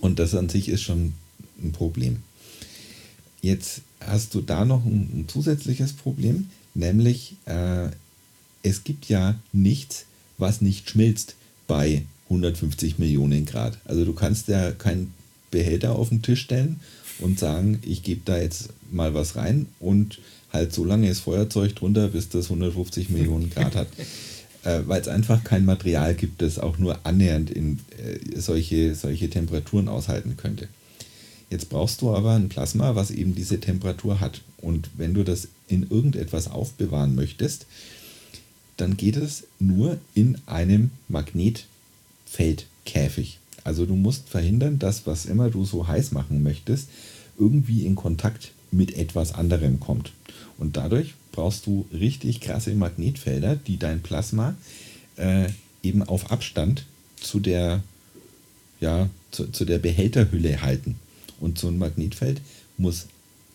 Und 0.00 0.18
das 0.18 0.34
an 0.34 0.48
sich 0.48 0.68
ist 0.68 0.82
schon 0.82 1.14
ein 1.62 1.72
Problem. 1.72 2.22
Jetzt 3.40 3.82
hast 4.00 4.34
du 4.34 4.40
da 4.40 4.64
noch 4.64 4.84
ein, 4.84 5.20
ein 5.20 5.24
zusätzliches 5.28 5.92
Problem, 5.92 6.48
nämlich 6.74 7.34
äh, 7.46 7.88
es 8.62 8.84
gibt 8.84 9.08
ja 9.08 9.36
nichts, 9.52 10.06
was 10.38 10.60
nicht 10.60 10.90
schmilzt 10.90 11.34
bei 11.66 12.02
150 12.28 12.98
Millionen 12.98 13.46
Grad. 13.46 13.78
Also 13.84 14.04
du 14.04 14.12
kannst 14.12 14.48
ja 14.48 14.72
keinen 14.72 15.14
Behälter 15.50 15.94
auf 15.94 16.08
den 16.08 16.22
Tisch 16.22 16.42
stellen 16.42 16.80
und 17.18 17.38
sagen, 17.38 17.78
ich 17.82 18.02
gebe 18.02 18.22
da 18.24 18.38
jetzt 18.38 18.70
mal 18.90 19.14
was 19.14 19.36
rein 19.36 19.66
und 19.80 20.18
halt 20.52 20.72
so 20.72 20.84
lange 20.84 21.08
ist 21.08 21.20
Feuerzeug 21.20 21.74
drunter, 21.74 22.08
bis 22.08 22.28
das 22.28 22.46
150 22.46 23.10
Millionen 23.10 23.50
Grad 23.50 23.74
hat. 23.74 23.88
Äh, 24.64 24.82
Weil 24.86 25.00
es 25.00 25.08
einfach 25.08 25.44
kein 25.44 25.64
Material 25.64 26.14
gibt, 26.14 26.42
das 26.42 26.58
auch 26.58 26.78
nur 26.78 26.98
annähernd 27.06 27.50
in 27.50 27.78
äh, 27.98 28.40
solche, 28.40 28.94
solche 28.94 29.30
Temperaturen 29.30 29.88
aushalten 29.88 30.36
könnte. 30.36 30.68
Jetzt 31.50 31.70
brauchst 31.70 32.02
du 32.02 32.14
aber 32.14 32.32
ein 32.32 32.48
Plasma, 32.48 32.96
was 32.96 33.10
eben 33.10 33.34
diese 33.34 33.60
Temperatur 33.60 34.20
hat. 34.20 34.40
Und 34.58 34.90
wenn 34.96 35.14
du 35.14 35.22
das 35.22 35.48
in 35.68 35.88
irgendetwas 35.88 36.50
aufbewahren 36.50 37.14
möchtest, 37.14 37.66
dann 38.76 38.96
geht 38.96 39.16
es 39.16 39.44
nur 39.58 39.98
in 40.14 40.38
einem 40.46 40.90
Magnetfeldkäfig. 41.08 43.38
Also 43.64 43.86
du 43.86 43.94
musst 43.94 44.28
verhindern, 44.28 44.78
dass 44.78 45.06
was 45.06 45.24
immer 45.26 45.50
du 45.50 45.64
so 45.64 45.88
heiß 45.88 46.12
machen 46.12 46.42
möchtest, 46.42 46.88
irgendwie 47.38 47.86
in 47.86 47.94
Kontakt 47.94 48.52
mit 48.70 48.96
etwas 48.96 49.32
anderem 49.32 49.80
kommt. 49.80 50.12
Und 50.58 50.76
dadurch 50.76 51.14
brauchst 51.32 51.66
du 51.66 51.86
richtig 51.92 52.40
krasse 52.40 52.74
Magnetfelder, 52.74 53.56
die 53.56 53.78
dein 53.78 54.02
Plasma 54.02 54.54
äh, 55.16 55.48
eben 55.82 56.02
auf 56.02 56.30
Abstand 56.30 56.84
zu 57.20 57.40
der, 57.40 57.82
ja, 58.80 59.08
zu, 59.30 59.50
zu 59.50 59.64
der 59.64 59.78
Behälterhülle 59.78 60.60
halten. 60.62 60.96
Und 61.40 61.58
so 61.58 61.68
ein 61.68 61.78
Magnetfeld 61.78 62.40
muss 62.78 63.06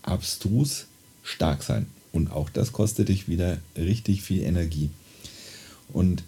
abstrus 0.03 0.85
stark 1.23 1.63
sein. 1.63 1.87
Und 2.11 2.31
auch 2.31 2.49
das 2.49 2.71
kostet 2.71 3.09
dich 3.09 3.27
wieder 3.27 3.57
richtig 3.77 4.21
viel 4.21 4.43
Energie. 4.43 4.89
Und 5.93 6.23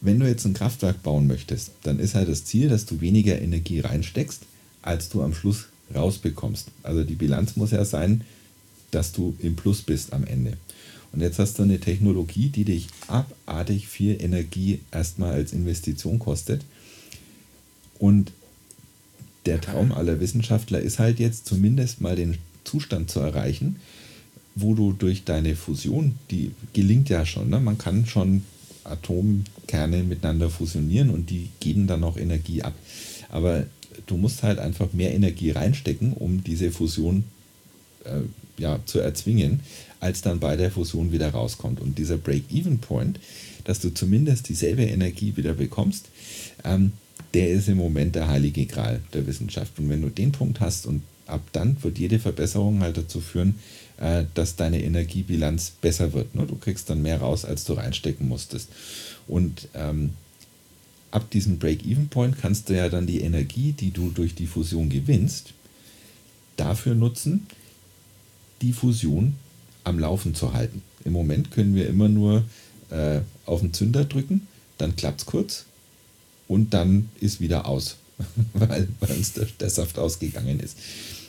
wenn 0.00 0.18
du 0.18 0.26
jetzt 0.26 0.44
ein 0.44 0.54
Kraftwerk 0.54 1.02
bauen 1.02 1.26
möchtest, 1.26 1.72
dann 1.82 1.98
ist 1.98 2.14
halt 2.14 2.28
das 2.28 2.44
Ziel, 2.44 2.68
dass 2.68 2.86
du 2.86 3.00
weniger 3.00 3.40
Energie 3.40 3.80
reinsteckst, 3.80 4.42
als 4.82 5.08
du 5.08 5.22
am 5.22 5.34
Schluss 5.34 5.66
rausbekommst. 5.94 6.68
Also 6.82 7.04
die 7.04 7.14
Bilanz 7.14 7.56
muss 7.56 7.70
ja 7.70 7.84
sein, 7.84 8.22
dass 8.90 9.12
du 9.12 9.34
im 9.40 9.56
Plus 9.56 9.82
bist 9.82 10.12
am 10.12 10.24
Ende. 10.24 10.56
Und 11.12 11.20
jetzt 11.20 11.38
hast 11.38 11.58
du 11.58 11.62
eine 11.62 11.80
Technologie, 11.80 12.48
die 12.48 12.64
dich 12.64 12.88
abartig 13.08 13.88
viel 13.88 14.20
Energie 14.20 14.80
erstmal 14.92 15.32
als 15.32 15.52
Investition 15.52 16.18
kostet. 16.18 16.62
Und 17.98 18.32
der 19.46 19.60
Traum 19.60 19.92
aller 19.92 20.20
Wissenschaftler 20.20 20.80
ist 20.80 20.98
halt 20.98 21.18
jetzt 21.18 21.46
zumindest 21.46 22.00
mal 22.00 22.16
den 22.16 22.38
Zustand 22.64 23.10
zu 23.10 23.20
erreichen, 23.20 23.76
wo 24.54 24.74
du 24.74 24.92
durch 24.92 25.24
deine 25.24 25.54
Fusion, 25.54 26.16
die 26.30 26.52
gelingt 26.72 27.08
ja 27.08 27.24
schon, 27.26 27.50
ne? 27.50 27.60
man 27.60 27.78
kann 27.78 28.06
schon 28.06 28.42
Atomkerne 28.84 30.02
miteinander 30.02 30.50
fusionieren 30.50 31.10
und 31.10 31.30
die 31.30 31.48
geben 31.60 31.86
dann 31.86 32.04
auch 32.04 32.16
Energie 32.16 32.62
ab. 32.62 32.74
Aber 33.28 33.66
du 34.06 34.16
musst 34.16 34.42
halt 34.42 34.58
einfach 34.58 34.92
mehr 34.92 35.14
Energie 35.14 35.50
reinstecken, 35.50 36.12
um 36.12 36.42
diese 36.44 36.70
Fusion 36.70 37.24
äh, 38.04 38.20
ja, 38.58 38.78
zu 38.86 39.00
erzwingen, 39.00 39.60
als 40.00 40.22
dann 40.22 40.40
bei 40.40 40.56
der 40.56 40.70
Fusion 40.70 41.12
wieder 41.12 41.30
rauskommt. 41.30 41.80
Und 41.80 41.98
dieser 41.98 42.16
Break-Even-Point, 42.16 43.20
dass 43.64 43.80
du 43.80 43.92
zumindest 43.92 44.48
dieselbe 44.48 44.84
Energie 44.84 45.36
wieder 45.36 45.54
bekommst, 45.54 46.06
ähm, 46.64 46.92
der 47.34 47.50
ist 47.50 47.68
im 47.68 47.76
Moment 47.76 48.14
der 48.14 48.28
heilige 48.28 48.66
Gral 48.66 49.00
der 49.12 49.26
Wissenschaft. 49.26 49.78
Und 49.78 49.88
wenn 49.88 50.02
du 50.02 50.08
den 50.08 50.32
Punkt 50.32 50.60
hast 50.60 50.86
und 50.86 51.02
ab 51.26 51.42
dann 51.52 51.76
wird 51.82 51.98
jede 51.98 52.18
Verbesserung 52.18 52.80
halt 52.80 52.96
dazu 52.96 53.20
führen, 53.20 53.56
äh, 53.98 54.24
dass 54.34 54.56
deine 54.56 54.82
Energiebilanz 54.82 55.72
besser 55.80 56.12
wird. 56.12 56.34
Ne? 56.34 56.46
Du 56.46 56.56
kriegst 56.56 56.88
dann 56.90 57.02
mehr 57.02 57.20
raus, 57.20 57.44
als 57.44 57.64
du 57.64 57.74
reinstecken 57.74 58.28
musstest. 58.28 58.68
Und 59.26 59.68
ähm, 59.74 60.10
ab 61.10 61.30
diesem 61.30 61.58
Break-Even-Point 61.58 62.38
kannst 62.40 62.68
du 62.68 62.76
ja 62.76 62.88
dann 62.88 63.06
die 63.06 63.20
Energie, 63.20 63.72
die 63.72 63.90
du 63.90 64.10
durch 64.10 64.34
die 64.34 64.46
Fusion 64.46 64.88
gewinnst, 64.88 65.52
dafür 66.56 66.94
nutzen, 66.94 67.46
die 68.62 68.72
Fusion 68.72 69.34
am 69.84 69.98
Laufen 69.98 70.34
zu 70.34 70.52
halten. 70.52 70.82
Im 71.04 71.12
Moment 71.12 71.50
können 71.50 71.74
wir 71.74 71.88
immer 71.88 72.08
nur 72.08 72.44
äh, 72.90 73.20
auf 73.44 73.60
den 73.60 73.72
Zünder 73.72 74.04
drücken, 74.04 74.46
dann 74.78 74.96
klappt 74.96 75.20
es 75.20 75.26
kurz 75.26 75.66
und 76.48 76.74
dann 76.74 77.08
ist 77.20 77.40
wieder 77.40 77.66
aus, 77.66 77.96
weil, 78.54 78.88
weil 79.00 79.16
uns 79.16 79.32
der, 79.32 79.46
der, 79.60 79.70
Saft 79.70 79.98
ausgegangen 79.98 80.60
ist. 80.60 80.76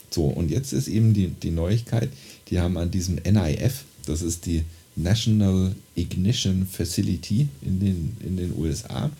So, 0.09 0.25
und 0.25 0.49
jetzt 0.49 0.73
ist 0.73 0.87
eben 0.87 1.13
die, 1.13 1.27
die 1.27 1.51
Neuigkeit, 1.51 2.09
die 2.49 2.59
haben 2.59 2.77
an 2.77 2.91
diesem 2.91 3.15
NIF, 3.15 3.83
das 4.05 4.21
ist 4.21 4.45
die 4.45 4.63
National 4.95 5.75
Ignition 5.95 6.65
Facility 6.65 7.47
in 7.61 7.79
den, 7.79 8.17
in 8.25 8.37
den 8.37 8.57
USA, 8.57 9.11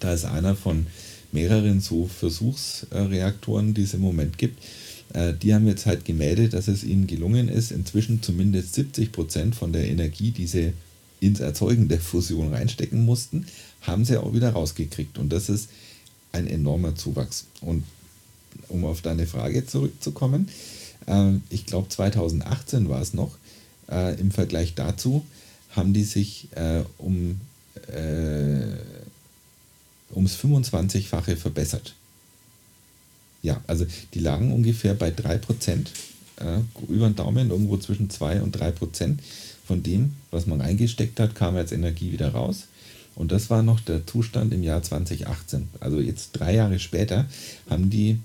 da 0.00 0.12
ist 0.12 0.24
einer 0.24 0.56
von 0.56 0.86
mehreren 1.32 1.80
so 1.80 2.06
Versuchsreaktoren, 2.06 3.74
die 3.74 3.82
es 3.82 3.94
im 3.94 4.00
Moment 4.00 4.38
gibt, 4.38 4.62
äh, 5.12 5.34
die 5.34 5.54
haben 5.54 5.66
jetzt 5.66 5.86
halt 5.86 6.04
gemeldet, 6.04 6.54
dass 6.54 6.68
es 6.68 6.84
ihnen 6.84 7.06
gelungen 7.06 7.48
ist, 7.48 7.70
inzwischen 7.70 8.22
zumindest 8.22 8.74
70 8.74 9.12
Prozent 9.12 9.54
von 9.54 9.72
der 9.72 9.88
Energie, 9.88 10.30
die 10.30 10.46
sie 10.46 10.72
ins 11.20 11.40
Erzeugen 11.40 11.88
der 11.88 12.00
Fusion 12.00 12.52
reinstecken 12.52 13.04
mussten, 13.04 13.46
haben 13.82 14.04
sie 14.04 14.20
auch 14.20 14.32
wieder 14.34 14.50
rausgekriegt. 14.50 15.18
Und 15.18 15.30
das 15.32 15.48
ist 15.48 15.70
ein 16.32 16.46
enormer 16.46 16.94
Zuwachs. 16.94 17.46
Und 17.60 17.84
um 18.68 18.84
auf 18.84 19.00
deine 19.00 19.26
Frage 19.26 19.66
zurückzukommen, 19.66 20.48
äh, 21.06 21.32
ich 21.50 21.66
glaube 21.66 21.88
2018 21.88 22.88
war 22.88 23.00
es 23.00 23.14
noch, 23.14 23.36
äh, 23.90 24.18
im 24.20 24.30
Vergleich 24.30 24.74
dazu 24.74 25.24
haben 25.70 25.92
die 25.92 26.04
sich 26.04 26.48
um, 26.96 27.38
ums 30.14 30.36
25-fache 30.36 31.36
verbessert 31.36 31.94
ja, 33.46 33.60
also 33.66 33.86
die 34.12 34.18
lagen 34.18 34.52
ungefähr 34.52 34.94
bei 34.94 35.10
3%, 35.10 35.86
äh, 36.40 36.60
über 36.88 37.08
den 37.08 37.16
Daumen, 37.16 37.50
irgendwo 37.50 37.76
zwischen 37.76 38.10
2 38.10 38.42
und 38.42 38.56
3% 38.60 39.18
von 39.66 39.82
dem, 39.82 40.14
was 40.30 40.46
man 40.46 40.60
eingesteckt 40.60 41.18
hat, 41.20 41.34
kam 41.34 41.56
als 41.56 41.72
Energie 41.72 42.12
wieder 42.12 42.30
raus. 42.30 42.68
Und 43.14 43.32
das 43.32 43.50
war 43.50 43.62
noch 43.62 43.80
der 43.80 44.06
Zustand 44.06 44.52
im 44.52 44.62
Jahr 44.62 44.82
2018. 44.82 45.68
Also 45.80 46.00
jetzt 46.00 46.32
drei 46.32 46.54
Jahre 46.54 46.78
später 46.78 47.26
haben 47.68 47.90
die 47.90 48.18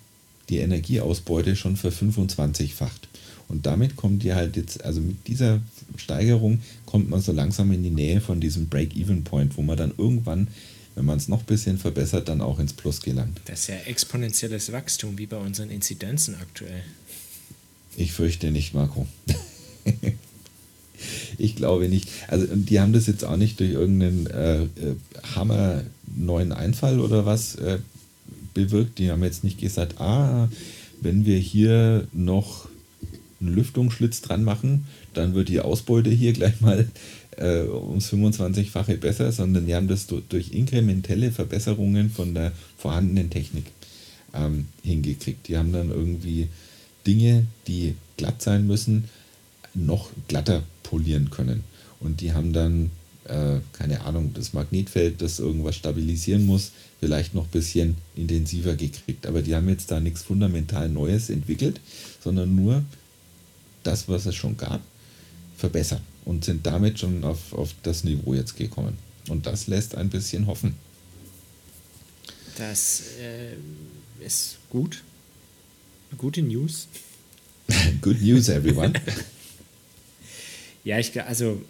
die 0.50 0.58
Energieausbeute 0.58 1.56
schon 1.56 1.78
für 1.78 1.90
25-facht. 1.90 3.08
Und 3.48 3.66
damit 3.66 3.96
kommt 3.96 4.24
ihr 4.24 4.36
halt 4.36 4.58
jetzt, 4.58 4.84
also 4.84 5.02
mit 5.02 5.28
dieser 5.28 5.62
Steigerung 5.98 6.62
kommt 6.86 7.10
man 7.10 7.22
so 7.22 7.32
langsam 7.32 7.72
in 7.72 7.84
die 7.84 7.90
Nähe 7.90 8.22
von 8.22 8.40
diesem 8.40 8.68
Break-Even-Point, 8.68 9.58
wo 9.58 9.62
man 9.62 9.78
dann 9.78 9.94
irgendwann, 9.98 10.50
wenn 10.96 11.06
man 11.06 11.18
es 11.18 11.28
noch 11.28 11.40
ein 11.40 11.46
bisschen 11.46 11.78
verbessert, 11.78 12.28
dann 12.28 12.42
auch 12.42 12.60
ins 12.60 12.74
Plus 12.74 13.02
gelangt. 13.02 13.40
Das 13.46 13.62
ist 13.62 13.68
ja 13.68 13.76
exponentielles 13.86 14.72
Wachstum, 14.72 15.18
wie 15.18 15.26
bei 15.26 15.38
unseren 15.38 15.70
Inzidenzen 15.70 16.36
aktuell. 16.36 16.84
Ich 17.98 18.12
fürchte 18.12 18.52
nicht, 18.52 18.74
Marco. 18.74 19.08
ich 21.38 21.56
glaube 21.56 21.90
nicht. 21.90 22.10
Also 22.28 22.48
die 22.48 22.80
haben 22.80 22.94
das 22.94 23.08
jetzt 23.08 23.24
auch 23.24 23.38
nicht 23.38 23.60
durch 23.60 23.72
irgendeinen 23.72 24.28
äh, 24.28 24.64
äh, 24.64 24.68
Hammer 25.36 25.84
neuen 26.16 26.52
Einfall 26.52 27.00
oder 27.00 27.26
was 27.26 27.56
äh, 27.56 27.80
bewirkt. 28.54 29.00
Die 29.00 29.12
haben 29.12 29.24
jetzt 29.24 29.44
nicht 29.44 29.60
gesagt, 29.60 30.00
ah, 30.00 30.50
wenn 31.02 31.26
wir 31.26 31.38
hier 31.38 32.08
noch 32.14 32.68
einen 33.40 33.56
Lüftungsschlitz 33.56 34.22
dran 34.22 34.44
machen, 34.44 34.86
dann 35.14 35.34
wird 35.34 35.50
die 35.50 35.60
Ausbeute 35.60 36.10
hier 36.10 36.34
gleich 36.34 36.62
mal 36.62 36.88
äh, 37.38 37.64
ums 37.64 38.12
25-fache 38.12 38.98
besser, 38.98 39.32
sondern 39.32 39.66
die 39.66 39.76
haben 39.76 39.88
das 39.88 40.08
durch 40.08 40.52
inkrementelle 40.52 41.32
Verbesserungen 41.32 42.10
von 42.10 42.34
der 42.34 42.52
vorhandenen 42.78 43.30
Technik 43.30 43.66
ähm, 44.34 44.68
hingekriegt. 44.84 45.48
Die 45.48 45.58
haben 45.58 45.74
dann 45.74 45.90
irgendwie 45.90 46.48
Dinge, 47.06 47.46
die 47.68 47.96
glatt 48.18 48.42
sein 48.42 48.68
müssen, 48.68 49.06
noch 49.74 50.10
glatter 50.28 50.64
polieren 50.92 51.30
können. 51.32 51.64
Und 52.02 52.20
die 52.20 52.34
haben 52.34 52.52
dann, 52.52 52.92
äh, 53.24 53.60
keine 53.72 54.02
Ahnung, 54.02 54.34
das 54.34 54.54
Magnetfeld, 54.54 55.22
das 55.22 55.40
irgendwas 55.40 55.76
stabilisieren 55.78 56.46
muss, 56.46 56.72
vielleicht 57.00 57.34
noch 57.34 57.46
ein 57.46 57.52
bisschen 57.52 57.96
intensiver 58.16 58.76
gekriegt. 58.76 59.26
Aber 59.26 59.42
die 59.42 59.56
haben 59.56 59.70
jetzt 59.70 59.90
da 59.90 60.00
nichts 60.00 60.22
fundamental 60.22 60.90
Neues 60.90 61.30
entwickelt, 61.30 61.80
sondern 62.22 62.56
nur 62.56 62.84
das, 63.84 64.10
was 64.10 64.26
es 64.26 64.36
schon 64.36 64.58
gab, 64.58 64.82
verbessern 65.58 66.02
und 66.26 66.44
sind 66.44 66.66
damit 66.66 67.00
schon 67.00 67.24
auf, 67.24 67.54
auf 67.54 67.74
das 67.84 68.04
Niveau 68.04 68.34
jetzt 68.34 68.58
gekommen. 68.58 68.98
Und 69.30 69.46
das 69.46 69.68
lässt 69.68 69.96
ein 69.96 70.10
bisschen 70.10 70.46
hoffen. 70.46 70.76
Das 72.58 73.04
äh, 73.20 74.26
ist 74.26 74.58
gut. 74.70 75.04
Gute 76.18 76.42
News. 76.42 76.88
Good 78.02 78.22
news, 78.22 78.50
everyone. 78.50 78.94
Ja, 80.84 81.00
ich 81.00 81.20
also 81.22 81.62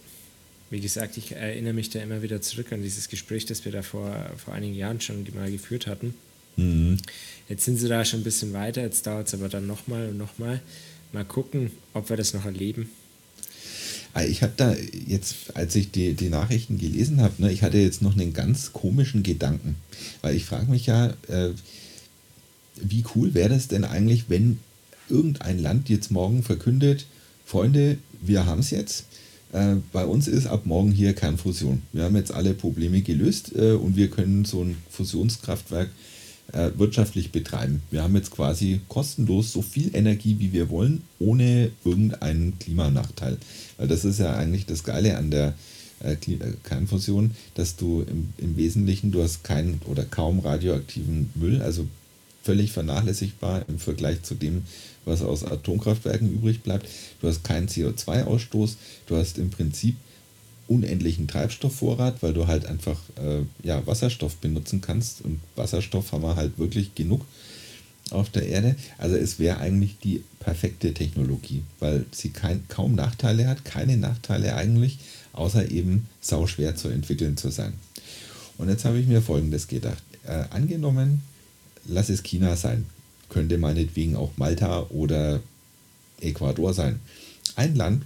wie 0.71 0.79
gesagt, 0.79 1.17
ich 1.17 1.33
erinnere 1.33 1.73
mich 1.73 1.89
da 1.89 1.99
immer 1.99 2.21
wieder 2.21 2.41
zurück 2.41 2.71
an 2.71 2.81
dieses 2.81 3.09
Gespräch, 3.09 3.45
das 3.45 3.65
wir 3.65 3.73
da 3.73 3.81
vor, 3.81 4.15
vor 4.37 4.53
einigen 4.53 4.73
Jahren 4.73 5.01
schon 5.01 5.27
mal 5.35 5.51
geführt 5.51 5.85
hatten. 5.85 6.13
Mhm. 6.55 6.97
Jetzt 7.49 7.65
sind 7.65 7.77
sie 7.77 7.89
da 7.89 8.05
schon 8.05 8.21
ein 8.21 8.23
bisschen 8.23 8.53
weiter, 8.53 8.81
jetzt 8.81 9.05
dauert 9.05 9.27
es 9.27 9.33
aber 9.33 9.49
dann 9.49 9.67
nochmal 9.67 10.09
und 10.09 10.17
nochmal. 10.17 10.61
Mal 11.11 11.25
gucken, 11.25 11.71
ob 11.93 12.09
wir 12.09 12.15
das 12.15 12.33
noch 12.33 12.45
erleben. 12.45 12.89
Ah, 14.13 14.23
ich 14.23 14.43
habe 14.43 14.53
da 14.55 14.73
jetzt, 15.07 15.55
als 15.55 15.75
ich 15.75 15.91
die, 15.91 16.13
die 16.13 16.29
Nachrichten 16.29 16.77
gelesen 16.77 17.21
habe, 17.21 17.33
ne, 17.41 17.51
ich 17.51 17.63
hatte 17.63 17.77
jetzt 17.77 18.01
noch 18.01 18.13
einen 18.13 18.33
ganz 18.33 18.71
komischen 18.71 19.23
Gedanken. 19.23 19.75
Weil 20.21 20.35
ich 20.35 20.45
frage 20.45 20.71
mich 20.71 20.85
ja, 20.85 21.13
äh, 21.27 21.49
wie 22.81 23.03
cool 23.13 23.33
wäre 23.33 23.49
das 23.49 23.67
denn 23.67 23.83
eigentlich, 23.83 24.25
wenn 24.29 24.59
irgendein 25.09 25.59
Land 25.59 25.89
jetzt 25.89 26.11
morgen 26.11 26.43
verkündet, 26.43 27.05
Freunde, 27.51 27.97
wir 28.21 28.45
haben 28.45 28.61
es 28.61 28.69
jetzt. 28.69 29.07
Äh, 29.51 29.75
bei 29.91 30.05
uns 30.05 30.29
ist 30.29 30.47
ab 30.47 30.65
morgen 30.65 30.89
hier 30.89 31.11
Kernfusion. 31.11 31.81
Wir 31.91 32.03
haben 32.03 32.15
jetzt 32.15 32.33
alle 32.33 32.53
Probleme 32.53 33.01
gelöst 33.01 33.51
äh, 33.57 33.73
und 33.73 33.97
wir 33.97 34.09
können 34.09 34.45
so 34.45 34.63
ein 34.63 34.77
Fusionskraftwerk 34.89 35.89
äh, 36.53 36.69
wirtschaftlich 36.77 37.33
betreiben. 37.33 37.81
Wir 37.91 38.03
haben 38.03 38.15
jetzt 38.15 38.31
quasi 38.31 38.79
kostenlos 38.87 39.51
so 39.51 39.61
viel 39.61 39.93
Energie, 39.93 40.37
wie 40.39 40.53
wir 40.53 40.69
wollen, 40.69 41.01
ohne 41.19 41.71
irgendeinen 41.83 42.57
Klimanachteil. 42.57 43.37
Weil 43.75 43.89
das 43.89 44.05
ist 44.05 44.21
ja 44.21 44.33
eigentlich 44.33 44.65
das 44.65 44.85
Geile 44.85 45.17
an 45.17 45.29
der 45.29 45.53
Kernfusion, 46.63 47.31
dass 47.55 47.75
du 47.75 48.05
im, 48.09 48.29
im 48.37 48.55
Wesentlichen, 48.55 49.11
du 49.11 49.21
hast 49.21 49.43
keinen 49.43 49.81
oder 49.85 50.03
kaum 50.05 50.39
radioaktiven 50.39 51.29
Müll, 51.35 51.61
also 51.61 51.85
völlig 52.43 52.71
vernachlässigbar 52.71 53.65
im 53.67 53.79
Vergleich 53.79 54.23
zu 54.23 54.35
dem, 54.35 54.63
was 55.05 55.21
aus 55.21 55.43
Atomkraftwerken 55.43 56.31
übrig 56.31 56.61
bleibt. 56.61 56.87
Du 57.21 57.27
hast 57.27 57.43
keinen 57.43 57.67
CO2-Ausstoß, 57.67 58.75
du 59.07 59.15
hast 59.15 59.37
im 59.37 59.49
Prinzip 59.49 59.95
unendlichen 60.67 61.27
Treibstoffvorrat, 61.27 62.23
weil 62.23 62.33
du 62.33 62.47
halt 62.47 62.65
einfach 62.65 62.97
äh, 63.17 63.43
ja, 63.67 63.85
Wasserstoff 63.85 64.37
benutzen 64.37 64.79
kannst 64.81 65.21
und 65.21 65.39
Wasserstoff 65.55 66.11
haben 66.11 66.23
wir 66.23 66.35
halt 66.35 66.57
wirklich 66.57 66.95
genug 66.95 67.25
auf 68.09 68.29
der 68.29 68.47
Erde. 68.47 68.75
Also 68.97 69.15
es 69.15 69.39
wäre 69.39 69.57
eigentlich 69.57 69.97
die 70.03 70.23
perfekte 70.39 70.93
Technologie, 70.93 71.63
weil 71.79 72.05
sie 72.11 72.29
kein, 72.29 72.67
kaum 72.67 72.95
Nachteile 72.95 73.47
hat, 73.47 73.65
keine 73.65 73.97
Nachteile 73.97 74.55
eigentlich, 74.55 74.99
außer 75.33 75.71
eben 75.71 76.07
sauschwer 76.21 76.75
zu 76.75 76.87
entwickeln 76.87 77.37
zu 77.37 77.49
sein. 77.49 77.73
Und 78.57 78.69
jetzt 78.69 78.85
habe 78.85 78.99
ich 78.99 79.07
mir 79.07 79.21
Folgendes 79.21 79.67
gedacht. 79.67 80.03
Äh, 80.25 80.43
angenommen, 80.51 81.21
lass 81.85 82.09
es 82.09 82.23
China 82.23 82.55
sein, 82.55 82.85
könnte 83.29 83.57
meinetwegen 83.57 84.15
auch 84.15 84.31
Malta 84.37 84.83
oder 84.89 85.41
Ecuador 86.19 86.73
sein. 86.73 86.99
Ein 87.55 87.75
Land 87.75 88.03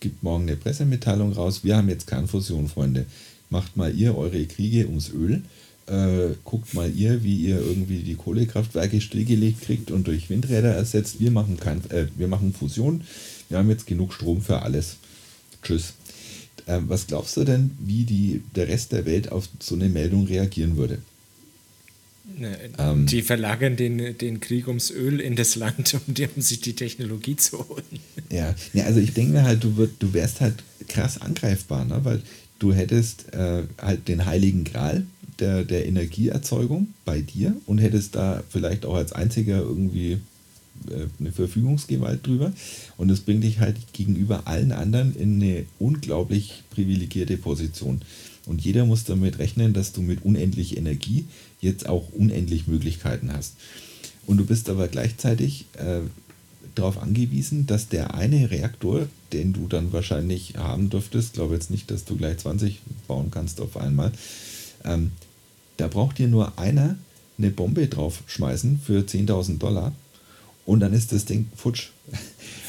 gibt 0.00 0.22
morgen 0.22 0.44
eine 0.44 0.56
Pressemitteilung 0.56 1.32
raus, 1.32 1.64
wir 1.64 1.76
haben 1.76 1.88
jetzt 1.88 2.06
Kernfusion, 2.06 2.68
Freunde. 2.68 3.06
Macht 3.50 3.76
mal 3.76 3.94
ihr 3.94 4.16
eure 4.16 4.44
Kriege 4.46 4.86
ums 4.86 5.10
Öl. 5.10 5.42
Äh, 5.86 6.34
guckt 6.44 6.74
mal 6.74 6.90
ihr, 6.90 7.22
wie 7.22 7.36
ihr 7.36 7.58
irgendwie 7.58 7.98
die 7.98 8.14
Kohlekraftwerke 8.14 9.00
stillgelegt 9.00 9.62
kriegt 9.62 9.90
und 9.90 10.06
durch 10.06 10.30
Windräder 10.30 10.74
ersetzt. 10.74 11.20
Wir 11.20 11.30
machen, 11.30 11.58
kein, 11.58 11.78
äh, 11.90 12.06
wir 12.16 12.28
machen 12.28 12.54
Fusion. 12.54 13.02
Wir 13.48 13.58
haben 13.58 13.68
jetzt 13.68 13.86
genug 13.86 14.12
Strom 14.14 14.42
für 14.42 14.62
alles. 14.62 14.96
Tschüss. 15.62 15.94
Äh, 16.66 16.78
was 16.86 17.06
glaubst 17.06 17.36
du 17.36 17.44
denn, 17.44 17.72
wie 17.78 18.04
die, 18.04 18.42
der 18.54 18.68
Rest 18.68 18.92
der 18.92 19.04
Welt 19.04 19.30
auf 19.30 19.48
so 19.60 19.74
eine 19.74 19.88
Meldung 19.88 20.26
reagieren 20.26 20.76
würde? 20.76 20.98
Ne, 22.24 22.56
ähm, 22.78 23.06
die 23.06 23.22
verlagern 23.22 23.76
den, 23.76 24.16
den 24.16 24.40
Krieg 24.40 24.68
ums 24.68 24.90
Öl 24.90 25.20
in 25.20 25.34
das 25.34 25.56
Land, 25.56 25.94
um, 25.94 26.14
um 26.36 26.42
sich 26.42 26.60
die 26.60 26.74
Technologie 26.74 27.36
zu 27.36 27.68
holen. 27.68 27.84
Ja, 28.30 28.54
ja 28.72 28.84
also 28.84 29.00
ich 29.00 29.12
denke 29.12 29.32
mir 29.32 29.42
halt, 29.42 29.64
du, 29.64 29.76
würd, 29.76 29.94
du 29.98 30.12
wärst 30.14 30.40
halt 30.40 30.62
krass 30.88 31.20
angreifbar, 31.20 31.84
ne? 31.84 32.00
weil 32.04 32.22
du 32.58 32.72
hättest 32.72 33.32
äh, 33.34 33.64
halt 33.80 34.06
den 34.06 34.24
heiligen 34.24 34.64
Gral 34.64 35.04
der, 35.40 35.64
der 35.64 35.86
Energieerzeugung 35.86 36.88
bei 37.04 37.20
dir 37.20 37.56
und 37.66 37.78
hättest 37.78 38.14
da 38.14 38.44
vielleicht 38.48 38.86
auch 38.86 38.94
als 38.94 39.12
einziger 39.12 39.58
irgendwie 39.58 40.20
eine 41.18 41.32
Verfügungsgewalt 41.32 42.26
drüber. 42.26 42.52
Und 42.96 43.08
das 43.08 43.20
bringt 43.20 43.44
dich 43.44 43.60
halt 43.60 43.76
gegenüber 43.92 44.46
allen 44.46 44.72
anderen 44.72 45.14
in 45.14 45.42
eine 45.42 45.64
unglaublich 45.78 46.62
privilegierte 46.70 47.36
Position. 47.36 48.02
Und 48.46 48.62
jeder 48.62 48.84
muss 48.84 49.04
damit 49.04 49.38
rechnen, 49.38 49.72
dass 49.72 49.92
du 49.92 50.02
mit 50.02 50.24
unendlich 50.24 50.76
Energie 50.76 51.26
jetzt 51.60 51.88
auch 51.88 52.12
unendlich 52.12 52.66
Möglichkeiten 52.66 53.32
hast. 53.32 53.54
Und 54.26 54.38
du 54.38 54.44
bist 54.44 54.68
aber 54.68 54.88
gleichzeitig 54.88 55.66
äh, 55.76 56.00
darauf 56.74 57.00
angewiesen, 57.00 57.66
dass 57.66 57.88
der 57.88 58.14
eine 58.14 58.50
Reaktor, 58.50 59.06
den 59.32 59.52
du 59.52 59.68
dann 59.68 59.92
wahrscheinlich 59.92 60.54
haben 60.56 60.90
dürftest, 60.90 61.34
glaube 61.34 61.54
jetzt 61.54 61.70
nicht, 61.70 61.90
dass 61.90 62.04
du 62.04 62.16
gleich 62.16 62.38
20 62.38 62.80
bauen 63.06 63.30
kannst 63.30 63.60
auf 63.60 63.76
einmal, 63.76 64.12
ähm, 64.84 65.12
da 65.76 65.88
braucht 65.88 66.18
dir 66.18 66.28
nur 66.28 66.58
einer 66.58 66.96
eine 67.38 67.50
Bombe 67.50 67.88
drauf 67.88 68.22
schmeißen 68.26 68.80
für 68.84 69.00
10.000 69.00 69.58
Dollar 69.58 69.92
und 70.72 70.80
dann 70.80 70.94
ist 70.94 71.12
das 71.12 71.26
Ding 71.26 71.48
futsch. 71.54 71.90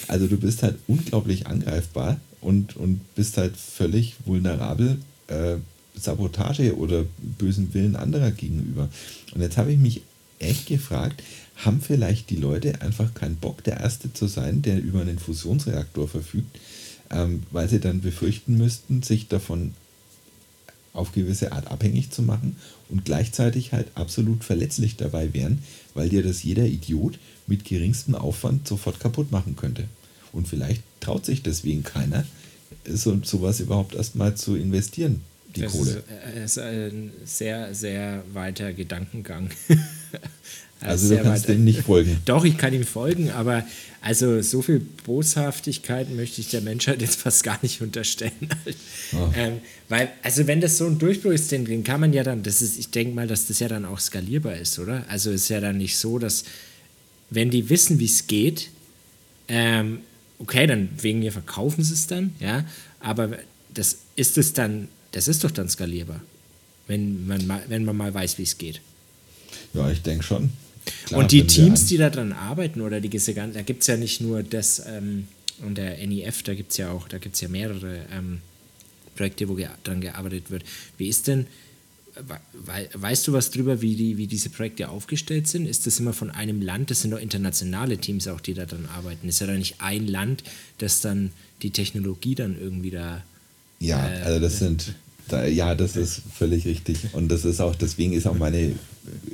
Also 0.09 0.27
du 0.27 0.35
bist 0.35 0.63
halt 0.63 0.75
unglaublich 0.87 1.47
angreifbar 1.47 2.19
und, 2.41 2.75
und 2.75 2.99
bist 3.15 3.37
halt 3.37 3.55
völlig 3.55 4.15
vulnerabel 4.25 4.97
äh, 5.27 5.55
Sabotage 5.95 6.75
oder 6.75 7.05
bösen 7.37 7.73
Willen 7.73 7.95
anderer 7.95 8.31
gegenüber. 8.31 8.89
Und 9.33 9.41
jetzt 9.41 9.55
habe 9.55 9.71
ich 9.71 9.79
mich 9.79 10.01
echt 10.39 10.65
gefragt, 10.65 11.23
haben 11.55 11.79
vielleicht 11.81 12.29
die 12.29 12.35
Leute 12.35 12.81
einfach 12.81 13.13
keinen 13.13 13.37
Bock, 13.37 13.63
der 13.63 13.79
Erste 13.79 14.11
zu 14.11 14.27
sein, 14.27 14.61
der 14.61 14.83
über 14.83 14.99
einen 14.99 15.19
Fusionsreaktor 15.19 16.09
verfügt, 16.09 16.59
ähm, 17.09 17.43
weil 17.51 17.69
sie 17.69 17.79
dann 17.79 18.01
befürchten 18.01 18.57
müssten, 18.57 19.03
sich 19.03 19.29
davon 19.29 19.73
auf 20.93 21.11
gewisse 21.11 21.51
Art 21.51 21.67
abhängig 21.67 22.11
zu 22.11 22.21
machen 22.21 22.55
und 22.89 23.03
gleichzeitig 23.03 23.73
halt 23.73 23.87
absolut 23.95 24.43
verletzlich 24.43 24.95
dabei 24.95 25.33
wären, 25.33 25.63
weil 25.93 26.09
dir 26.09 26.23
das 26.23 26.43
jeder 26.43 26.65
Idiot 26.65 27.19
mit 27.47 27.65
geringstem 27.65 28.15
Aufwand 28.15 28.67
sofort 28.67 28.99
kaputt 28.99 29.31
machen 29.31 29.55
könnte. 29.55 29.85
Und 30.31 30.47
vielleicht 30.47 30.81
traut 30.99 31.25
sich 31.25 31.43
deswegen 31.43 31.83
keiner, 31.83 32.25
so, 32.87 33.19
sowas 33.23 33.59
überhaupt 33.59 33.95
erstmal 33.95 34.35
zu 34.35 34.55
investieren, 34.55 35.21
die 35.55 35.61
das 35.61 35.71
Kohle. 35.71 35.91
Ist, 35.91 36.05
äh, 36.09 36.43
ist 36.43 36.59
ein 36.59 37.11
sehr, 37.25 37.73
sehr 37.75 38.23
weiter 38.33 38.73
Gedankengang. 38.73 39.49
Also, 40.83 41.15
du 41.15 41.21
kannst 41.21 41.47
dem 41.47 41.63
nicht 41.63 41.81
folgen. 41.81 42.17
Doch, 42.25 42.45
ich 42.45 42.57
kann 42.57 42.73
ihm 42.73 42.83
folgen, 42.83 43.31
aber 43.31 43.65
also 44.01 44.41
so 44.41 44.61
viel 44.61 44.79
Boshaftigkeit 45.05 46.09
möchte 46.13 46.41
ich 46.41 46.49
der 46.49 46.59
Menschheit 46.59 47.01
jetzt 47.01 47.21
fast 47.21 47.43
gar 47.43 47.57
nicht 47.61 47.81
unterstellen. 47.81 48.49
Oh. 49.13 49.29
Ähm, 49.35 49.61
weil, 49.87 50.11
also 50.23 50.45
wenn 50.45 50.59
das 50.59 50.77
so 50.77 50.85
ein 50.85 50.99
Durchbruch 50.99 51.31
ist, 51.31 51.51
den, 51.51 51.83
kann 51.83 52.01
man 52.01 52.11
ja 52.11 52.23
dann, 52.23 52.43
das 52.43 52.61
ist, 52.61 52.77
ich 52.77 52.89
denke 52.89 53.15
mal, 53.15 53.27
dass 53.27 53.47
das 53.47 53.59
ja 53.59 53.69
dann 53.69 53.85
auch 53.85 53.99
skalierbar 53.99 54.57
ist, 54.57 54.77
oder? 54.77 55.05
Also 55.07 55.31
ist 55.31 55.49
ja 55.49 55.61
dann 55.61 55.77
nicht 55.77 55.97
so, 55.97 56.19
dass 56.19 56.43
wenn 57.29 57.49
die 57.49 57.69
wissen, 57.69 57.99
wie 57.99 58.05
es 58.05 58.27
geht, 58.27 58.71
ähm, 59.47 59.99
okay, 60.39 60.67
dann 60.67 60.89
wegen 60.99 61.19
mir 61.19 61.31
verkaufen 61.31 61.83
sie 61.83 61.93
es 61.93 62.07
dann, 62.07 62.35
ja, 62.39 62.65
aber 62.99 63.37
das 63.73 63.99
ist 64.15 64.37
es 64.37 64.53
dann, 64.53 64.89
das 65.11 65.27
ist 65.27 65.43
doch 65.43 65.51
dann 65.51 65.69
skalierbar, 65.69 66.21
wenn 66.87 67.25
man 67.25 67.47
mal, 67.47 67.63
wenn 67.69 67.85
man 67.85 67.95
mal 67.95 68.13
weiß, 68.13 68.37
wie 68.37 68.43
es 68.43 68.57
geht. 68.57 68.81
Ja, 69.73 69.89
ich 69.89 70.01
denke 70.01 70.23
schon. 70.23 70.51
Klar, 71.05 71.21
und 71.21 71.31
die 71.31 71.47
Teams, 71.47 71.85
die 71.85 71.97
da 71.97 72.09
dran 72.09 72.33
arbeiten, 72.33 72.81
oder 72.81 72.99
die 72.99 73.09
da 73.09 73.61
gibt 73.61 73.81
es 73.81 73.87
ja 73.87 73.97
nicht 73.97 74.21
nur 74.21 74.43
das 74.43 74.81
ähm, 74.85 75.27
und 75.61 75.77
der 75.77 76.05
NEF, 76.05 76.43
da 76.43 76.53
gibt 76.53 76.71
es 76.71 76.77
ja 76.77 76.91
auch, 76.91 77.07
da 77.07 77.17
gibt 77.17 77.35
es 77.35 77.41
ja 77.41 77.47
mehrere 77.47 78.05
ähm, 78.11 78.39
Projekte, 79.15 79.47
wo 79.47 79.55
ge 79.55 79.67
dran 79.83 80.01
gearbeitet 80.01 80.49
wird. 80.49 80.63
Wie 80.97 81.07
ist 81.07 81.27
denn, 81.27 81.47
we 82.15 82.89
weißt 82.93 83.27
du 83.27 83.33
was 83.33 83.51
drüber, 83.51 83.81
wie, 83.81 83.95
die, 83.95 84.17
wie 84.17 84.27
diese 84.27 84.49
Projekte 84.49 84.89
aufgestellt 84.89 85.47
sind? 85.47 85.65
Ist 85.65 85.87
das 85.87 85.99
immer 85.99 86.13
von 86.13 86.31
einem 86.31 86.61
Land? 86.61 86.91
Das 86.91 87.01
sind 87.01 87.11
doch 87.11 87.19
internationale 87.19 87.97
Teams 87.97 88.27
auch, 88.27 88.41
die 88.41 88.53
da 88.53 88.65
dran 88.65 88.87
arbeiten. 88.87 89.27
Ist 89.27 89.39
ja 89.39 89.47
da 89.47 89.53
nicht 89.53 89.75
ein 89.79 90.07
Land, 90.07 90.43
das 90.77 91.01
dann 91.01 91.31
die 91.61 91.71
Technologie 91.71 92.35
dann 92.35 92.59
irgendwie 92.59 92.91
da. 92.91 93.23
Ja, 93.79 94.07
äh, 94.07 94.21
also 94.21 94.39
das 94.39 94.59
sind 94.59 94.95
da, 95.27 95.45
ja, 95.45 95.75
das 95.75 95.95
ist 95.95 96.21
völlig 96.37 96.65
richtig. 96.65 96.97
Und 97.13 97.29
das 97.29 97.45
ist 97.45 97.61
auch, 97.61 97.75
deswegen 97.75 98.13
ist 98.13 98.27
auch 98.27 98.37
meine 98.37 98.73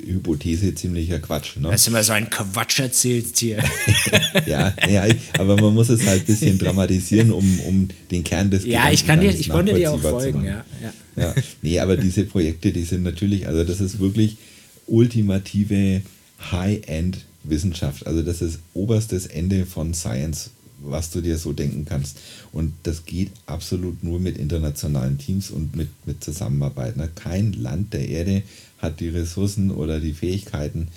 Hypothese 0.04 0.74
ziemlicher 0.74 1.18
Quatsch. 1.18 1.56
Ne? 1.56 1.70
Hast 1.70 1.86
du 1.86 1.90
immer 1.90 2.02
so 2.02 2.12
einen 2.12 2.30
Quatsch 2.30 2.80
erzählt 2.80 3.36
hier. 3.36 3.62
ja, 4.46 4.74
ja, 4.88 5.06
aber 5.38 5.56
man 5.56 5.74
muss 5.74 5.88
es 5.88 6.06
halt 6.06 6.22
ein 6.22 6.26
bisschen 6.26 6.58
dramatisieren, 6.58 7.32
um, 7.32 7.60
um 7.60 7.88
den 8.10 8.24
Kern 8.24 8.50
des 8.50 8.64
Ja, 8.66 8.90
ich 8.90 9.06
kann 9.06 9.20
dir, 9.20 9.30
ich 9.30 9.48
konnte 9.48 9.74
dir 9.74 9.92
auch 9.92 10.00
folgen, 10.00 10.44
ja, 10.44 10.64
ja. 10.82 10.92
ja. 11.16 11.34
Nee, 11.62 11.78
aber 11.78 11.96
diese 11.96 12.24
Projekte, 12.24 12.72
die 12.72 12.84
sind 12.84 13.02
natürlich, 13.02 13.46
also 13.46 13.64
das 13.64 13.80
ist 13.80 14.00
wirklich 14.00 14.38
ultimative 14.86 16.02
High-End-Wissenschaft. 16.50 18.06
Also 18.06 18.22
das 18.22 18.42
ist 18.42 18.60
oberstes 18.74 19.26
Ende 19.26 19.66
von 19.66 19.94
Science 19.94 20.50
was 20.82 21.10
du 21.10 21.20
dir 21.20 21.38
so 21.38 21.52
denken 21.52 21.84
kannst. 21.84 22.18
Und 22.52 22.72
das 22.82 23.04
geht 23.04 23.30
absolut 23.46 24.02
nur 24.02 24.20
mit 24.20 24.36
internationalen 24.38 25.18
Teams 25.18 25.50
und 25.50 25.76
mit, 25.76 25.88
mit 26.06 26.22
Zusammenarbeit. 26.22 26.96
Ne? 26.96 27.08
Kein 27.14 27.52
Land 27.52 27.92
der 27.92 28.08
Erde 28.08 28.42
hat 28.78 29.00
die 29.00 29.08
Ressourcen 29.08 29.70
oder 29.70 30.00
die 30.00 30.14
Fähigkeiten 30.14 30.88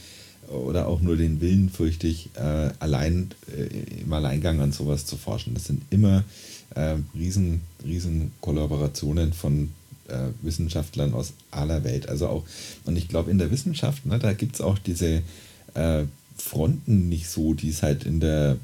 oder 0.49 0.87
auch 0.87 1.01
nur 1.01 1.17
den 1.17 1.41
Willen, 1.41 1.69
fürchte 1.69 2.07
ich, 2.07 2.29
äh, 2.35 2.69
allein 2.79 3.31
äh, 3.55 4.01
im 4.01 4.11
Alleingang 4.11 4.61
an 4.61 4.71
sowas 4.71 5.05
zu 5.05 5.17
forschen. 5.17 5.53
Das 5.53 5.65
sind 5.65 5.81
immer 5.89 6.23
äh, 6.75 6.95
riesen, 7.15 7.61
riesen 7.85 8.31
Kollaborationen 8.41 9.33
von 9.33 9.69
äh, 10.07 10.27
Wissenschaftlern 10.41 11.13
aus 11.13 11.33
aller 11.51 11.83
Welt. 11.83 12.09
Also 12.09 12.27
auch, 12.27 12.43
und 12.85 12.97
ich 12.97 13.07
glaube, 13.07 13.31
in 13.31 13.37
der 13.37 13.51
Wissenschaft, 13.51 14.05
ne, 14.05 14.19
da 14.19 14.33
gibt 14.33 14.55
es 14.55 14.61
auch 14.61 14.77
diese 14.77 15.21
äh, 15.73 16.03
Fronten 16.37 17.09
nicht 17.09 17.29
so, 17.29 17.53
die 17.53 17.69
es 17.69 17.83
halt 17.83 18.05
in 18.05 18.19
der 18.19 18.57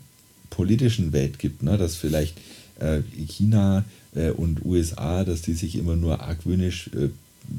politischen 0.50 1.14
Welt 1.14 1.40
gibt, 1.40 1.64
ne? 1.64 1.78
dass 1.78 1.96
vielleicht 1.96 2.38
äh, 2.80 3.02
China 3.28 3.86
äh, 4.16 4.30
und 4.32 4.66
USA, 4.66 5.24
dass 5.24 5.42
die 5.42 5.54
sich 5.54 5.76
immer 5.76 5.96
nur 5.96 6.22
argwöhnisch 6.22 6.90
äh, 6.96 7.10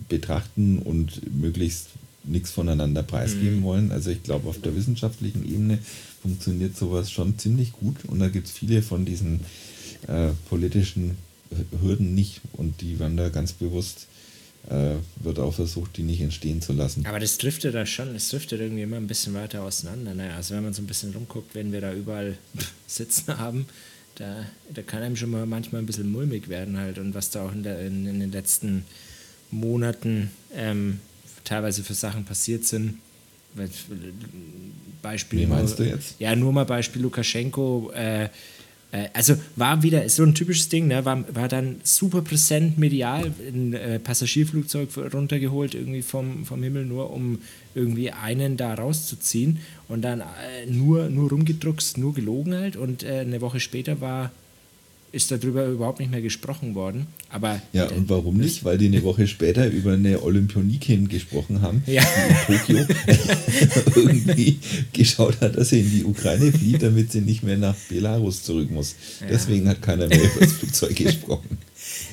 betrachten 0.08 0.78
und 0.78 1.20
möglichst 1.34 1.88
nichts 2.24 2.50
voneinander 2.50 3.02
preisgeben 3.02 3.60
mhm. 3.60 3.64
wollen. 3.64 3.92
Also 3.92 4.10
ich 4.10 4.22
glaube, 4.22 4.48
auf 4.48 4.60
der 4.60 4.76
wissenschaftlichen 4.76 5.44
Ebene 5.44 5.78
funktioniert 6.22 6.76
sowas 6.76 7.10
schon 7.10 7.38
ziemlich 7.38 7.72
gut 7.72 8.04
und 8.06 8.18
da 8.18 8.28
gibt 8.28 8.46
es 8.46 8.52
viele 8.52 8.82
von 8.82 9.04
diesen 9.04 9.40
äh, 10.06 10.28
politischen 10.48 11.16
Hürden 11.82 12.14
nicht 12.14 12.40
und 12.52 12.80
die 12.80 12.98
werden 12.98 13.16
da 13.16 13.28
ganz 13.28 13.52
bewusst 13.52 14.06
äh, 14.68 14.94
wird 15.16 15.38
auch 15.38 15.54
versucht, 15.54 15.96
die 15.96 16.02
nicht 16.02 16.20
entstehen 16.20 16.60
zu 16.60 16.72
lassen. 16.72 17.06
Aber 17.06 17.18
das 17.18 17.38
driftet 17.38 17.74
da 17.74 17.86
schon, 17.86 18.14
es 18.14 18.28
driftet 18.28 18.60
irgendwie 18.60 18.82
immer 18.82 18.96
ein 18.96 19.06
bisschen 19.06 19.34
weiter 19.34 19.62
auseinander. 19.62 20.14
Ne? 20.14 20.32
Also 20.34 20.54
wenn 20.54 20.62
man 20.62 20.74
so 20.74 20.82
ein 20.82 20.86
bisschen 20.86 21.12
rumguckt, 21.12 21.54
wenn 21.54 21.72
wir 21.72 21.80
da 21.80 21.92
überall 21.92 22.36
sitzen 22.86 23.38
haben, 23.38 23.66
da, 24.16 24.44
da 24.72 24.82
kann 24.82 25.02
einem 25.02 25.16
schon 25.16 25.30
mal 25.30 25.46
manchmal 25.46 25.82
ein 25.82 25.86
bisschen 25.86 26.10
mulmig 26.10 26.48
werden 26.48 26.76
halt 26.76 26.98
und 26.98 27.14
was 27.14 27.30
da 27.30 27.46
auch 27.46 27.52
in, 27.52 27.62
der, 27.62 27.80
in, 27.80 28.06
in 28.06 28.20
den 28.20 28.32
letzten 28.32 28.84
Monaten 29.50 30.30
ähm, 30.54 31.00
teilweise 31.44 31.82
für 31.82 31.94
Sachen 31.94 32.24
passiert 32.24 32.64
sind. 32.64 32.98
Beispiel 35.02 35.40
Wie 35.40 35.46
meinst 35.46 35.78
nur, 35.78 35.88
du 35.88 35.94
jetzt? 35.94 36.20
Ja, 36.20 36.36
nur 36.36 36.52
mal 36.52 36.64
Beispiel 36.64 37.02
Lukaschenko. 37.02 37.90
Äh, 37.94 38.24
äh, 38.24 38.28
also 39.12 39.34
war 39.56 39.82
wieder 39.82 40.08
so 40.08 40.24
ein 40.24 40.34
typisches 40.34 40.68
Ding, 40.68 40.88
ne? 40.88 41.04
war, 41.04 41.24
war 41.34 41.48
dann 41.48 41.76
super 41.84 42.22
präsent 42.22 42.76
medial, 42.78 43.32
ein 43.46 43.72
äh, 43.72 43.98
Passagierflugzeug 44.00 44.88
runtergeholt 45.12 45.74
irgendwie 45.74 46.02
vom, 46.02 46.44
vom 46.44 46.62
Himmel, 46.62 46.86
nur 46.86 47.10
um 47.12 47.38
irgendwie 47.74 48.10
einen 48.10 48.56
da 48.56 48.74
rauszuziehen 48.74 49.58
und 49.88 50.02
dann 50.02 50.20
äh, 50.20 50.66
nur, 50.66 51.08
nur 51.08 51.30
rumgedruckst, 51.30 51.98
nur 51.98 52.14
gelogen 52.14 52.54
halt 52.54 52.76
und 52.76 53.04
äh, 53.04 53.20
eine 53.20 53.40
Woche 53.40 53.60
später 53.60 54.00
war 54.00 54.32
ist 55.12 55.30
darüber 55.30 55.66
überhaupt 55.66 55.98
nicht 55.98 56.10
mehr 56.10 56.22
gesprochen 56.22 56.74
worden. 56.74 57.06
Aber 57.30 57.60
ja, 57.72 57.86
und 57.88 58.08
warum 58.08 58.36
nicht? 58.36 58.64
Weil 58.64 58.78
die 58.78 58.86
eine 58.86 59.02
Woche 59.02 59.26
später 59.26 59.68
über 59.68 59.92
eine 59.92 60.22
Olympionikin 60.22 61.08
gesprochen 61.08 61.62
haben, 61.62 61.82
ja. 61.86 62.02
die 62.02 62.52
in 62.52 62.58
Tokio 62.58 62.86
irgendwie 63.96 64.58
geschaut 64.92 65.40
hat, 65.40 65.56
dass 65.56 65.70
sie 65.70 65.80
in 65.80 65.90
die 65.90 66.04
Ukraine 66.04 66.52
flieht, 66.52 66.82
damit 66.82 67.12
sie 67.12 67.20
nicht 67.20 67.42
mehr 67.42 67.56
nach 67.56 67.74
Belarus 67.88 68.42
zurück 68.42 68.70
muss. 68.70 68.94
Ja. 69.20 69.26
Deswegen 69.30 69.68
hat 69.68 69.82
keiner 69.82 70.06
mehr 70.06 70.22
über 70.22 70.40
das 70.40 70.52
Flugzeug 70.52 70.96
gesprochen. 70.96 71.58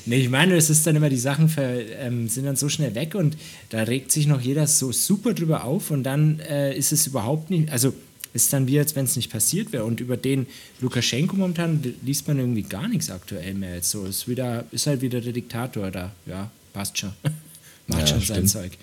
Nee, 0.06 0.20
ich 0.20 0.30
meine, 0.30 0.56
es 0.56 0.70
ist 0.70 0.86
dann 0.86 0.96
immer, 0.96 1.10
die 1.10 1.18
Sachen 1.18 1.48
für, 1.48 1.62
ähm, 1.62 2.28
sind 2.28 2.46
dann 2.46 2.56
so 2.56 2.68
schnell 2.68 2.94
weg 2.94 3.14
und 3.14 3.36
da 3.68 3.82
regt 3.82 4.10
sich 4.10 4.26
noch 4.26 4.40
jeder 4.40 4.66
so 4.66 4.92
super 4.92 5.34
drüber 5.34 5.64
auf 5.64 5.90
und 5.90 6.02
dann 6.02 6.40
äh, 6.40 6.76
ist 6.76 6.92
es 6.92 7.06
überhaupt 7.06 7.50
nicht, 7.50 7.70
also 7.70 7.92
ist 8.38 8.52
dann 8.52 8.68
wie, 8.68 8.78
als 8.78 8.94
wenn 8.94 9.04
es 9.04 9.16
nicht 9.16 9.30
passiert 9.30 9.72
wäre. 9.72 9.84
Und 9.84 10.00
über 10.00 10.16
den 10.16 10.46
Lukaschenko 10.80 11.36
momentan 11.36 11.82
liest 12.04 12.28
man 12.28 12.38
irgendwie 12.38 12.62
gar 12.62 12.88
nichts 12.88 13.10
aktuell 13.10 13.54
mehr. 13.54 13.74
Jetzt 13.74 13.90
so 13.90 14.06
ist, 14.06 14.28
wieder, 14.28 14.64
ist 14.70 14.86
halt 14.86 15.00
wieder 15.00 15.20
der 15.20 15.32
Diktator 15.32 15.90
da. 15.90 16.12
Ja, 16.24 16.50
passt 16.72 16.98
schon. 16.98 17.12
Macht 17.88 18.02
ja, 18.02 18.06
schon 18.06 18.20
sein 18.20 18.46
Zeug. 18.46 18.72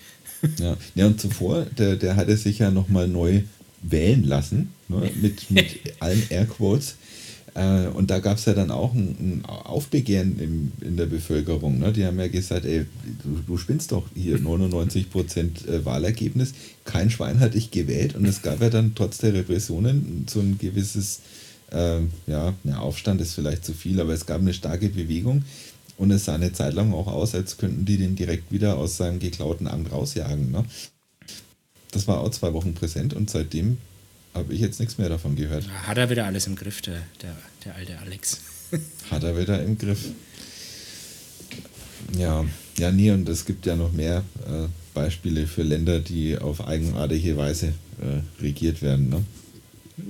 Ja. 0.58 0.76
ja, 0.94 1.06
und 1.06 1.18
zuvor, 1.18 1.64
der, 1.64 1.96
der 1.96 2.14
hatte 2.14 2.36
sich 2.36 2.58
ja 2.58 2.70
nochmal 2.70 3.08
neu 3.08 3.40
wählen 3.80 4.22
lassen, 4.22 4.68
ne, 4.86 5.10
mit, 5.20 5.50
mit 5.50 5.66
allen 5.98 6.22
Airquotes. 6.28 6.96
Äh, 7.56 7.88
und 7.88 8.10
da 8.10 8.18
gab 8.18 8.36
es 8.36 8.44
ja 8.44 8.52
dann 8.52 8.70
auch 8.70 8.92
ein, 8.92 9.16
ein 9.18 9.44
Aufbegehren 9.46 10.38
im, 10.38 10.72
in 10.86 10.96
der 10.98 11.06
Bevölkerung. 11.06 11.78
Ne? 11.78 11.90
Die 11.92 12.04
haben 12.04 12.18
ja 12.18 12.28
gesagt, 12.28 12.66
ey, 12.66 12.84
du, 13.22 13.40
du 13.46 13.56
spinnst 13.56 13.92
doch 13.92 14.04
hier 14.14 14.38
99 14.40 15.10
Prozent 15.10 15.66
äh, 15.66 15.84
Wahlergebnis. 15.84 16.52
Kein 16.84 17.08
Schwein 17.08 17.40
hat 17.40 17.54
dich 17.54 17.70
gewählt. 17.70 18.14
Und 18.14 18.26
es 18.26 18.42
gab 18.42 18.60
ja 18.60 18.68
dann 18.68 18.94
trotz 18.94 19.18
der 19.18 19.32
Repressionen 19.32 20.26
so 20.28 20.40
ein 20.40 20.58
gewisses, 20.58 21.20
äh, 21.72 22.00
ja, 22.26 22.52
ja, 22.64 22.78
Aufstand 22.78 23.22
ist 23.22 23.34
vielleicht 23.34 23.64
zu 23.64 23.72
viel, 23.72 24.00
aber 24.00 24.12
es 24.12 24.26
gab 24.26 24.40
eine 24.40 24.52
starke 24.52 24.90
Bewegung. 24.90 25.44
Und 25.96 26.10
es 26.10 26.26
sah 26.26 26.34
eine 26.34 26.52
Zeit 26.52 26.74
lang 26.74 26.92
auch 26.92 27.06
aus, 27.06 27.34
als 27.34 27.56
könnten 27.56 27.86
die 27.86 27.96
den 27.96 28.16
direkt 28.16 28.52
wieder 28.52 28.76
aus 28.76 28.98
seinem 28.98 29.18
geklauten 29.18 29.66
Amt 29.66 29.90
rausjagen. 29.92 30.50
Ne? 30.50 30.66
Das 31.90 32.06
war 32.06 32.20
auch 32.20 32.28
zwei 32.28 32.52
Wochen 32.52 32.74
präsent 32.74 33.14
und 33.14 33.30
seitdem 33.30 33.78
habe 34.36 34.52
ich 34.54 34.60
jetzt 34.60 34.80
nichts 34.80 34.98
mehr 34.98 35.08
davon 35.08 35.36
gehört. 35.36 35.68
Hat 35.86 35.98
er 35.98 36.10
wieder 36.10 36.26
alles 36.26 36.46
im 36.46 36.56
Griff, 36.56 36.82
der, 36.82 37.02
der, 37.22 37.36
der 37.64 37.74
alte 37.74 37.98
Alex. 37.98 38.40
Hat 39.10 39.22
er 39.22 39.38
wieder 39.38 39.62
im 39.62 39.78
Griff. 39.78 40.10
Ja, 42.16 42.44
ja, 42.78 42.90
nie 42.92 43.10
und 43.10 43.28
es 43.28 43.44
gibt 43.44 43.66
ja 43.66 43.74
noch 43.76 43.92
mehr 43.92 44.22
äh, 44.46 44.68
Beispiele 44.94 45.46
für 45.46 45.62
Länder, 45.62 46.00
die 46.00 46.38
auf 46.38 46.66
eigenartige 46.66 47.36
Weise 47.36 47.68
äh, 48.00 48.42
regiert 48.42 48.82
werden. 48.82 49.08
Ne? 49.08 49.24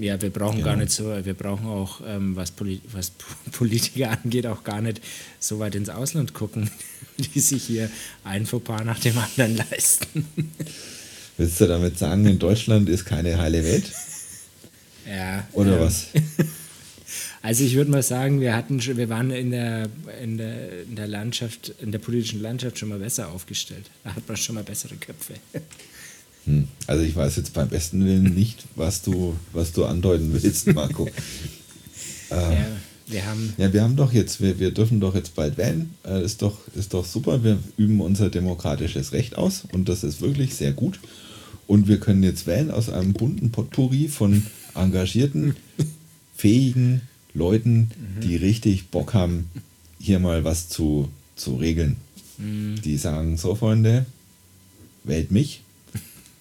Ja, 0.00 0.20
wir 0.20 0.30
brauchen 0.30 0.56
genau. 0.56 0.66
gar 0.66 0.76
nicht 0.76 0.90
so, 0.90 1.04
wir 1.24 1.34
brauchen 1.34 1.66
auch, 1.66 2.00
ähm, 2.04 2.34
was, 2.34 2.50
Poli 2.50 2.80
was 2.92 3.12
Politiker 3.52 4.18
angeht, 4.22 4.46
auch 4.46 4.64
gar 4.64 4.80
nicht 4.80 5.00
so 5.38 5.58
weit 5.58 5.74
ins 5.74 5.88
Ausland 5.88 6.34
gucken, 6.34 6.70
die 7.18 7.40
sich 7.40 7.62
hier 7.64 7.88
ein 8.24 8.46
Fauxpas 8.46 8.84
nach 8.84 8.98
dem 8.98 9.16
anderen 9.16 9.56
leisten. 9.56 10.26
Willst 11.36 11.60
du 11.60 11.66
damit 11.66 11.98
sagen, 11.98 12.26
in 12.26 12.38
Deutschland 12.38 12.88
ist 12.88 13.04
keine 13.04 13.38
heile 13.38 13.62
Welt? 13.64 13.92
Ja. 15.08 15.46
Oder 15.52 15.76
ähm, 15.76 15.80
was? 15.80 16.06
Also 17.42 17.62
ich 17.62 17.76
würde 17.76 17.92
mal 17.92 18.02
sagen, 18.02 18.40
wir 18.40 18.56
hatten 18.56 18.80
schon, 18.80 18.96
wir 18.96 19.08
waren 19.08 19.30
in 19.30 19.52
der, 19.52 19.88
in, 20.20 20.36
der, 20.36 20.82
in 20.82 20.96
der 20.96 21.06
Landschaft, 21.06 21.72
in 21.80 21.92
der 21.92 22.00
politischen 22.00 22.42
Landschaft 22.42 22.76
schon 22.76 22.88
mal 22.88 22.98
besser 22.98 23.28
aufgestellt. 23.30 23.88
Da 24.02 24.16
hat 24.16 24.26
man 24.26 24.36
schon 24.36 24.56
mal 24.56 24.64
bessere 24.64 24.96
Köpfe. 24.96 25.34
Hm. 26.46 26.66
Also 26.88 27.04
ich 27.04 27.14
weiß 27.14 27.36
jetzt 27.36 27.52
beim 27.52 27.68
besten 27.68 28.04
Willen 28.04 28.34
nicht, 28.34 28.64
was 28.74 29.02
du, 29.02 29.36
was 29.52 29.72
du 29.72 29.84
andeuten 29.84 30.32
willst, 30.32 30.66
Marco. 30.74 31.06
äh, 32.30 32.34
ja, 32.34 32.66
wir 33.06 33.26
haben. 33.26 33.54
Ja, 33.58 33.72
wir 33.72 33.82
haben 33.82 33.94
doch 33.94 34.12
jetzt, 34.12 34.40
wir, 34.40 34.58
wir 34.58 34.72
dürfen 34.72 34.98
doch 34.98 35.14
jetzt 35.14 35.36
bald 35.36 35.56
wählen. 35.56 35.94
Äh, 36.04 36.24
ist, 36.24 36.42
doch, 36.42 36.58
ist 36.74 36.94
doch 36.94 37.04
super. 37.04 37.44
Wir 37.44 37.58
üben 37.76 38.00
unser 38.00 38.28
demokratisches 38.28 39.12
Recht 39.12 39.38
aus 39.38 39.62
und 39.72 39.88
das 39.88 40.02
ist 40.02 40.20
wirklich 40.20 40.56
sehr 40.56 40.72
gut. 40.72 40.98
Und 41.68 41.86
wir 41.86 42.00
können 42.00 42.24
jetzt 42.24 42.48
wählen 42.48 42.72
aus 42.72 42.88
einem 42.88 43.12
bunten 43.12 43.52
Potpourri 43.52 44.08
von 44.08 44.46
engagierten, 44.76 45.56
fähigen 46.36 47.02
Leuten, 47.34 47.90
mhm. 48.16 48.20
die 48.22 48.36
richtig 48.36 48.88
Bock 48.88 49.14
haben, 49.14 49.50
hier 49.98 50.18
mal 50.18 50.44
was 50.44 50.68
zu, 50.68 51.08
zu 51.36 51.56
regeln. 51.56 51.96
Mhm. 52.38 52.80
Die 52.82 52.96
sagen, 52.96 53.36
so 53.36 53.54
Freunde, 53.54 54.06
wählt 55.04 55.30
mich, 55.30 55.62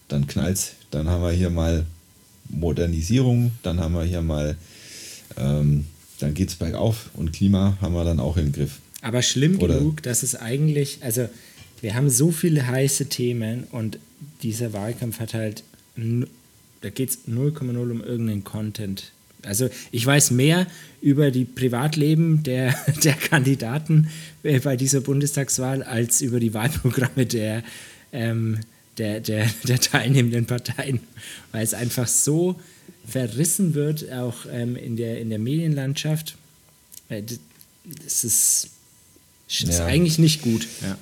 dann 0.07 0.27
knallt's, 0.27 0.73
dann 0.91 1.09
haben 1.09 1.23
wir 1.23 1.31
hier 1.31 1.49
mal 1.49 1.85
Modernisierung, 2.49 3.51
dann 3.63 3.79
haben 3.79 3.93
wir 3.93 4.03
hier 4.03 4.21
mal, 4.21 4.57
ähm, 5.37 5.85
dann 6.19 6.33
geht's 6.33 6.55
bergauf 6.55 7.09
und 7.13 7.33
Klima 7.33 7.77
haben 7.81 7.93
wir 7.93 8.03
dann 8.03 8.19
auch 8.19 8.37
im 8.37 8.51
Griff. 8.51 8.79
Aber 9.01 9.21
schlimm 9.21 9.59
Oder 9.59 9.77
genug, 9.77 10.03
dass 10.03 10.23
es 10.23 10.35
eigentlich, 10.35 10.99
also 11.01 11.27
wir 11.81 11.95
haben 11.95 12.09
so 12.09 12.31
viele 12.31 12.65
heiße 12.65 13.07
Themen 13.07 13.65
und 13.71 13.99
dieser 14.41 14.73
Wahlkampf 14.73 15.19
hat 15.19 15.33
halt, 15.33 15.63
da 16.81 16.89
geht 16.89 17.09
es 17.09 17.19
0,0 17.27 17.69
um 17.69 18.01
irgendeinen 18.03 18.43
Content. 18.43 19.11
Also 19.43 19.69
ich 19.91 20.05
weiß 20.05 20.31
mehr 20.31 20.67
über 21.01 21.31
die 21.31 21.45
Privatleben 21.45 22.43
der, 22.43 22.75
der 23.03 23.13
Kandidaten 23.13 24.09
äh, 24.43 24.59
bei 24.59 24.75
dieser 24.75 25.01
Bundestagswahl 25.01 25.83
als 25.83 26.21
über 26.21 26.39
die 26.39 26.53
Wahlprogramme 26.53 27.25
der, 27.25 27.63
ähm, 28.11 28.59
der, 28.97 29.19
der, 29.19 29.49
der 29.67 29.79
teilnehmenden 29.79 30.45
Parteien, 30.45 30.99
weil 31.51 31.63
es 31.63 31.73
einfach 31.73 32.07
so 32.07 32.59
verrissen 33.07 33.75
wird, 33.75 34.11
auch 34.11 34.45
ähm, 34.51 34.75
in, 34.75 34.95
der, 34.95 35.19
in 35.19 35.29
der 35.29 35.39
Medienlandschaft. 35.39 36.37
Das 37.09 38.23
ist, 38.23 38.69
das 39.47 39.69
ist 39.69 39.79
ja. 39.79 39.85
eigentlich 39.85 40.17
nicht 40.17 40.41
gut. 40.41 40.67
Ja. 40.81 40.97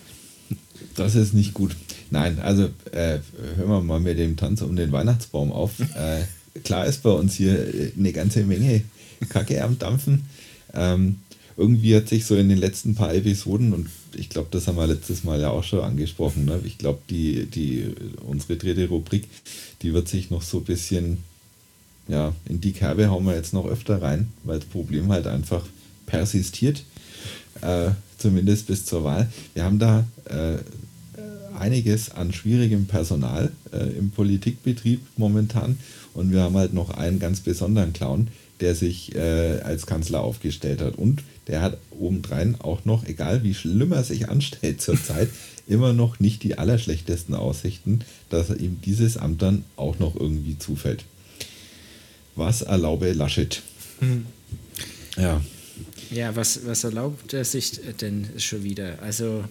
Das 0.95 1.15
ist 1.15 1.34
nicht 1.34 1.53
gut. 1.53 1.76
Nein, 2.14 2.38
also 2.41 2.70
äh, 2.91 3.18
hören 3.55 3.70
wir 3.70 3.82
mal 3.82 3.99
mit 3.99 4.20
dem 4.20 4.38
Tanz 4.38 4.61
um 4.61 4.76
den 4.76 4.91
Weihnachtsbaum 4.91 5.51
auf. 5.51 5.72
Äh, 5.95 6.59
klar 6.59 6.86
ist 6.86 7.01
bei 7.01 7.09
uns 7.09 7.36
hier 7.36 7.53
äh, 7.53 7.91
eine 7.97 8.14
ganze 8.14 8.43
Menge 8.43 8.84
Kacke 9.30 9.64
am 9.64 9.80
Dampfen. 9.80 10.26
Ähm, 10.76 11.20
irgendwie 11.57 11.95
hat 11.95 12.09
sich 12.09 12.26
so 12.26 12.36
in 12.36 12.49
den 12.49 12.59
letzten 12.59 12.93
paar 12.93 13.16
Episoden, 13.16 13.74
und 13.74 13.89
ich 14.16 14.30
glaube, 14.30 14.49
das 14.51 14.68
haben 14.68 14.78
wir 14.78 14.86
letztes 14.86 15.24
Mal 15.24 15.41
ja 15.41 15.49
auch 15.49 15.64
schon 15.64 15.80
angesprochen, 15.80 16.45
ne? 16.45 16.59
ich 16.64 16.78
glaube, 16.78 16.99
die, 17.09 17.47
die, 17.47 17.95
unsere 18.28 18.57
dritte 18.57 18.88
Rubrik, 18.89 19.28
die 19.82 19.93
wird 19.93 20.07
sich 20.07 20.30
noch 20.30 20.43
so 20.43 20.59
ein 20.59 20.66
bisschen, 20.66 21.18
ja, 22.07 22.36
in 22.47 22.61
die 22.61 22.74
Kerbe 22.74 23.09
hauen 23.09 23.26
wir 23.26 23.36
jetzt 23.36 23.53
noch 23.53 23.66
öfter 23.66 24.03
rein, 24.03 24.28
weil 24.43 24.59
das 24.59 24.68
Problem 24.68 25.11
halt 25.11 25.26
einfach 25.26 25.66
persistiert, 26.05 26.84
äh, 27.61 27.89
zumindest 28.20 28.68
bis 28.68 28.86
zur 28.86 29.03
Wahl. 29.03 29.32
Wir 29.55 29.64
haben 29.64 29.80
da 29.80 30.05
äh, 30.26 30.59
einiges 31.64 32.11
an 32.11 32.34
schwierigem 32.34 32.86
Personal 32.88 33.51
äh, 33.72 33.97
im 33.97 34.11
Politikbetrieb 34.11 34.99
momentan 35.16 35.78
und 36.14 36.32
wir 36.32 36.41
haben 36.41 36.57
halt 36.57 36.74
noch 36.74 36.89
einen 36.91 37.20
ganz 37.20 37.39
besonderen 37.39 37.93
Clown, 37.93 38.28
der 38.59 38.76
sich 38.76 39.16
äh, 39.16 39.61
als 39.61 39.86
Kanzler 39.86 40.22
aufgestellt 40.22 40.82
hat. 40.82 40.95
Und 40.97 41.24
der 41.47 41.61
hat 41.61 41.78
obendrein 41.91 42.55
auch 42.59 42.86
noch, 42.86 43.05
egal 43.05 43.43
wie 43.43 43.53
schlimm 43.53 43.91
er 43.91 44.03
sich 44.03 44.30
anstellt 44.30 44.82
zurzeit, 44.89 45.30
immer 45.66 45.93
noch 45.93 46.20
nicht 46.20 46.43
die 46.43 46.57
allerschlechtesten 46.57 47.36
Aussichten, 47.36 47.99
dass 48.30 48.49
er 48.49 48.59
ihm 48.59 48.80
dieses 48.86 49.18
Amt 49.18 49.41
dann 49.41 49.64
auch 49.76 49.97
noch 49.99 50.16
irgendwie 50.16 50.57
zufällt. 50.59 51.05
Was 52.36 52.61
erlaube 52.61 53.14
Laschet? 53.14 53.61
Hm. 53.99 54.26
Ja. 55.18 55.41
Ja, 56.11 56.36
was, 56.36 56.66
was 56.66 56.84
erlaubt 56.84 57.34
er 57.34 57.45
sich 57.45 57.80
denn 58.01 58.28
schon 58.38 58.64
wieder? 58.64 59.01
Also 59.01 59.45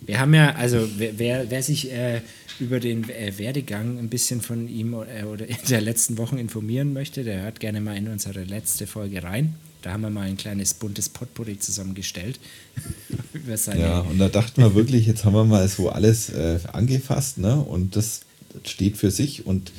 wir 0.00 0.20
haben 0.20 0.34
ja, 0.34 0.54
also 0.54 0.88
wer, 0.96 1.18
wer, 1.18 1.50
wer 1.50 1.62
sich 1.62 1.92
äh, 1.92 2.20
über 2.60 2.80
den 2.80 3.08
äh, 3.08 3.32
Werdegang 3.38 3.98
ein 3.98 4.08
bisschen 4.08 4.40
von 4.40 4.68
ihm 4.68 4.94
äh, 4.94 5.24
oder 5.24 5.46
in 5.46 5.56
der 5.68 5.80
letzten 5.80 6.18
Wochen 6.18 6.38
informieren 6.38 6.92
möchte, 6.92 7.24
der 7.24 7.42
hört 7.42 7.60
gerne 7.60 7.80
mal 7.80 7.96
in 7.96 8.08
unsere 8.08 8.44
letzte 8.44 8.86
Folge 8.86 9.22
rein. 9.22 9.54
Da 9.82 9.92
haben 9.92 10.00
wir 10.00 10.10
mal 10.10 10.26
ein 10.26 10.36
kleines 10.36 10.74
buntes 10.74 11.08
Potpourri 11.08 11.58
zusammengestellt. 11.58 12.40
ja, 13.78 14.00
und 14.00 14.18
da 14.18 14.28
dachten 14.28 14.60
wir 14.60 14.74
wirklich, 14.74 15.06
jetzt 15.06 15.24
haben 15.24 15.34
wir 15.34 15.44
mal 15.44 15.68
so 15.68 15.90
alles 15.90 16.30
äh, 16.30 16.58
angefasst, 16.72 17.38
ne? 17.38 17.56
Und 17.60 17.94
das 17.94 18.22
steht 18.64 18.96
für 18.96 19.10
sich 19.10 19.46
und 19.46 19.70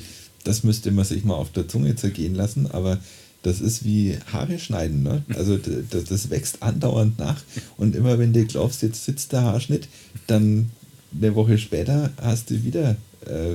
das 0.44 0.64
müsste 0.64 0.90
man 0.92 1.04
sich 1.04 1.24
mal 1.24 1.34
auf 1.34 1.52
der 1.52 1.68
Zunge 1.68 1.94
zergehen 1.96 2.34
lassen, 2.34 2.70
aber 2.70 2.98
das 3.42 3.60
ist 3.60 3.84
wie 3.84 4.18
Haare 4.32 4.58
schneiden. 4.58 5.02
Ne? 5.02 5.22
Also 5.34 5.58
das, 5.58 6.04
das, 6.04 6.30
wächst 6.30 6.62
andauernd 6.62 7.18
nach. 7.18 7.40
Und 7.76 7.94
immer 7.94 8.18
wenn 8.18 8.32
du 8.32 8.44
glaubst, 8.44 8.82
jetzt 8.82 9.04
sitzt 9.04 9.32
der 9.32 9.42
Haarschnitt, 9.42 9.88
dann 10.26 10.70
eine 11.16 11.34
Woche 11.34 11.58
später 11.58 12.10
hast 12.20 12.50
du 12.50 12.64
wieder, 12.64 12.96
äh, 13.26 13.54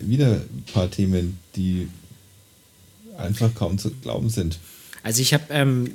wieder 0.00 0.32
ein 0.32 0.64
paar 0.72 0.90
Themen, 0.90 1.38
die 1.56 1.88
einfach 3.16 3.54
kaum 3.54 3.78
zu 3.78 3.90
glauben 3.90 4.28
sind. 4.28 4.58
Also 5.02 5.22
ich 5.22 5.32
habe, 5.32 5.44
ähm, 5.50 5.90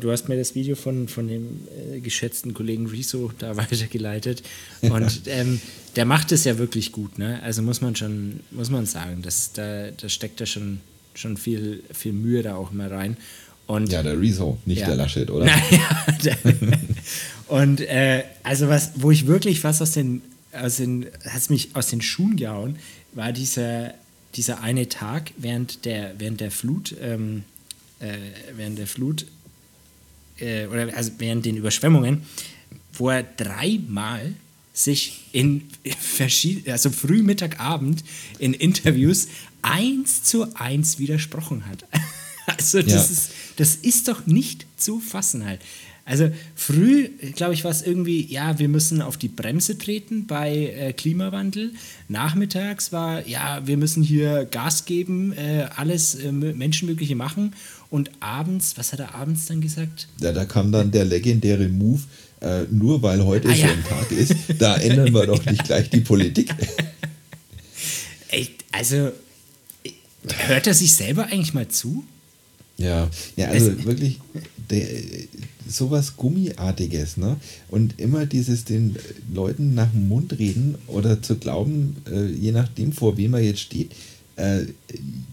du 0.00 0.10
hast 0.10 0.28
mir 0.28 0.36
das 0.36 0.54
Video 0.54 0.74
von, 0.74 1.08
von 1.08 1.28
dem 1.28 1.60
äh, 1.92 2.00
geschätzten 2.00 2.54
Kollegen 2.54 2.86
Riso 2.86 3.30
da 3.38 3.56
weitergeleitet 3.56 4.42
und 4.80 5.22
ähm, 5.26 5.60
der 5.96 6.06
macht 6.06 6.32
es 6.32 6.44
ja 6.44 6.56
wirklich 6.56 6.92
gut, 6.92 7.18
ne? 7.18 7.42
Also 7.42 7.60
muss 7.60 7.82
man 7.82 7.96
schon, 7.96 8.40
muss 8.50 8.70
man 8.70 8.86
sagen, 8.86 9.20
dass 9.20 9.52
da, 9.52 9.90
da 9.90 10.08
steckt 10.08 10.40
da 10.40 10.46
schon 10.46 10.80
schon 11.14 11.36
viel, 11.36 11.82
viel 11.92 12.12
Mühe 12.12 12.42
da 12.42 12.56
auch 12.56 12.72
immer 12.72 12.90
rein. 12.90 13.16
Und, 13.66 13.92
ja, 13.92 14.02
der 14.02 14.20
Rezo, 14.20 14.58
nicht 14.66 14.80
ja. 14.80 14.88
der 14.88 14.96
Laschet, 14.96 15.30
oder? 15.30 15.44
Naja, 15.46 16.36
und 17.48 17.80
äh, 17.80 18.24
also 18.42 18.68
was, 18.68 18.92
wo 18.96 19.12
ich 19.12 19.28
wirklich 19.28 19.62
was 19.62 19.80
aus 19.80 19.92
den, 19.92 20.22
aus 20.52 20.78
den, 20.78 21.06
hat 21.24 21.50
mich 21.50 21.70
aus 21.74 21.86
den 21.86 22.02
Schuhen 22.02 22.36
gehauen, 22.36 22.76
war 23.12 23.32
dieser, 23.32 23.94
dieser 24.34 24.60
eine 24.60 24.88
Tag 24.88 25.32
während 25.36 25.84
der, 25.84 26.14
während 26.18 26.40
der 26.40 26.50
Flut, 26.50 26.96
ähm, 27.00 27.44
äh, 28.00 28.16
während 28.56 28.78
der 28.78 28.88
Flut, 28.88 29.26
äh, 30.40 30.66
oder 30.66 30.88
also 30.96 31.12
während 31.18 31.46
den 31.46 31.56
Überschwemmungen, 31.56 32.22
wo 32.94 33.10
er 33.10 33.22
dreimal 33.22 34.32
sich 34.72 35.24
in 35.32 35.68
verschiedenen, 35.98 36.72
also 36.72 36.90
früh, 36.90 37.22
Mittag, 37.22 37.60
Abend 37.60 38.04
in 38.38 38.54
Interviews 38.54 39.28
eins 39.62 40.22
zu 40.22 40.54
eins 40.54 40.98
widersprochen 40.98 41.66
hat. 41.66 41.84
Also 42.46 42.82
das, 42.82 42.92
ja. 42.92 43.00
ist, 43.00 43.30
das 43.56 43.76
ist 43.76 44.08
doch 44.08 44.26
nicht 44.26 44.66
zu 44.76 44.98
fassen 44.98 45.46
halt. 45.46 45.60
Also 46.04 46.30
früh, 46.56 47.08
glaube 47.36 47.54
ich, 47.54 47.62
war 47.62 47.70
es 47.70 47.82
irgendwie, 47.82 48.26
ja, 48.26 48.58
wir 48.58 48.68
müssen 48.68 49.00
auf 49.00 49.16
die 49.16 49.28
Bremse 49.28 49.78
treten 49.78 50.26
bei 50.26 50.56
äh, 50.56 50.92
Klimawandel. 50.92 51.72
Nachmittags 52.08 52.90
war, 52.90 53.24
ja, 53.28 53.64
wir 53.64 53.76
müssen 53.76 54.02
hier 54.02 54.44
Gas 54.46 54.86
geben, 54.86 55.32
äh, 55.32 55.68
alles 55.76 56.16
äh, 56.16 56.32
Menschenmögliche 56.32 57.14
machen. 57.14 57.54
Und 57.90 58.10
abends, 58.18 58.76
was 58.76 58.92
hat 58.92 58.98
er 58.98 59.14
abends 59.14 59.46
dann 59.46 59.60
gesagt? 59.60 60.08
Ja, 60.20 60.32
da 60.32 60.44
kam 60.44 60.72
dann 60.72 60.90
der 60.90 61.04
legendäre 61.04 61.68
Move, 61.68 62.02
äh, 62.40 62.62
nur 62.70 63.02
weil 63.02 63.24
heute 63.24 63.48
ah, 63.48 63.54
so 63.54 63.62
ja. 63.62 63.68
ein 63.68 63.84
Tag 63.84 64.10
ist, 64.12 64.34
da 64.58 64.76
ändern 64.76 65.12
wir 65.12 65.26
doch 65.26 65.44
nicht 65.50 65.64
gleich 65.64 65.90
die 65.90 66.00
Politik. 66.00 66.54
also 68.72 69.12
Hört 70.46 70.66
er 70.66 70.74
sich 70.74 70.92
selber 70.92 71.26
eigentlich 71.26 71.54
mal 71.54 71.68
zu? 71.68 72.04
Ja, 72.76 73.08
ja 73.36 73.48
also 73.48 73.70
es, 73.70 73.84
wirklich 73.84 74.20
der, 74.70 74.86
sowas 75.66 76.16
Gummiartiges, 76.16 77.16
ne? 77.16 77.36
Und 77.68 77.98
immer 77.98 78.26
dieses 78.26 78.64
den 78.64 78.96
Leuten 79.32 79.74
nach 79.74 79.90
dem 79.90 80.08
Mund 80.08 80.38
reden 80.38 80.76
oder 80.86 81.22
zu 81.22 81.36
glauben, 81.36 81.96
äh, 82.10 82.26
je 82.26 82.52
nachdem, 82.52 82.92
vor 82.92 83.16
wem 83.16 83.34
er 83.34 83.40
jetzt 83.40 83.60
steht, 83.60 83.92
äh, 84.36 84.64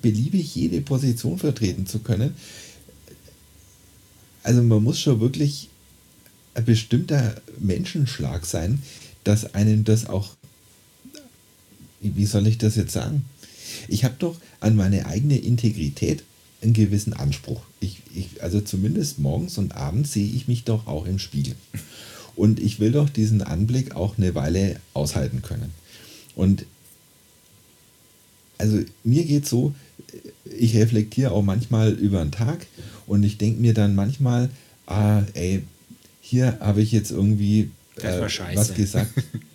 beliebig 0.01 0.55
jede 0.55 0.81
Position 0.81 1.37
vertreten 1.37 1.85
zu 1.85 1.99
können. 1.99 2.33
Also 4.43 4.61
man 4.63 4.83
muss 4.83 4.99
schon 4.99 5.19
wirklich 5.19 5.69
bestimmter 6.65 7.41
Menschenschlag 7.59 8.45
sein, 8.45 8.81
dass 9.23 9.53
einen 9.53 9.83
das 9.83 10.07
auch, 10.07 10.35
wie 12.01 12.25
soll 12.25 12.47
ich 12.47 12.57
das 12.57 12.75
jetzt 12.75 12.93
sagen? 12.93 13.25
Ich 13.87 14.03
habe 14.03 14.15
doch 14.19 14.37
an 14.59 14.75
meine 14.75 15.05
eigene 15.05 15.37
Integrität 15.37 16.23
einen 16.61 16.73
gewissen 16.73 17.13
Anspruch. 17.13 17.61
Ich, 17.79 18.01
ich, 18.15 18.41
also 18.41 18.61
zumindest 18.61 19.19
morgens 19.19 19.57
und 19.57 19.75
abends 19.75 20.13
sehe 20.13 20.27
ich 20.27 20.47
mich 20.47 20.63
doch 20.63 20.87
auch 20.87 21.05
im 21.05 21.19
Spiegel. 21.19 21.55
Und 22.35 22.59
ich 22.59 22.79
will 22.79 22.91
doch 22.91 23.09
diesen 23.09 23.41
Anblick 23.41 23.95
auch 23.95 24.17
eine 24.17 24.35
Weile 24.35 24.79
aushalten 24.93 25.41
können. 25.41 25.71
Und 26.35 26.65
also 28.57 28.79
mir 29.03 29.25
geht 29.25 29.47
so, 29.47 29.73
ich 30.57 30.75
reflektiere 30.75 31.31
auch 31.31 31.43
manchmal 31.43 31.91
über 31.93 32.23
den 32.23 32.31
Tag 32.31 32.65
und 33.05 33.23
ich 33.23 33.37
denke 33.37 33.61
mir 33.61 33.73
dann 33.73 33.95
manchmal, 33.95 34.49
ah, 34.87 35.23
ey, 35.33 35.63
hier 36.29 36.57
habe 36.59 36.81
ich 36.81 36.91
jetzt 36.91 37.11
irgendwie 37.11 37.71
äh, 38.01 38.21
was 38.53 38.73
gesagt, 38.73 39.11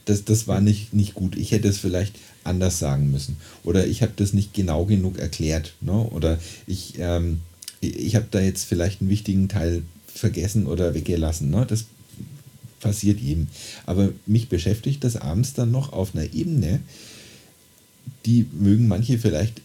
das, 0.07 0.25
das 0.25 0.49
war 0.49 0.61
nicht, 0.69 0.95
nicht 0.95 1.15
gut. 1.15 1.37
Ich 1.37 1.53
hätte 1.53 1.69
es 1.69 1.79
vielleicht 1.79 2.17
anders 2.45 2.79
sagen 2.79 3.11
müssen. 3.11 3.37
Oder 3.63 3.87
ich 3.87 4.03
habe 4.03 4.13
das 4.17 4.33
nicht 4.33 4.55
genau 4.55 4.87
genug 4.87 5.19
erklärt. 5.19 5.75
Ne? 5.81 5.93
Oder 5.93 6.39
ich, 6.67 6.95
ähm, 6.99 7.41
ich 7.81 8.17
habe 8.17 8.27
da 8.31 8.41
jetzt 8.41 8.65
vielleicht 8.65 9.01
einen 9.01 9.11
wichtigen 9.11 9.49
Teil 9.49 9.83
vergessen 10.07 10.67
oder 10.67 10.95
weggelassen. 10.95 11.51
Ne? 11.51 11.67
Das 11.69 11.85
passiert 12.81 13.21
eben. 13.21 13.49
Aber 13.85 14.09
mich 14.27 14.49
beschäftigt 14.49 15.05
das 15.05 15.17
abends 15.17 15.53
dann 15.53 15.71
noch 15.71 15.93
auf 15.93 16.15
einer 16.15 16.33
Ebene, 16.33 16.81
die 18.25 18.47
mögen 18.53 18.89
manche 18.89 19.19
vielleicht 19.19 19.61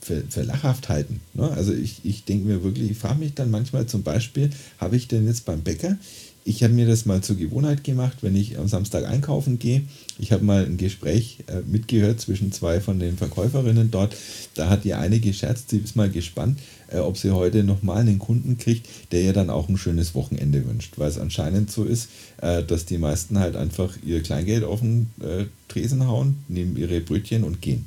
für, 0.00 0.22
für 0.28 0.42
lachhaft 0.42 0.88
halten. 0.88 1.20
Ne? 1.34 1.50
Also 1.50 1.72
ich, 1.72 2.00
ich 2.04 2.24
denke 2.24 2.46
mir 2.46 2.62
wirklich, 2.62 2.90
ich 2.90 2.98
frage 2.98 3.18
mich 3.18 3.34
dann 3.34 3.50
manchmal 3.50 3.86
zum 3.86 4.02
Beispiel, 4.02 4.50
habe 4.78 4.96
ich 4.96 5.08
denn 5.08 5.26
jetzt 5.26 5.44
beim 5.44 5.62
Bäcker, 5.62 5.96
ich 6.44 6.64
habe 6.64 6.74
mir 6.74 6.86
das 6.86 7.06
mal 7.06 7.20
zur 7.20 7.36
Gewohnheit 7.36 7.84
gemacht, 7.84 8.18
wenn 8.22 8.34
ich 8.34 8.58
am 8.58 8.66
Samstag 8.66 9.04
einkaufen 9.04 9.58
gehe. 9.58 9.82
Ich 10.18 10.32
habe 10.32 10.44
mal 10.44 10.64
ein 10.64 10.76
Gespräch 10.76 11.38
äh, 11.46 11.60
mitgehört 11.60 12.20
zwischen 12.20 12.50
zwei 12.50 12.80
von 12.80 12.98
den 12.98 13.16
Verkäuferinnen 13.16 13.90
dort. 13.90 14.16
Da 14.54 14.68
hat 14.68 14.84
die 14.84 14.94
eine 14.94 15.20
gescherzt, 15.20 15.70
sie 15.70 15.78
ist 15.78 15.94
mal 15.94 16.10
gespannt, 16.10 16.58
äh, 16.88 16.98
ob 16.98 17.16
sie 17.16 17.30
heute 17.30 17.62
nochmal 17.62 17.98
einen 17.98 18.18
Kunden 18.18 18.58
kriegt, 18.58 18.88
der 19.12 19.22
ihr 19.22 19.32
dann 19.32 19.50
auch 19.50 19.68
ein 19.68 19.78
schönes 19.78 20.14
Wochenende 20.14 20.66
wünscht. 20.66 20.94
Weil 20.96 21.10
es 21.10 21.18
anscheinend 21.18 21.70
so 21.70 21.84
ist, 21.84 22.08
äh, 22.40 22.64
dass 22.64 22.86
die 22.86 22.98
meisten 22.98 23.38
halt 23.38 23.54
einfach 23.54 23.96
ihr 24.04 24.22
Kleingeld 24.22 24.64
auf 24.64 24.80
den 24.80 25.10
äh, 25.20 25.44
Tresen 25.68 26.08
hauen, 26.08 26.38
nehmen 26.48 26.76
ihre 26.76 27.00
Brötchen 27.00 27.44
und 27.44 27.62
gehen. 27.62 27.86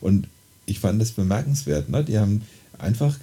Und 0.00 0.28
ich 0.66 0.78
fand 0.78 1.00
das 1.00 1.12
bemerkenswert. 1.12 1.88
Ne? 1.88 2.04
Die 2.04 2.18
haben 2.18 2.42
einfach 2.78 3.16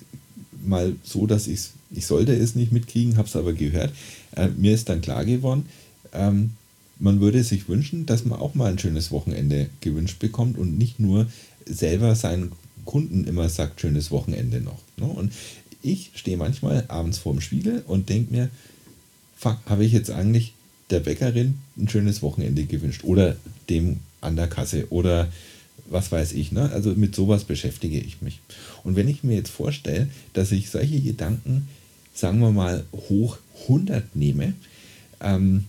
mal 0.66 0.96
so, 1.04 1.28
dass 1.28 1.48
ich 1.48 1.70
ich 1.94 2.06
sollte 2.06 2.34
es 2.34 2.56
nicht 2.56 2.72
mitkriegen, 2.72 3.18
habe 3.18 3.28
es 3.28 3.36
aber 3.36 3.54
gehört. 3.54 3.92
Äh, 4.36 4.48
mir 4.50 4.74
ist 4.74 4.90
dann 4.90 5.02
klar 5.02 5.26
geworden, 5.26 5.66
ähm, 6.14 6.52
man 7.00 7.20
würde 7.20 7.44
sich 7.44 7.68
wünschen, 7.68 8.06
dass 8.06 8.26
man 8.26 8.40
auch 8.40 8.54
mal 8.54 8.72
ein 8.72 8.80
schönes 8.80 9.12
Wochenende 9.12 9.70
gewünscht 9.82 10.20
bekommt 10.20 10.58
und 10.58 10.78
nicht 10.78 11.00
nur 11.00 11.26
selber 11.66 12.16
seinen 12.16 12.52
Kunden 12.86 13.26
immer 13.26 13.50
sagt, 13.50 13.82
schönes 13.82 14.12
Wochenende 14.12 14.62
noch. 14.62 14.80
Ne? 14.98 15.06
Und 15.06 15.34
ich 15.82 16.12
stehe 16.14 16.38
manchmal 16.38 16.86
abends 16.88 17.18
vorm 17.18 17.42
Spiegel 17.42 17.84
und 17.88 18.10
denke 18.10 18.32
mir, 18.32 18.50
fuck, 19.36 19.58
habe 19.66 19.84
ich 19.84 19.94
jetzt 19.94 20.12
eigentlich 20.12 20.54
der 20.92 21.00
Bäckerin 21.00 21.56
ein 21.78 21.90
schönes 21.90 22.22
Wochenende 22.22 22.66
gewünscht 22.66 23.04
oder 23.04 23.36
dem 23.70 24.00
an 24.20 24.36
der 24.36 24.48
Kasse 24.48 24.88
oder 24.92 25.32
was 25.90 26.12
weiß 26.12 26.34
ich. 26.34 26.52
Ne? 26.52 26.70
Also 26.72 26.92
mit 26.92 27.16
sowas 27.16 27.44
beschäftige 27.44 28.00
ich 28.00 28.22
mich. 28.22 28.40
Und 28.84 28.96
wenn 28.96 29.08
ich 29.08 29.24
mir 29.24 29.36
jetzt 29.36 29.50
vorstelle, 29.50 30.08
dass 30.34 30.52
ich 30.52 30.70
solche 30.70 31.02
Gedanken, 31.02 31.68
sagen 32.22 32.40
wir 32.40 32.52
mal, 32.52 32.86
hoch 32.94 33.38
100 33.64 34.16
nehme, 34.16 34.54
ähm, 35.20 35.66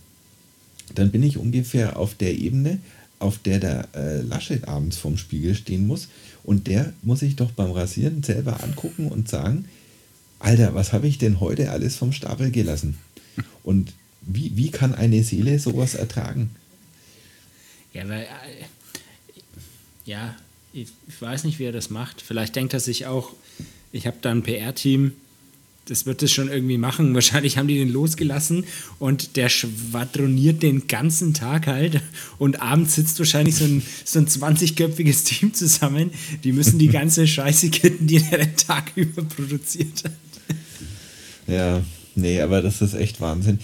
dann 0.95 1.11
bin 1.11 1.23
ich 1.23 1.39
ungefähr 1.39 1.99
auf 1.99 2.15
der 2.15 2.35
Ebene, 2.35 2.79
auf 3.19 3.39
der 3.39 3.59
der 3.59 3.89
äh, 3.95 4.21
Laschet 4.21 4.69
abends 4.69 4.97
vorm 4.97 5.17
Spiegel 5.17 5.55
stehen 5.55 5.87
muss. 5.87 6.09
Und 6.45 6.67
der 6.67 6.93
muss 7.03 7.21
sich 7.21 7.37
doch 7.37 7.51
beim 7.53 7.71
Rasieren 7.71 8.23
selber 8.23 8.63
angucken 8.63 9.09
und 9.09 9.29
sagen, 9.29 9.67
Alter, 10.39 10.75
was 10.75 10.93
habe 10.93 11.07
ich 11.07 11.19
denn 11.19 11.41
heute 11.41 11.71
alles 11.71 11.97
vom 11.97 12.13
Stapel 12.13 12.51
gelassen? 12.51 12.99
Und 13.63 13.93
wie, 14.23 14.57
wie 14.57 14.71
kann 14.71 14.95
eine 14.95 15.23
Seele 15.23 15.59
sowas 15.59 15.95
ertragen? 15.95 16.51
Ja, 17.93 18.09
weil 18.09 18.23
äh, 18.23 18.65
ja, 20.05 20.35
ich, 20.73 20.89
ich, 21.07 21.23
weiß 21.23 21.45
nicht, 21.45 21.59
wie 21.59 21.65
er 21.65 21.73
das 21.73 21.91
macht. 21.91 22.21
Vielleicht 22.21 22.57
denkt 22.57 22.75
er 22.75 22.81
sich 22.81 23.07
auch, 23.07 23.33
ich 23.93 24.07
habe 24.07 24.17
da 24.21 24.31
ein 24.31 24.43
PR-Team, 24.43 25.13
das 25.87 26.07
wird 26.07 26.23
es 26.23 26.33
schon 26.33 26.49
irgendwie 26.49 26.79
machen. 26.79 27.15
Wahrscheinlich 27.15 27.59
haben 27.59 27.69
die 27.69 27.79
den 27.79 27.91
losgelassen 27.91 28.65
und 28.99 29.37
der 29.37 29.49
schwadroniert 29.49 30.63
den 30.63 30.87
ganzen 30.87 31.35
Tag 31.35 31.67
halt. 31.67 32.01
Und 32.39 32.61
abends 32.63 32.95
sitzt 32.95 33.19
wahrscheinlich 33.19 33.57
so 33.57 33.65
ein, 33.65 33.83
so 34.05 34.19
ein 34.19 34.27
20-köpfiges 34.27 35.25
Team 35.25 35.55
zusammen. 35.55 36.11
Die 36.45 36.53
müssen 36.53 36.79
die 36.79 36.89
ganze 37.01 37.27
Scheiße 37.27 37.71
kitten, 37.71 38.07
die 38.07 38.23
er 38.31 38.39
den 38.39 38.57
Tag 38.57 38.93
über 38.97 39.23
produziert 39.23 40.05
hat. 40.05 40.13
Ja, 41.47 41.83
nee, 42.15 42.41
aber 42.41 42.63
das 42.63 42.81
ist 42.83 42.95
echt 42.95 43.21
Wahnsinn. 43.21 43.59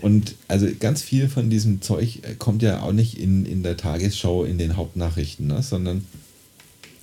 Und 0.00 0.36
also 0.46 0.68
ganz 0.78 1.02
viel 1.02 1.28
von 1.28 1.50
diesem 1.50 1.82
Zeug 1.82 2.20
äh, 2.22 2.34
kommt 2.36 2.62
ja 2.62 2.82
auch 2.82 2.92
nicht 2.92 3.18
in, 3.18 3.44
in 3.44 3.62
der 3.62 3.76
Tagesschau, 3.76 4.44
in 4.44 4.58
den 4.58 4.76
Hauptnachrichten, 4.76 5.48
ne? 5.48 5.62
sondern 5.62 6.06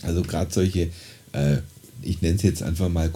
also 0.01 0.21
gerade 0.21 0.53
solche, 0.53 0.89
äh, 1.33 1.57
ich 2.01 2.21
nenne 2.21 2.35
es 2.35 2.43
jetzt 2.43 2.63
einfach 2.63 2.89
mal 2.89 3.09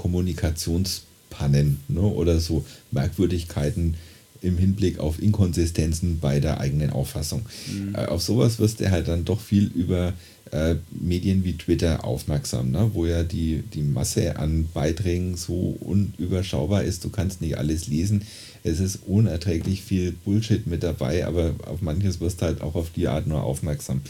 Kommunikationspannen 1.39 1.79
ne? 1.87 2.01
oder 2.01 2.39
so 2.39 2.65
Merkwürdigkeiten 2.91 3.95
im 4.41 4.57
Hinblick 4.57 4.99
auf 4.99 5.21
Inkonsistenzen 5.21 6.19
bei 6.19 6.39
der 6.39 6.59
eigenen 6.59 6.91
Auffassung. 6.91 7.45
Mhm. 7.67 7.95
Äh, 7.95 8.05
auf 8.05 8.21
sowas 8.21 8.59
wirst 8.59 8.79
du 8.79 8.89
halt 8.89 9.09
dann 9.09 9.25
doch 9.25 9.41
viel 9.41 9.69
über 9.75 10.13
äh, 10.51 10.75
Medien 10.91 11.43
wie 11.43 11.57
Twitter 11.57 12.05
aufmerksam, 12.05 12.71
ne? 12.71 12.91
wo 12.93 13.05
ja 13.05 13.23
die, 13.23 13.63
die 13.73 13.81
Masse 13.81 14.37
an 14.37 14.69
Beiträgen 14.73 15.35
so 15.35 15.77
unüberschaubar 15.81 16.83
ist, 16.83 17.03
du 17.03 17.09
kannst 17.09 17.41
nicht 17.41 17.57
alles 17.57 17.87
lesen. 17.87 18.23
Es 18.63 18.79
ist 18.79 18.99
unerträglich 19.07 19.83
viel 19.83 20.13
Bullshit 20.13 20.67
mit 20.67 20.83
dabei, 20.83 21.25
aber 21.25 21.55
auf 21.65 21.81
manches 21.81 22.21
wirst 22.21 22.41
du 22.41 22.45
halt 22.45 22.61
auch 22.61 22.75
auf 22.75 22.91
die 22.95 23.07
Art 23.07 23.27
nur 23.27 23.43
aufmerksam. 23.43 24.01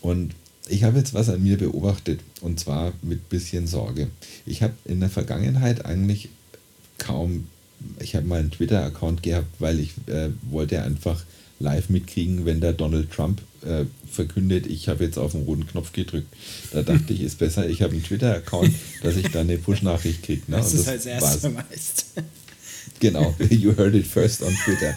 Und 0.00 0.34
ich 0.68 0.84
habe 0.84 0.98
jetzt 0.98 1.14
was 1.14 1.28
an 1.28 1.42
mir 1.42 1.58
beobachtet 1.58 2.20
und 2.40 2.60
zwar 2.60 2.92
mit 3.02 3.28
bisschen 3.28 3.66
Sorge. 3.66 4.08
Ich 4.46 4.62
habe 4.62 4.74
in 4.84 5.00
der 5.00 5.10
Vergangenheit 5.10 5.84
eigentlich 5.84 6.28
kaum, 6.98 7.48
ich 8.00 8.16
habe 8.16 8.26
mal 8.26 8.40
einen 8.40 8.50
Twitter-Account 8.50 9.22
gehabt, 9.22 9.48
weil 9.58 9.80
ich 9.80 9.92
äh, 10.06 10.30
wollte 10.50 10.82
einfach 10.82 11.24
live 11.60 11.88
mitkriegen, 11.88 12.44
wenn 12.44 12.60
der 12.60 12.72
Donald 12.72 13.10
Trump 13.10 13.42
äh, 13.62 13.84
verkündet, 14.10 14.66
ich 14.66 14.88
habe 14.88 15.04
jetzt 15.04 15.18
auf 15.18 15.32
den 15.32 15.42
roten 15.42 15.66
Knopf 15.66 15.92
gedrückt. 15.92 16.32
Da 16.72 16.82
dachte 16.82 17.12
ich, 17.12 17.20
ist 17.20 17.38
besser, 17.38 17.68
ich 17.68 17.82
habe 17.82 17.92
einen 17.92 18.04
Twitter-Account, 18.04 18.72
dass 19.02 19.16
ich 19.16 19.28
da 19.30 19.40
eine 19.40 19.58
Push-Nachricht 19.58 20.22
kriege. 20.22 20.42
Ne? 20.46 20.58
Das, 20.58 20.72
das 20.72 20.80
ist 20.80 20.88
als 20.88 21.06
erstes 21.06 21.52
meist. 21.52 22.06
Genau, 23.00 23.34
you 23.50 23.76
heard 23.76 23.94
it 23.94 24.06
first 24.06 24.42
on 24.42 24.52
Twitter. 24.64 24.94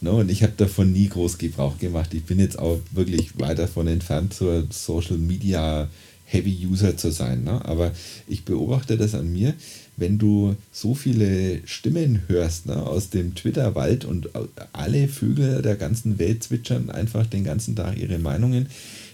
no, 0.00 0.18
und 0.18 0.30
ich 0.30 0.42
habe 0.42 0.52
davon 0.56 0.92
nie 0.92 1.08
groß 1.08 1.38
Gebrauch 1.38 1.78
gemacht. 1.78 2.12
Ich 2.14 2.24
bin 2.24 2.38
jetzt 2.38 2.58
auch 2.58 2.80
wirklich 2.92 3.38
weit 3.38 3.58
davon 3.58 3.86
entfernt, 3.86 4.34
zur 4.34 4.66
Social 4.70 5.18
Media 5.18 5.88
Heavy 6.30 6.66
User 6.66 6.96
zu 6.96 7.10
sein. 7.10 7.44
Ne? 7.44 7.64
Aber 7.64 7.92
ich 8.28 8.44
beobachte 8.44 8.96
das 8.96 9.14
an 9.14 9.32
mir, 9.32 9.54
wenn 9.96 10.18
du 10.18 10.56
so 10.72 10.94
viele 10.94 11.66
Stimmen 11.66 12.22
hörst 12.28 12.66
ne, 12.66 12.76
aus 12.76 13.10
dem 13.10 13.34
Twitter-Wald 13.34 14.04
und 14.04 14.30
alle 14.72 15.08
Vögel 15.08 15.60
der 15.62 15.76
ganzen 15.76 16.18
Welt 16.18 16.42
zwitschern 16.42 16.90
einfach 16.90 17.26
den 17.26 17.44
ganzen 17.44 17.76
Tag 17.76 17.98
ihre 17.98 18.18
Meinungen, 18.18 18.68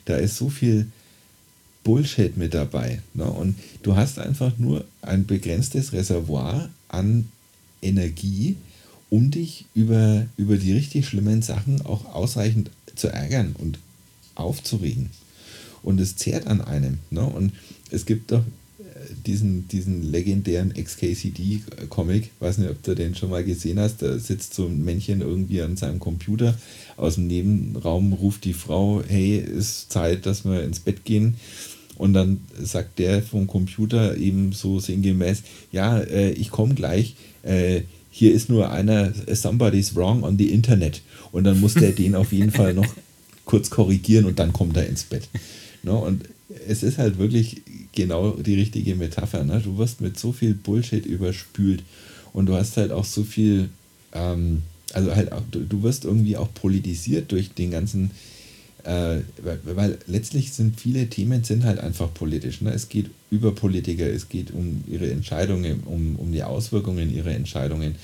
da 0.05 0.17
ist 0.17 0.37
so 0.37 0.49
viel 0.49 0.87
Bullshit 1.85 2.37
mit 2.37 2.55
dabei. 2.55 3.01
Ne? 3.15 3.25
Und 3.25 3.57
du 3.83 3.97
hast 3.97 4.19
einfach 4.19 4.53
nur 4.59 4.85
ein 5.03 5.27
begrenztes 5.27 5.93
Reservoir 5.93 6.69
an 6.89 7.29
Energie, 7.83 8.57
um 9.11 9.31
dich 9.31 9.67
über, 9.75 10.27
über 10.37 10.57
die 10.57 10.73
richtig 10.73 11.07
schlimmen 11.07 11.43
Sachen 11.43 11.83
auch 11.83 12.15
ausreichend 12.15 12.71
zu 12.95 13.09
ärgern 13.09 13.55
und 13.59 13.79
aufzuregen. 14.35 15.11
Und 15.83 16.01
es 16.01 16.17
zehrt 16.17 16.47
an 16.47 16.61
einem. 16.61 16.99
Ne? 17.11 17.25
Und 17.25 17.53
es 17.91 18.07
gibt 18.07 18.33
doch 18.33 18.41
äh, 18.79 18.83
diesen, 19.25 19.69
diesen 19.69 20.03
legendären 20.03 20.75
XKCD-Comic, 20.75 22.31
weiß 22.41 22.59
nicht, 22.59 22.71
ob 22.71 22.83
du 22.83 22.95
den 22.95 23.15
schon 23.15 23.31
mal 23.31 23.45
gesehen 23.45 23.79
hast, 23.79 24.03
da 24.03 24.19
sitzt 24.19 24.55
so 24.55 24.67
ein 24.67 24.85
Männchen 24.85 25.21
irgendwie 25.21 25.63
an 25.63 25.77
seinem 25.77 26.01
Computer, 26.01 26.59
aus 26.97 27.15
dem 27.15 27.29
Nebenraum 27.29 28.13
ruft 28.13 28.45
die 28.45 28.53
Frau, 28.53 29.03
hey, 29.07 29.39
ist 29.39 29.93
Zeit, 29.93 30.27
dass 30.27 30.45
wir 30.45 30.65
ins 30.65 30.81
Bett 30.81 31.05
gehen. 31.05 31.37
Und 31.97 32.13
dann 32.13 32.41
sagt 32.61 32.99
der 32.99 33.23
vom 33.23 33.47
Computer 33.47 34.17
eben 34.17 34.53
so 34.53 34.81
sinngemäß, 34.81 35.43
ja, 35.73 35.99
äh, 35.99 36.31
ich 36.33 36.51
komme 36.51 36.75
gleich, 36.75 37.15
äh, 37.47 37.83
hier 38.11 38.33
ist 38.33 38.49
nur 38.49 38.71
einer, 38.71 39.13
somebody's 39.33 39.95
wrong 39.95 40.23
on 40.23 40.39
the 40.39 40.51
Internet. 40.51 41.03
Und 41.33 41.45
dann 41.45 41.61
muss 41.61 41.75
der 41.75 41.93
den 41.93 42.15
auf 42.15 42.33
jeden 42.33 42.51
Fall 42.51 42.75
noch 42.75 42.87
kurz 43.45 43.71
korrigieren 43.71 44.25
und 44.25 44.39
dann 44.39 44.53
kommt 44.53 44.77
er 44.77 44.87
ins 44.87 45.05
Bett. 45.05 45.29
Ne? 45.83 45.93
Und 45.93 46.25
es 46.67 46.83
ist 46.83 46.99
halt 46.99 47.19
wirklich 47.19 47.63
genau 47.95 48.33
die 48.33 48.55
richtige 48.55 48.95
Metapher. 48.95 49.45
Ne? 49.45 49.61
Du 49.65 49.79
wirst 49.79 50.01
mit 50.01 50.19
so 50.19 50.33
viel 50.33 50.55
Bullshit 50.55 51.07
überspült 51.07 51.83
und 52.33 52.47
du 52.47 52.55
hast 52.55 52.77
halt 52.77 52.91
auch 52.91 53.05
so 53.05 53.23
viel, 53.23 53.69
ähm, 54.13 54.63
also 54.93 55.15
halt 55.15 55.33
auch, 55.33 55.43
du, 55.51 55.61
du 55.61 55.83
wirst 55.83 56.05
irgendwie 56.05 56.37
auch 56.37 56.53
politisiert 56.55 57.33
durch 57.33 57.53
den 57.53 57.71
ganzen 57.71 58.11
äh, 58.87 59.23
weil, 59.43 59.99
letztlich 60.07 60.53
sind 60.53 60.81
viele 60.81 61.09
Themen 61.09 61.43
sind 61.43 61.65
halt 61.65 61.81
einfach 61.81 62.15
politisch. 62.15 62.61
Ne? 62.61 62.73
Es 62.73 62.89
geht 62.89 63.11
über 63.31 63.53
Politiker, 63.53 64.07
es 64.07 64.29
geht 64.29 64.53
um 64.53 64.85
ihre 64.87 65.11
Entscheidungen, 65.11 65.81
um, 65.81 66.15
um 66.17 66.31
die 66.31 66.45
Auswirkungen 66.45 67.13
ihrer 67.13 67.33
Entscheidungen. 67.33 67.97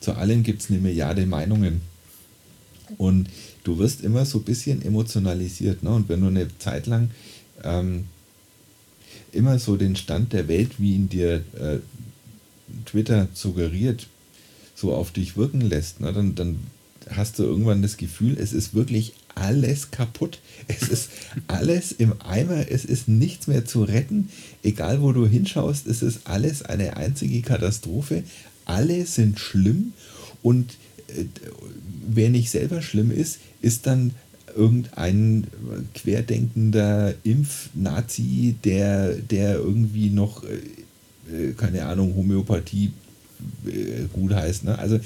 Zu 0.00 0.14
allem 0.14 0.42
gibt 0.42 0.62
es 0.62 0.70
eine 0.70 0.78
Milliarde 0.78 1.26
Meinungen. 1.26 1.82
Und 2.96 3.28
du 3.64 3.78
wirst 3.78 4.00
immer 4.00 4.24
so 4.24 4.38
ein 4.38 4.44
bisschen 4.44 4.82
emotionalisiert. 4.82 5.82
Ne? 5.82 5.90
Und 5.90 6.08
wenn 6.08 6.22
du 6.22 6.28
eine 6.28 6.48
Zeit 6.58 6.86
lang 6.86 7.10
ähm, 7.62 8.06
immer 9.32 9.58
so 9.58 9.76
den 9.76 9.94
Stand 9.94 10.32
der 10.32 10.48
Welt, 10.48 10.72
wie 10.78 10.94
ihn 10.94 11.10
dir 11.10 11.44
äh, 11.58 11.78
Twitter 12.86 13.28
suggeriert, 13.34 14.06
so 14.74 14.94
auf 14.94 15.10
dich 15.10 15.36
wirken 15.36 15.60
lässt, 15.60 16.00
ne? 16.00 16.14
dann, 16.14 16.34
dann 16.34 16.60
hast 17.10 17.38
du 17.38 17.42
irgendwann 17.42 17.82
das 17.82 17.98
Gefühl, 17.98 18.38
es 18.38 18.54
ist 18.54 18.72
wirklich 18.72 19.12
alles 19.34 19.90
kaputt. 19.90 20.40
Es 20.68 20.88
ist 20.88 21.10
alles 21.46 21.92
im 21.92 22.14
Eimer. 22.20 22.70
Es 22.70 22.84
ist 22.84 23.08
nichts 23.08 23.46
mehr 23.46 23.64
zu 23.64 23.84
retten. 23.84 24.28
Egal 24.62 25.02
wo 25.02 25.12
du 25.12 25.26
hinschaust, 25.26 25.86
es 25.86 26.02
ist 26.02 26.20
alles 26.24 26.62
eine 26.62 26.96
einzige 26.96 27.42
Katastrophe. 27.42 28.24
Alle 28.64 29.06
sind 29.06 29.38
schlimm 29.38 29.92
und 30.42 30.76
äh, 31.08 31.24
wer 32.08 32.30
nicht 32.30 32.50
selber 32.50 32.82
schlimm 32.82 33.10
ist, 33.10 33.38
ist 33.62 33.86
dann 33.86 34.12
irgendein 34.56 35.46
querdenkender 35.94 37.14
Impfnazi, 37.22 38.56
der, 38.64 39.14
der 39.14 39.54
irgendwie 39.54 40.10
noch, 40.10 40.44
äh, 40.44 41.52
keine 41.56 41.86
Ahnung, 41.86 42.14
Homöopathie 42.16 42.92
äh, 43.66 44.06
gut 44.12 44.32
heißt. 44.32 44.64
Ne? 44.64 44.78
Also 44.78 44.98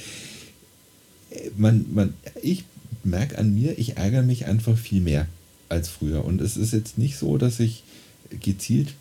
man, 1.57 1.87
man, 1.93 2.15
ich 2.43 2.65
merke 3.05 3.39
an 3.39 3.55
mir, 3.55 3.79
ich 3.79 3.97
ärgere 3.97 4.23
mich 4.23 4.47
einfach 4.47 4.77
viel 4.77 5.01
mehr 5.01 5.27
als 5.69 5.89
früher. 5.89 6.25
Und 6.25 6.41
es 6.41 6.57
ist 6.57 6.73
jetzt 6.73 6.99
nicht 6.99 7.17
so, 7.17 7.39
dass 7.39 7.61
ich 7.61 7.83
gezielt 8.41 8.95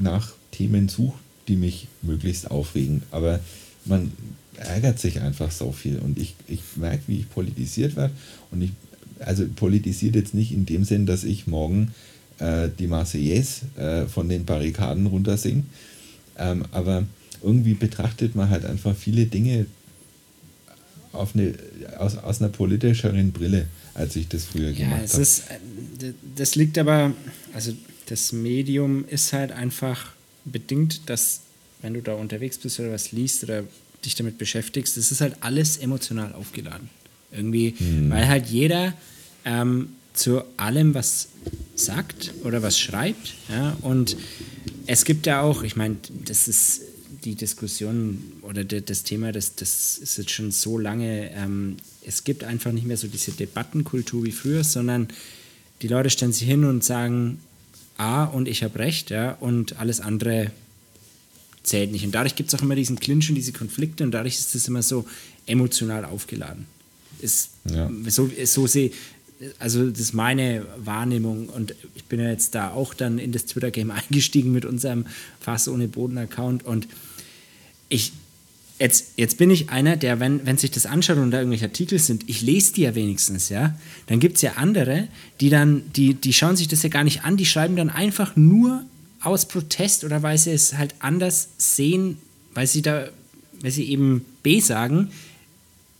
nach 0.00 0.32
Themen 0.50 0.88
suche, 0.88 1.18
die 1.48 1.56
mich 1.56 1.88
möglichst 2.02 2.50
aufregen. 2.50 3.02
Aber 3.10 3.40
man 3.84 4.12
ärgert 4.56 4.98
sich 4.98 5.20
einfach 5.20 5.50
so 5.50 5.72
viel. 5.72 5.98
Und 5.98 6.18
ich, 6.18 6.34
ich 6.48 6.60
merke, 6.76 7.02
wie 7.06 7.20
ich 7.20 7.30
politisiert 7.30 7.96
werde. 7.96 8.14
Und 8.50 8.62
ich, 8.62 8.70
also 9.20 9.46
politisiert 9.46 10.14
jetzt 10.14 10.34
nicht 10.34 10.52
in 10.52 10.66
dem 10.66 10.84
Sinn, 10.84 11.06
dass 11.06 11.24
ich 11.24 11.46
morgen 11.46 11.92
äh, 12.38 12.68
die 12.78 12.86
Marseillaise 12.86 13.66
äh, 13.76 14.06
von 14.06 14.28
den 14.28 14.44
Barrikaden 14.44 15.06
runter 15.06 15.36
singe. 15.36 15.64
Ähm, 16.38 16.64
aber 16.72 17.04
irgendwie 17.42 17.74
betrachtet 17.74 18.34
man 18.34 18.50
halt 18.50 18.64
einfach 18.64 18.94
viele 18.94 19.26
Dinge 19.26 19.66
auf 21.12 21.34
eine, 21.34 21.54
aus, 21.98 22.16
aus 22.16 22.40
einer 22.40 22.50
politischeren 22.50 23.32
Brille, 23.32 23.66
als 23.94 24.16
ich 24.16 24.28
das 24.28 24.44
früher 24.44 24.70
ja, 24.70 24.84
gemacht 24.84 25.12
habe. 25.12 25.22
Äh, 25.22 26.12
das 26.36 26.54
liegt 26.54 26.78
aber, 26.78 27.12
also 27.52 27.72
das 28.06 28.32
Medium 28.32 29.04
ist 29.08 29.32
halt 29.32 29.52
einfach 29.52 30.12
bedingt, 30.44 31.08
dass 31.08 31.42
wenn 31.82 31.94
du 31.94 32.02
da 32.02 32.14
unterwegs 32.14 32.58
bist 32.58 32.78
oder 32.80 32.92
was 32.92 33.12
liest 33.12 33.44
oder 33.44 33.64
dich 34.04 34.14
damit 34.14 34.38
beschäftigst, 34.38 34.96
das 34.96 35.10
ist 35.12 35.20
halt 35.20 35.36
alles 35.40 35.76
emotional 35.76 36.32
aufgeladen. 36.34 36.88
Irgendwie, 37.32 37.74
hm. 37.76 38.10
weil 38.10 38.28
halt 38.28 38.46
jeder 38.46 38.94
ähm, 39.44 39.90
zu 40.12 40.42
allem 40.56 40.94
was 40.94 41.28
sagt 41.74 42.32
oder 42.44 42.62
was 42.62 42.78
schreibt. 42.78 43.34
Ja? 43.48 43.76
Und 43.82 44.16
es 44.86 45.04
gibt 45.04 45.26
ja 45.26 45.40
auch, 45.42 45.62
ich 45.62 45.76
meine, 45.76 45.96
das 46.24 46.48
ist 46.48 46.82
die 47.24 47.34
Diskussion 47.34 48.32
oder 48.42 48.64
das 48.64 49.02
Thema, 49.02 49.32
das, 49.32 49.54
das 49.54 49.98
ist 49.98 50.18
jetzt 50.18 50.30
schon 50.30 50.50
so 50.50 50.78
lange, 50.78 51.30
ähm, 51.34 51.76
es 52.04 52.24
gibt 52.24 52.44
einfach 52.44 52.72
nicht 52.72 52.86
mehr 52.86 52.96
so 52.96 53.08
diese 53.08 53.32
Debattenkultur 53.32 54.24
wie 54.24 54.32
früher, 54.32 54.64
sondern 54.64 55.08
die 55.82 55.88
Leute 55.88 56.10
stellen 56.10 56.32
sich 56.32 56.46
hin 56.46 56.64
und 56.64 56.84
sagen, 56.84 57.40
A 57.96 58.24
und 58.24 58.48
ich 58.48 58.62
habe 58.62 58.78
recht, 58.78 59.10
ja, 59.10 59.32
und 59.32 59.78
alles 59.78 60.00
andere 60.00 60.50
zählt 61.62 61.92
nicht. 61.92 62.04
Und 62.04 62.12
dadurch 62.12 62.34
gibt 62.34 62.52
es 62.52 62.58
auch 62.58 62.62
immer 62.62 62.74
diesen 62.74 62.98
Clinch 62.98 63.28
und 63.28 63.34
diese 63.34 63.52
Konflikte 63.52 64.04
und 64.04 64.12
dadurch 64.12 64.38
ist 64.38 64.54
es 64.54 64.68
immer 64.68 64.82
so 64.82 65.04
emotional 65.46 66.04
aufgeladen. 66.04 66.66
Ist, 67.20 67.50
ja. 67.70 67.90
so, 68.08 68.30
so 68.44 68.66
sehe 68.66 68.92
also 69.58 69.88
das 69.88 70.00
ist 70.00 70.12
meine 70.12 70.66
Wahrnehmung 70.76 71.48
und 71.48 71.74
ich 71.94 72.04
bin 72.04 72.20
ja 72.20 72.28
jetzt 72.28 72.54
da 72.54 72.70
auch 72.70 72.94
dann 72.94 73.18
in 73.18 73.32
das 73.32 73.46
Twitter-Game 73.46 73.90
eingestiegen 74.10 74.52
mit 74.52 74.64
unserem 74.64 75.06
Fass 75.40 75.68
ohne 75.68 75.88
Boden-Account 75.88 76.64
und 76.64 76.88
ich, 77.88 78.12
jetzt, 78.78 79.12
jetzt 79.16 79.38
bin 79.38 79.50
ich 79.50 79.70
einer, 79.70 79.96
der, 79.96 80.20
wenn, 80.20 80.46
wenn 80.46 80.58
sich 80.58 80.70
das 80.70 80.86
anschaut 80.86 81.18
und 81.18 81.30
da 81.30 81.38
irgendwelche 81.38 81.66
Artikel 81.66 81.98
sind, 81.98 82.28
ich 82.28 82.42
lese 82.42 82.74
die 82.74 82.82
ja 82.82 82.94
wenigstens, 82.94 83.48
ja. 83.48 83.74
Dann 84.06 84.20
gibt 84.20 84.36
es 84.36 84.42
ja 84.42 84.52
andere, 84.52 85.08
die 85.40 85.50
dann, 85.50 85.82
die, 85.92 86.14
die 86.14 86.32
schauen 86.32 86.56
sich 86.56 86.68
das 86.68 86.82
ja 86.82 86.88
gar 86.88 87.04
nicht 87.04 87.24
an, 87.24 87.36
die 87.36 87.46
schreiben 87.46 87.76
dann 87.76 87.90
einfach 87.90 88.36
nur 88.36 88.84
aus 89.20 89.46
Protest 89.46 90.04
oder 90.04 90.22
weil 90.22 90.38
sie 90.38 90.52
es 90.52 90.74
halt 90.74 90.94
anders 91.00 91.48
sehen, 91.58 92.18
weil 92.54 92.66
sie 92.66 92.82
da, 92.82 93.08
weil 93.60 93.70
sie 93.70 93.90
eben 93.90 94.24
B 94.42 94.60
sagen, 94.60 95.10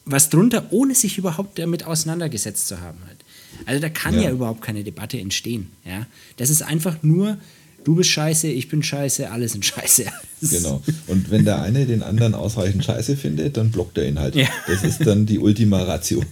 was 0.04 0.30
drunter, 0.30 0.66
ohne 0.70 0.94
sich 0.94 1.18
überhaupt 1.18 1.58
damit 1.58 1.84
auseinandergesetzt 1.84 2.66
zu 2.68 2.80
haben 2.80 2.98
halt. 3.06 3.19
Also 3.66 3.80
da 3.80 3.88
kann 3.88 4.14
ja. 4.14 4.22
ja 4.22 4.30
überhaupt 4.30 4.62
keine 4.62 4.84
Debatte 4.84 5.18
entstehen. 5.18 5.70
Ja? 5.84 6.06
Das 6.36 6.50
ist 6.50 6.62
einfach 6.62 7.02
nur, 7.02 7.38
du 7.84 7.94
bist 7.94 8.10
scheiße, 8.10 8.48
ich 8.48 8.68
bin 8.68 8.82
scheiße, 8.82 9.30
alle 9.30 9.48
sind 9.48 9.64
scheiße. 9.66 10.06
Genau. 10.42 10.82
Und 11.06 11.30
wenn 11.30 11.44
der 11.44 11.62
eine 11.62 11.86
den 11.86 12.02
anderen 12.02 12.34
ausreichend 12.34 12.84
scheiße 12.84 13.16
findet, 13.16 13.56
dann 13.56 13.70
blockt 13.70 13.98
er 13.98 14.08
ihn 14.08 14.18
halt. 14.18 14.34
Ja. 14.34 14.48
Das 14.66 14.82
ist 14.82 15.06
dann 15.06 15.26
die 15.26 15.38
Ultima 15.38 15.82
Ratio. 15.82 16.22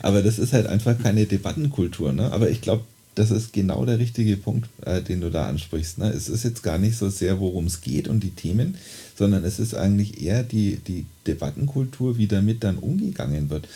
Aber 0.00 0.22
das 0.22 0.38
ist 0.38 0.52
halt 0.52 0.66
einfach 0.66 0.98
keine 1.00 1.26
Debattenkultur. 1.26 2.12
Ne? 2.12 2.32
Aber 2.32 2.50
ich 2.50 2.60
glaube, 2.60 2.84
das 3.14 3.30
ist 3.30 3.52
genau 3.52 3.84
der 3.84 3.98
richtige 3.98 4.36
Punkt, 4.36 4.68
äh, 4.84 5.02
den 5.02 5.20
du 5.20 5.30
da 5.30 5.46
ansprichst. 5.46 5.98
Ne? 5.98 6.10
Es 6.10 6.28
ist 6.28 6.44
jetzt 6.44 6.62
gar 6.62 6.78
nicht 6.78 6.96
so 6.96 7.10
sehr, 7.10 7.40
worum 7.40 7.66
es 7.66 7.82
geht 7.82 8.08
und 8.08 8.20
die 8.20 8.30
Themen, 8.30 8.76
sondern 9.16 9.44
es 9.44 9.58
ist 9.58 9.74
eigentlich 9.74 10.22
eher 10.22 10.42
die, 10.42 10.76
die 10.76 11.04
Debattenkultur, 11.26 12.16
wie 12.16 12.26
damit 12.26 12.64
dann 12.64 12.78
umgegangen 12.78 13.50
wird. 13.50 13.68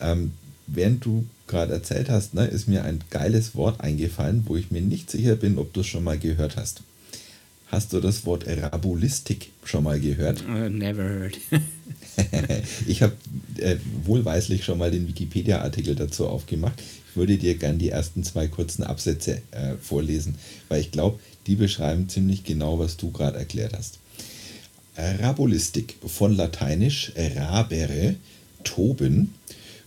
Ähm, 0.00 0.32
während 0.66 1.04
du 1.04 1.24
gerade 1.50 1.72
erzählt 1.74 2.08
hast, 2.08 2.32
ne, 2.34 2.46
ist 2.46 2.68
mir 2.68 2.84
ein 2.84 3.00
geiles 3.10 3.54
Wort 3.54 3.80
eingefallen, 3.80 4.44
wo 4.46 4.56
ich 4.56 4.70
mir 4.70 4.80
nicht 4.80 5.10
sicher 5.10 5.36
bin, 5.36 5.58
ob 5.58 5.72
du 5.72 5.80
es 5.80 5.86
schon 5.86 6.04
mal 6.04 6.18
gehört 6.18 6.56
hast. 6.56 6.82
Hast 7.66 7.92
du 7.92 8.00
das 8.00 8.24
Wort 8.24 8.46
Rabulistik 8.48 9.50
schon 9.64 9.84
mal 9.84 10.00
gehört? 10.00 10.44
Uh, 10.48 10.68
never 10.68 11.02
heard. 11.02 11.38
ich 12.86 13.02
habe 13.02 13.12
äh, 13.58 13.76
wohlweislich 14.04 14.64
schon 14.64 14.78
mal 14.78 14.90
den 14.90 15.06
Wikipedia-Artikel 15.08 15.94
dazu 15.94 16.26
aufgemacht. 16.26 16.82
Ich 17.10 17.16
würde 17.16 17.36
dir 17.36 17.54
gern 17.56 17.78
die 17.78 17.90
ersten 17.90 18.24
zwei 18.24 18.48
kurzen 18.48 18.82
Absätze 18.82 19.42
äh, 19.50 19.74
vorlesen, 19.80 20.36
weil 20.68 20.80
ich 20.80 20.90
glaube, 20.90 21.20
die 21.46 21.56
beschreiben 21.56 22.08
ziemlich 22.08 22.44
genau, 22.44 22.78
was 22.78 22.96
du 22.96 23.10
gerade 23.10 23.38
erklärt 23.38 23.72
hast. 23.76 23.98
Rabulistik 24.96 25.96
von 26.04 26.36
lateinisch 26.36 27.12
rabere, 27.16 28.16
toben, 28.64 29.32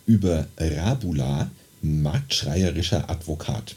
über 0.06 0.48
Rabula, 0.58 1.50
marktschreierischer 1.82 3.10
Advokat, 3.10 3.76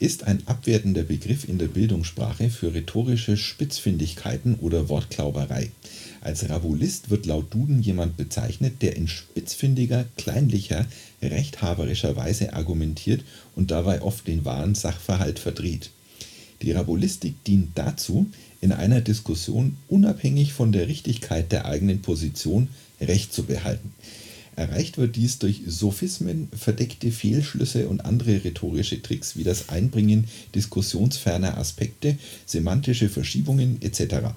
ist 0.00 0.24
ein 0.24 0.42
abwertender 0.46 1.02
Begriff 1.02 1.48
in 1.48 1.58
der 1.58 1.68
Bildungssprache 1.68 2.50
für 2.50 2.74
rhetorische 2.74 3.36
Spitzfindigkeiten 3.36 4.56
oder 4.56 4.88
Wortklauberei. 4.88 5.70
Als 6.20 6.48
Rabulist 6.48 7.10
wird 7.10 7.26
laut 7.26 7.52
Duden 7.54 7.80
jemand 7.80 8.16
bezeichnet, 8.16 8.82
der 8.82 8.96
in 8.96 9.08
spitzfindiger, 9.08 10.06
kleinlicher, 10.16 10.86
rechthaberischer 11.22 12.16
Weise 12.16 12.52
argumentiert 12.52 13.22
und 13.54 13.70
dabei 13.70 14.02
oft 14.02 14.26
den 14.26 14.44
wahren 14.44 14.74
Sachverhalt 14.74 15.38
verdreht. 15.38 15.90
Die 16.62 16.72
Rabulistik 16.72 17.44
dient 17.44 17.76
dazu, 17.76 18.26
in 18.60 18.72
einer 18.72 19.02
Diskussion 19.02 19.76
unabhängig 19.88 20.54
von 20.54 20.72
der 20.72 20.88
Richtigkeit 20.88 21.52
der 21.52 21.66
eigenen 21.66 22.00
Position 22.00 22.68
Recht 23.00 23.32
zu 23.32 23.44
behalten. 23.44 23.92
Erreicht 24.56 24.98
wird 24.98 25.16
dies 25.16 25.38
durch 25.38 25.62
Sophismen, 25.66 26.48
verdeckte 26.56 27.10
Fehlschlüsse 27.10 27.88
und 27.88 28.04
andere 28.04 28.44
rhetorische 28.44 29.02
Tricks 29.02 29.36
wie 29.36 29.44
das 29.44 29.68
Einbringen 29.68 30.28
diskussionsferner 30.54 31.58
Aspekte, 31.58 32.16
semantische 32.46 33.08
Verschiebungen 33.08 33.82
etc. 33.82 34.28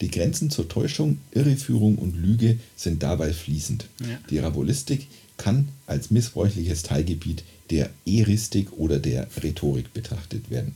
Die 0.00 0.10
Grenzen 0.10 0.50
zur 0.50 0.68
Täuschung, 0.68 1.18
Irreführung 1.32 1.96
und 1.96 2.16
Lüge 2.16 2.58
sind 2.76 3.02
dabei 3.02 3.32
fließend. 3.32 3.86
Ja. 4.00 4.18
Die 4.30 4.38
Rabulistik 4.38 5.08
kann 5.36 5.68
als 5.86 6.10
missbräuchliches 6.10 6.82
Teilgebiet 6.82 7.44
der 7.70 7.90
Eristik 8.04 8.72
oder 8.72 8.98
der 8.98 9.26
Rhetorik 9.42 9.92
betrachtet 9.92 10.50
werden. 10.50 10.74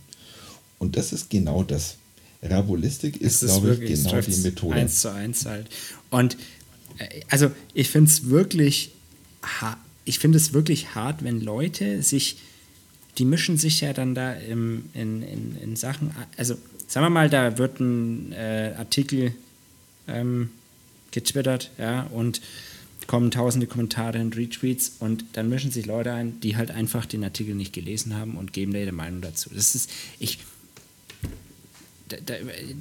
Und 0.78 0.97
das 0.97 1.12
ist 1.12 1.30
genau 1.30 1.62
das. 1.62 1.97
Rabulistik 2.43 3.20
ist, 3.20 3.43
ist 3.43 3.51
glaube 3.51 3.84
ich, 3.84 4.03
genau 4.03 4.20
die 4.20 4.36
Methode. 4.36 4.74
Eins 4.74 5.03
zu 5.03 5.12
eins 5.12 5.45
halt. 5.45 5.68
Und 6.09 6.38
also 7.28 7.51
ich 7.74 7.88
finde 7.88 8.11
es 8.11 8.28
wirklich, 8.28 8.92
ich 10.05 10.18
finde 10.18 10.38
es 10.38 10.53
wirklich 10.53 10.94
hart, 10.94 11.24
wenn 11.24 11.40
Leute 11.40 12.03
sich, 12.03 12.38
die 13.18 13.24
mischen 13.24 13.57
sich 13.57 13.80
ja 13.80 13.92
dann 13.92 14.14
da 14.14 14.32
im, 14.32 14.84
in, 14.94 15.22
in, 15.22 15.57
in 15.62 15.76
Sachen, 15.76 16.11
also 16.36 16.57
sagen 16.86 17.07
wir 17.07 17.11
mal, 17.11 17.30
da 17.30 17.59
wird 17.59 17.80
ein 17.80 18.32
äh, 18.32 18.74
Artikel 18.76 19.32
ähm, 20.09 20.51
getwittert, 21.11 21.70
ja, 21.78 22.05
und 22.05 22.40
kommen 23.07 23.30
tausende 23.30 23.66
Kommentare 23.66 24.20
und 24.20 24.36
Retweets 24.36 24.92
und 25.01 25.24
dann 25.32 25.48
mischen 25.48 25.72
sich 25.72 25.86
Leute 25.86 26.12
ein, 26.12 26.38
die 26.40 26.57
halt 26.57 26.70
einfach 26.70 27.07
den 27.07 27.24
Artikel 27.24 27.55
nicht 27.55 27.72
gelesen 27.72 28.14
haben 28.14 28.36
und 28.36 28.53
geben 28.53 28.72
da 28.72 28.78
ihre 28.78 28.92
Meinung 28.92 29.20
dazu. 29.20 29.51
Das 29.53 29.74
ist, 29.74 29.90
ich, 30.20 30.38
da, 32.09 32.18
da, 32.24 32.34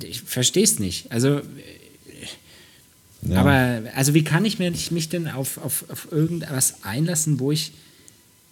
ich 0.04 0.22
verstehe 0.22 0.64
es 0.64 0.78
nicht. 0.78 1.12
Also 1.12 1.42
ja. 3.22 3.42
Aber 3.42 3.90
also 3.96 4.14
wie 4.14 4.24
kann 4.24 4.46
ich 4.46 4.60
mich, 4.60 4.92
mich 4.92 5.10
denn 5.10 5.28
auf, 5.28 5.58
auf, 5.58 5.86
auf 5.90 6.12
irgendwas 6.12 6.84
einlassen, 6.84 7.40
wo 7.40 7.52
ich, 7.52 7.74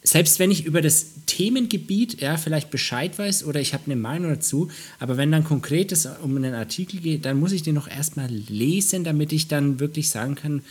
selbst 0.03 0.39
wenn 0.39 0.51
ich 0.51 0.65
über 0.65 0.81
das 0.81 1.07
Themengebiet 1.25 2.21
ja, 2.21 2.37
vielleicht 2.37 2.69
Bescheid 2.69 3.17
weiß 3.17 3.45
oder 3.45 3.61
ich 3.61 3.73
habe 3.73 3.85
eine 3.85 3.95
Meinung 3.95 4.31
dazu, 4.31 4.69
aber 4.99 5.17
wenn 5.17 5.31
dann 5.31 5.43
konkretes 5.43 6.07
um 6.23 6.35
einen 6.35 6.53
Artikel 6.53 6.99
geht, 6.99 7.25
dann 7.25 7.39
muss 7.39 7.51
ich 7.51 7.63
den 7.63 7.75
noch 7.75 7.87
erstmal 7.87 8.29
lesen, 8.29 9.03
damit 9.03 9.31
ich 9.31 9.47
dann 9.47 9.79
wirklich 9.79 10.09
sagen 10.09 10.35
kann, 10.35 10.61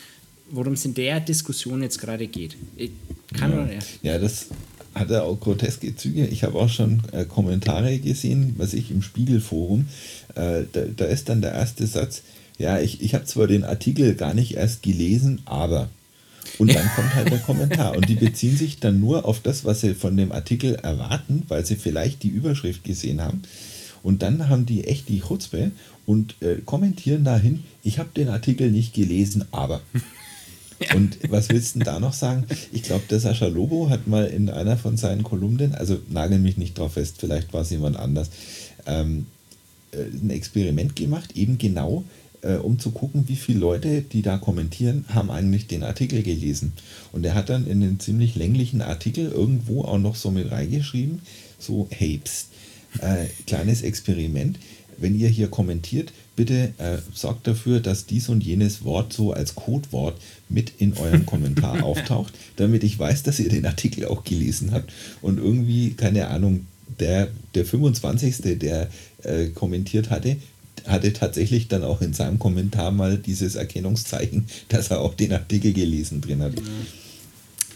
worum 0.51 0.75
es 0.75 0.85
in 0.85 0.95
der 0.95 1.21
Diskussion 1.21 1.83
jetzt 1.83 2.01
gerade 2.01 2.27
geht. 2.27 2.57
Ich 2.77 2.91
kann 3.35 3.53
ja. 3.53 3.63
oder 3.63 3.73
ja. 3.73 3.79
ja, 4.03 4.19
das 4.19 4.47
hat 4.95 5.11
er 5.11 5.25
auch 5.25 5.39
groteske 5.39 5.95
Züge. 5.95 6.27
Ich 6.27 6.45
habe 6.45 6.59
auch 6.59 6.69
schon 6.69 7.03
äh, 7.13 7.25
Kommentare 7.25 7.99
gesehen, 7.99 8.55
was 8.57 8.73
ich 8.73 8.91
im 8.91 9.03
Spiegelforum, 9.03 9.89
äh, 10.35 10.63
da, 10.73 10.83
da 10.97 11.05
ist 11.05 11.29
dann 11.29 11.43
der 11.43 11.53
erste 11.53 11.87
Satz, 11.87 12.23
ja, 12.59 12.81
ich, 12.81 13.03
ich 13.03 13.15
habe 13.15 13.25
zwar 13.25 13.47
den 13.47 13.65
Artikel 13.65 14.15
gar 14.15 14.35
nicht 14.35 14.55
erst 14.55 14.83
gelesen, 14.83 15.43
aber. 15.45 15.89
Und 16.59 16.75
dann 16.75 16.89
kommt 16.95 17.15
halt 17.15 17.31
der 17.31 17.39
Kommentar. 17.39 17.97
Und 17.97 18.09
die 18.09 18.15
beziehen 18.15 18.57
sich 18.57 18.81
dann 18.81 19.01
nur 19.01 19.27
auf 19.27 19.41
das, 19.41 19.65
was 19.65 19.83
sie 19.83 19.95
von 19.95 20.17
dem 20.17 20.33
Artikel 20.33 20.77
erwarten, 20.77 21.43
weil 21.49 21.67
sie 21.67 21.77
vielleicht 21.77 22.23
die 22.23 22.29
Überschrift 22.29 22.85
gesehen 22.85 23.21
haben. 23.21 23.43
Und 24.03 24.23
dann 24.23 24.49
haben 24.49 24.65
die 24.65 24.85
echt 24.85 25.09
die 25.09 25.21
Chutzpe 25.21 25.73
und 26.07 26.37
äh, 26.41 26.57
kommentieren 26.65 27.25
dahin, 27.25 27.65
ich 27.83 27.99
habe 27.99 28.11
den 28.17 28.29
Artikel 28.29 28.71
nicht 28.71 28.95
gelesen, 28.95 29.45
aber. 29.51 29.81
Ja. 30.81 30.95
Und 30.95 31.19
was 31.31 31.49
willst 31.49 31.75
du 31.75 31.79
denn 31.79 31.87
da 31.87 31.99
noch 31.99 32.13
sagen? 32.13 32.45
Ich 32.71 32.83
glaube, 32.83 33.05
der 33.09 33.19
Sascha 33.19 33.47
Lobo 33.47 33.89
hat 33.89 34.07
mal 34.07 34.27
in 34.27 34.51
einer 34.51 34.77
von 34.77 34.99
seinen 34.99 35.23
Kolumnen, 35.23 35.75
also 35.75 35.99
nagel 36.11 36.39
mich 36.39 36.59
nicht 36.59 36.79
drauf 36.79 36.93
fest, 36.93 37.17
vielleicht 37.19 37.55
war 37.55 37.63
es 37.63 37.71
jemand 37.71 37.97
anders, 37.97 38.29
ähm, 38.85 39.27
äh, 39.93 40.03
ein 40.03 40.29
Experiment 40.29 40.95
gemacht, 40.95 41.33
eben 41.35 41.57
genau, 41.57 42.05
äh, 42.43 42.55
um 42.55 42.79
zu 42.79 42.91
gucken, 42.91 43.25
wie 43.29 43.37
viele 43.37 43.59
Leute, 43.59 44.03
die 44.03 44.23
da 44.23 44.39
kommentieren, 44.39 45.05
haben 45.09 45.31
eigentlich 45.31 45.67
den 45.67 45.83
Artikel 45.83 46.23
gelesen. 46.23 46.73
Und 47.13 47.25
er 47.25 47.35
hat 47.35 47.49
dann 47.49 47.67
in 47.67 47.81
den 47.81 48.01
ziemlich 48.01 48.35
länglichen 48.35 48.83
Artikel 48.83 49.31
irgendwo 49.31 49.83
auch 49.83 49.99
noch 49.99 50.17
so 50.17 50.31
mit 50.31 50.51
reingeschrieben, 50.51 51.21
so, 51.59 51.89
hey, 51.91 52.21
pst, 52.23 52.49
äh, 53.01 53.27
kleines 53.47 53.83
Experiment 53.83 54.59
wenn 54.99 55.19
ihr 55.19 55.29
hier 55.29 55.49
kommentiert, 55.49 56.13
bitte 56.35 56.73
äh, 56.79 56.99
sorgt 57.15 57.47
dafür, 57.47 57.81
dass 57.81 58.07
dies 58.07 58.29
und 58.29 58.45
jenes 58.45 58.85
Wort 58.85 59.13
so 59.13 59.33
als 59.33 59.55
Codewort 59.55 60.17
mit 60.49 60.73
in 60.79 60.97
eurem 60.97 61.27
Kommentar 61.27 61.83
auftaucht, 61.85 62.35
damit 62.57 62.85
ich 62.85 62.99
weiß, 62.99 63.23
dass 63.23 63.41
ihr 63.41 63.49
den 63.49 63.67
Artikel 63.67 64.07
auch 64.07 64.25
gelesen 64.25 64.73
habt 64.73 64.93
und 65.23 65.39
irgendwie, 65.39 65.91
keine 65.91 66.29
Ahnung, 66.29 66.67
der, 67.01 67.29
der 67.55 67.65
25. 67.65 68.59
der 68.59 68.89
äh, 69.23 69.49
kommentiert 69.49 70.11
hatte, 70.11 70.37
hatte 70.87 71.13
tatsächlich 71.13 71.69
dann 71.69 71.85
auch 71.85 72.01
in 72.01 72.13
seinem 72.13 72.39
Kommentar 72.39 72.91
mal 72.91 73.19
dieses 73.19 73.55
Erkennungszeichen, 73.55 74.47
dass 74.69 74.91
er 74.91 75.01
auch 75.01 75.15
den 75.15 75.33
Artikel 75.33 75.73
gelesen 75.73 76.21
drin 76.21 76.43
hat. 76.43 76.55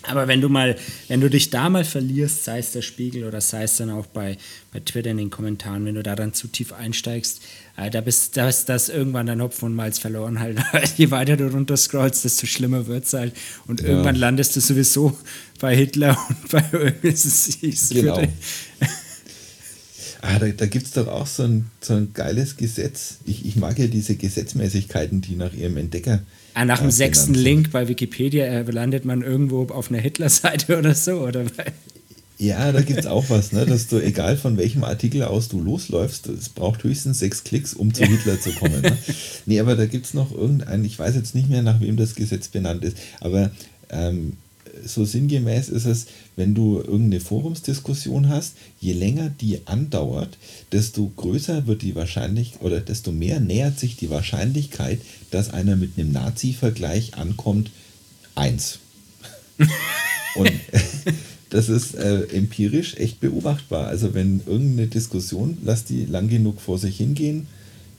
Aber 0.03 0.29
wenn 0.29 0.41
du 0.41 0.49
mal, 0.49 0.77
wenn 1.09 1.21
du 1.21 1.29
dich 1.29 1.51
da 1.51 1.69
mal 1.69 1.85
verlierst, 1.85 2.45
sei 2.45 2.59
es 2.59 2.73
der 2.73 2.83
Spiegel 2.83 3.25
oder 3.25 3.41
sei 3.41 3.65
es 3.65 3.77
dann 3.77 3.91
auch 3.91 4.07
bei, 4.07 4.39
bei 4.73 4.81
Twitter 4.81 5.11
in 5.11 5.19
den 5.19 5.31
Kommentaren, 5.31 5.85
wenn 5.85 5.95
du 5.95 6.03
da 6.03 6.17
dann 6.17 6.33
zu 6.33 6.49
tief 6.49 6.73
einsteigst, 6.73 7.43
äh, 7.77 7.91
da 7.91 8.01
bist 8.01 8.37
das, 8.37 8.65
das 8.65 8.89
irgendwann 8.89 9.27
dein 9.27 9.43
Hopfen 9.43 9.67
und 9.67 9.75
Malz 9.75 9.99
verloren 9.99 10.41
halt. 10.41 10.59
Je 10.97 11.11
weiter 11.11 11.37
du 11.37 11.49
runter 11.49 11.77
scrollst, 11.77 12.25
desto 12.25 12.47
schlimmer 12.47 12.87
wird 12.87 13.05
es 13.05 13.13
halt. 13.13 13.35
Und 13.67 13.83
ja. 13.83 13.89
irgendwann 13.89 14.17
landest 14.17 14.57
du 14.57 14.61
sowieso 14.61 15.19
bei 15.61 15.77
Hitler 15.77 16.17
und 16.29 16.51
bei 16.51 16.65
irgendwas. 16.73 17.59
Genau. 17.91 18.23
Ah, 20.23 20.39
da, 20.39 20.49
da 20.49 20.67
gibt 20.67 20.87
es 20.87 20.93
doch 20.93 21.09
auch 21.09 21.27
so 21.27 21.45
ein, 21.45 21.71
so 21.81 21.95
ein 21.95 22.13
geiles 22.13 22.57
Gesetz. 22.57 23.19
Ich, 23.25 23.47
ich 23.47 23.57
mag 23.57 23.79
ja 23.79 23.87
diese 23.87 24.17
Gesetzmäßigkeiten, 24.17 25.21
die 25.23 25.37
nach 25.37 25.53
ihrem 25.55 25.77
Entdecker 25.77 26.21
Ah, 26.55 26.65
nach 26.65 26.81
dem 26.81 26.91
sechsten 26.91 27.35
Link 27.35 27.71
bei 27.71 27.89
Wikipedia 27.89 28.45
äh, 28.45 28.63
landet 28.63 29.05
man 29.05 29.23
irgendwo 29.23 29.63
auf 29.67 29.91
einer 29.91 30.01
Hitler-Seite 30.01 30.79
oder 30.79 30.95
so, 30.95 31.21
oder? 31.21 31.45
Ja, 32.39 32.73
da 32.73 32.81
gibt 32.81 33.01
es 33.01 33.07
auch 33.07 33.29
was, 33.29 33.53
ne? 33.53 33.67
dass 33.67 33.87
du, 33.87 33.99
egal 33.99 34.37
von 34.37 34.57
welchem 34.57 34.83
Artikel 34.83 35.23
aus 35.23 35.49
du 35.49 35.61
losläufst, 35.61 36.27
es 36.29 36.49
braucht 36.49 36.83
höchstens 36.85 37.19
sechs 37.19 37.45
Klicks, 37.45 37.75
um 37.75 37.93
zu 37.93 38.05
Hitler 38.05 38.41
zu 38.41 38.53
kommen. 38.53 38.81
Ne? 38.81 38.97
Nee, 39.47 39.61
aber 39.61 39.77
da 39.77 39.87
gibt 39.87 40.07
es 40.07 40.15
noch 40.15 40.33
irgendein, 40.33 40.85
ich 40.85 40.99
weiß 40.99 41.15
jetzt 41.15 41.35
nicht 41.35 41.51
mehr, 41.51 41.63
nach 41.63 41.81
wem 41.81 41.97
das 41.97 42.15
Gesetz 42.15 42.49
benannt 42.49 42.83
ist, 42.83 42.97
aber 43.21 43.51
ähm, 43.91 44.39
so 44.85 45.05
sinngemäß 45.05 45.69
ist 45.69 45.87
es, 45.87 46.07
wenn 46.37 46.55
du 46.55 46.79
irgendeine 46.79 47.21
Forumsdiskussion 47.21 48.29
hast, 48.29 48.55
je 48.81 48.93
länger 48.93 49.31
die 49.31 49.67
andauert, 49.67 50.39
desto 50.73 51.11
größer 51.17 51.67
wird 51.67 51.83
die 51.83 51.95
Wahrscheinlichkeit 51.95 52.63
oder 52.63 52.81
desto 52.81 53.13
mehr 53.13 53.41
nähert 53.41 53.79
sich 53.79 53.97
die 53.97 54.11
Wahrscheinlichkeit, 54.11 55.01
dass 55.31 55.51
einer 55.51 55.77
mit 55.77 55.99
einem 55.99 56.13
Nazi-Vergleich 56.13 57.15
ankommt, 57.15 57.71
eins. 58.35 58.79
Und 60.35 60.53
das 61.51 61.69
ist 61.69 61.95
äh, 61.95 62.23
empirisch 62.33 62.97
echt 62.97 63.21
beobachtbar. 63.21 63.89
Also 63.89 64.15
wenn 64.15 64.41
irgendeine 64.47 64.89
Diskussion, 64.89 65.59
lass 65.65 65.85
die 65.85 66.07
lang 66.07 66.29
genug 66.29 66.61
vor 66.61 66.79
sich 66.79 66.97
hingehen, 66.97 67.47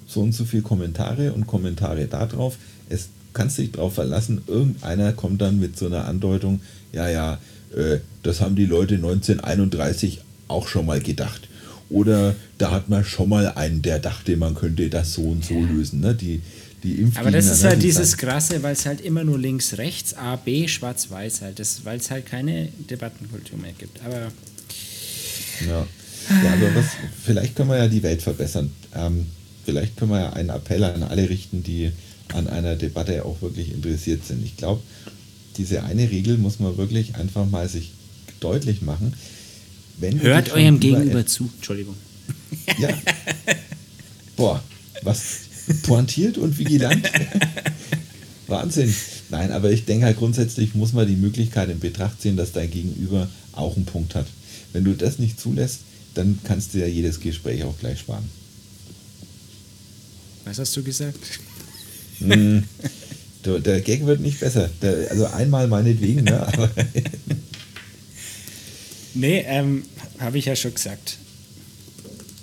so 0.08 0.22
und 0.22 0.34
so 0.34 0.46
viele 0.46 0.64
Kommentare 0.64 1.34
und 1.34 1.48
Kommentare 1.48 2.08
darauf, 2.08 2.58
es 2.90 3.10
kannst 3.34 3.58
dich 3.58 3.72
darauf 3.72 3.96
verlassen, 3.96 4.42
irgendeiner 4.48 5.14
kommt 5.14 5.42
dann 5.42 5.60
mit 5.60 5.78
so 5.78 5.86
einer 5.86 6.06
Andeutung, 6.06 6.62
ja, 6.92 7.10
ja, 7.10 7.40
äh, 7.76 8.00
das 8.24 8.42
haben 8.42 8.56
die 8.56 8.66
Leute 8.66 8.96
1931 8.96 10.22
auch 10.48 10.68
schon 10.68 10.86
mal 10.86 11.00
gedacht. 11.00 11.48
Oder 11.90 12.36
da 12.58 12.72
hat 12.72 12.90
man 12.90 13.04
schon 13.04 13.30
mal 13.30 13.50
einen, 13.50 13.82
der 13.82 14.00
dachte, 14.00 14.38
man 14.38 14.56
könnte 14.56 14.90
das 14.90 15.14
so 15.14 15.24
und 15.24 15.44
so 15.44 15.60
lösen. 15.60 16.00
Ne? 16.00 16.16
Die, 16.16 16.42
die 16.84 17.08
Aber 17.16 17.32
das 17.32 17.48
ist 17.48 17.64
halt 17.66 17.78
die 17.78 17.88
dieses 17.88 18.18
Krasse, 18.18 18.64
weil 18.64 18.74
es 18.74 18.86
halt 18.86 19.02
immer 19.02 19.24
nur 19.24 19.38
links, 19.38 19.78
rechts, 19.78 20.14
A, 20.14 20.38
B, 20.38 20.68
schwarz, 20.68 21.12
weiß 21.12 21.42
halt 21.42 21.62
weil 21.84 21.98
es 21.98 22.10
halt 22.10 22.26
keine 22.26 22.70
Debattenkultur 22.90 23.60
mehr 23.60 23.74
gibt. 23.78 24.02
Aber. 24.06 24.32
Ja. 25.68 25.86
ja, 26.30 26.54
aber 26.54 26.76
was, 26.76 26.86
vielleicht 27.24 27.56
können 27.56 27.70
wir 27.70 27.78
ja 27.78 27.88
die 27.88 28.04
Welt 28.04 28.22
verbessern. 28.22 28.72
Ähm, 28.96 29.28
vielleicht 29.66 29.98
können 29.98 30.12
wir 30.12 30.20
ja 30.20 30.34
einen 30.34 30.50
Appell 30.50 30.84
an 30.86 31.04
alle 31.04 31.30
richten, 31.30 31.62
die 31.62 31.92
an 32.34 32.48
einer 32.48 32.76
Debatte 32.76 33.26
auch 33.26 33.42
wirklich 33.42 33.74
interessiert 33.74 34.26
sind. 34.26 34.44
Ich 34.44 34.58
glaube, 34.58 34.82
diese 35.58 35.84
eine 35.84 36.10
Regel 36.10 36.38
muss 36.38 36.60
man 36.60 36.78
wirklich 36.78 37.16
einfach 37.16 37.50
mal 37.50 37.68
sich 37.68 37.92
deutlich 38.40 38.82
machen. 38.82 39.14
Hört 40.00 40.52
eurem 40.52 40.80
Gegenüber 40.80 41.26
zu. 41.26 41.50
Entschuldigung. 41.58 41.96
Ja. 42.80 42.90
Boah, 44.36 44.64
was 45.04 45.42
pointiert 45.84 46.38
und 46.38 46.58
vigilant. 46.58 47.08
Wahnsinn. 48.48 48.94
Nein, 49.30 49.52
aber 49.52 49.72
ich 49.72 49.86
denke 49.86 50.06
halt 50.06 50.18
grundsätzlich 50.18 50.76
muss 50.76 50.94
man 50.94 51.08
die 51.08 51.16
Möglichkeit 51.16 51.70
in 51.70 51.80
Betracht 51.80 52.22
ziehen, 52.22 52.38
dass 52.38 52.52
dein 52.52 52.70
Gegenüber 52.70 53.30
auch 53.54 53.76
einen 53.76 53.86
Punkt 53.86 54.16
hat. 54.16 54.28
Wenn 54.74 54.84
du 54.84 54.94
das 54.94 55.20
nicht 55.20 55.40
zulässt, 55.40 55.80
dann 56.16 56.40
kannst 56.44 56.74
du 56.74 56.80
ja 56.80 56.88
jedes 56.88 57.20
Gespräch 57.20 57.64
auch 57.64 57.78
gleich 57.80 58.00
sparen. 58.00 58.28
Was 60.46 60.60
hast 60.60 60.76
du 60.76 60.84
gesagt? 60.84 61.20
Mm, 62.22 62.64
der 63.46 63.82
Gag 63.82 64.06
wird 64.06 64.22
nicht 64.22 64.40
besser. 64.40 64.70
Der, 64.82 65.12
also 65.12 65.26
einmal 65.28 65.68
meinetwegen, 65.68 66.24
ne? 66.24 66.48
Aber 66.48 66.70
nee, 69.14 69.44
ähm, 69.48 69.84
habe 70.20 70.38
ich 70.38 70.46
ja 70.46 70.56
schon 70.56 70.74
gesagt. 70.74 71.18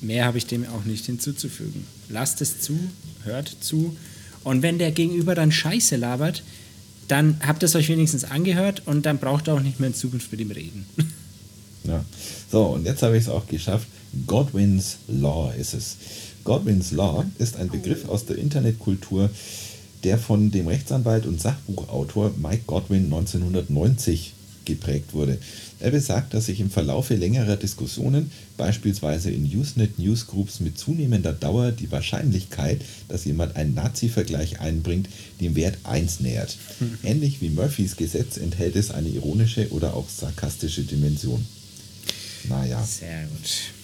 Mehr 0.00 0.24
habe 0.24 0.38
ich 0.38 0.46
dem 0.46 0.66
auch 0.66 0.84
nicht 0.84 1.06
hinzuzufügen. 1.06 1.86
Lasst 2.09 2.40
es 2.40 2.60
zu, 2.60 2.78
hört 3.24 3.56
zu. 3.60 3.96
Und 4.44 4.62
wenn 4.62 4.78
der 4.78 4.92
Gegenüber 4.92 5.34
dann 5.34 5.52
Scheiße 5.52 5.96
labert, 5.96 6.42
dann 7.09 7.40
habt 7.44 7.62
ihr 7.62 7.66
es 7.66 7.74
euch 7.74 7.88
wenigstens 7.88 8.24
angehört 8.24 8.82
und 8.86 9.06
dann 9.06 9.18
braucht 9.18 9.48
ihr 9.48 9.55
auch 9.55 9.60
nicht 9.60 9.80
mehr 9.80 9.88
in 9.88 9.94
Zukunft 9.94 10.30
mit 10.30 10.40
ihm 10.40 10.50
reden. 10.50 10.86
Ja. 11.84 12.05
So, 12.52 12.64
und 12.64 12.84
jetzt 12.84 13.02
habe 13.02 13.16
ich 13.16 13.22
es 13.22 13.28
auch 13.30 13.46
geschafft. 13.46 13.86
Godwin's 14.26 14.98
Law 15.06 15.55
ist 15.59 15.72
es. 15.72 15.96
Godwin's 16.44 16.90
Law 16.90 17.24
ist 17.38 17.56
ein 17.56 17.68
Begriff 17.68 18.06
aus 18.09 18.26
der 18.26 18.36
Internetkultur, 18.36 19.30
der 20.04 20.18
von 20.18 20.50
dem 20.50 20.68
Rechtsanwalt 20.68 21.26
und 21.26 21.40
Sachbuchautor 21.40 22.32
Mike 22.36 22.62
Godwin 22.66 23.04
1990 23.04 24.34
geprägt 24.68 25.14
wurde. 25.14 25.38
Er 25.80 25.90
besagt, 25.90 26.34
dass 26.34 26.46
sich 26.46 26.60
im 26.60 26.70
Verlaufe 26.70 27.14
längerer 27.14 27.56
Diskussionen, 27.56 28.30
beispielsweise 28.56 29.30
in 29.30 29.44
Usenet 29.44 29.98
Newsgroups 29.98 30.60
mit 30.60 30.78
zunehmender 30.78 31.32
Dauer, 31.32 31.72
die 31.72 31.90
Wahrscheinlichkeit, 31.90 32.82
dass 33.08 33.24
jemand 33.24 33.56
einen 33.56 33.74
Nazi-Vergleich 33.74 34.60
einbringt, 34.60 35.08
dem 35.40 35.56
Wert 35.56 35.78
1 35.84 36.20
nähert. 36.20 36.56
Hm. 36.80 36.98
Ähnlich 37.02 37.40
wie 37.40 37.48
Murphys 37.48 37.96
Gesetz 37.96 38.36
enthält 38.36 38.76
es 38.76 38.90
eine 38.90 39.08
ironische 39.08 39.70
oder 39.70 39.94
auch 39.94 40.08
sarkastische 40.08 40.82
Dimension. 40.82 41.44
Naja. 42.48 42.84
Sehr 42.84 43.26
gut. 43.26 43.77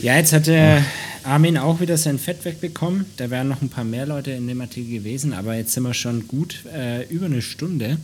Ja, 0.00 0.16
jetzt 0.16 0.32
hat 0.32 0.46
der 0.46 0.84
Armin 1.24 1.58
auch 1.58 1.80
wieder 1.80 1.96
sein 1.96 2.18
Fett 2.18 2.44
wegbekommen. 2.44 3.06
Da 3.16 3.30
wären 3.30 3.48
noch 3.48 3.62
ein 3.62 3.68
paar 3.68 3.84
mehr 3.84 4.06
Leute 4.06 4.32
in 4.32 4.46
dem 4.46 4.60
Artikel 4.60 4.98
gewesen, 4.98 5.32
aber 5.32 5.54
jetzt 5.54 5.72
sind 5.72 5.84
wir 5.84 5.94
schon 5.94 6.26
gut 6.26 6.64
äh, 6.74 7.06
über 7.08 7.26
eine 7.26 7.42
Stunde. 7.42 7.98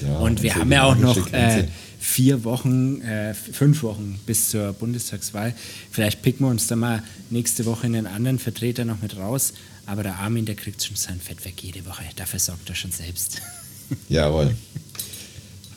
Ja, 0.00 0.18
und 0.18 0.42
wir 0.42 0.54
haben 0.54 0.70
ja 0.70 0.84
auch 0.84 0.96
noch 0.96 1.32
äh, 1.32 1.64
vier 1.98 2.44
Wochen, 2.44 3.00
äh, 3.02 3.34
fünf 3.34 3.82
Wochen 3.82 4.20
bis 4.26 4.50
zur 4.50 4.72
Bundestagswahl. 4.72 5.54
Vielleicht 5.90 6.22
picken 6.22 6.46
wir 6.46 6.50
uns 6.50 6.68
da 6.68 6.76
mal 6.76 7.02
nächste 7.30 7.66
Woche 7.66 7.86
einen 7.86 8.06
anderen 8.06 8.38
Vertreter 8.38 8.84
noch 8.84 9.02
mit 9.02 9.16
raus. 9.16 9.54
Aber 9.86 10.02
der 10.02 10.16
Armin, 10.16 10.44
der 10.44 10.54
kriegt 10.54 10.84
schon 10.84 10.96
sein 10.96 11.18
Fett 11.18 11.44
weg 11.44 11.54
jede 11.62 11.84
Woche. 11.86 12.02
Dafür 12.16 12.38
sorgt 12.38 12.68
er 12.68 12.74
schon 12.74 12.92
selbst. 12.92 13.40
Jawohl. 14.08 14.54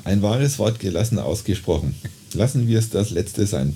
Ein 0.04 0.22
wahres 0.22 0.60
Wort 0.60 0.80
gelassen 0.80 1.18
ausgesprochen. 1.18 1.96
Lassen 2.34 2.68
wir 2.68 2.80
es 2.80 2.90
das 2.90 3.10
letzte 3.10 3.48
sein. 3.48 3.74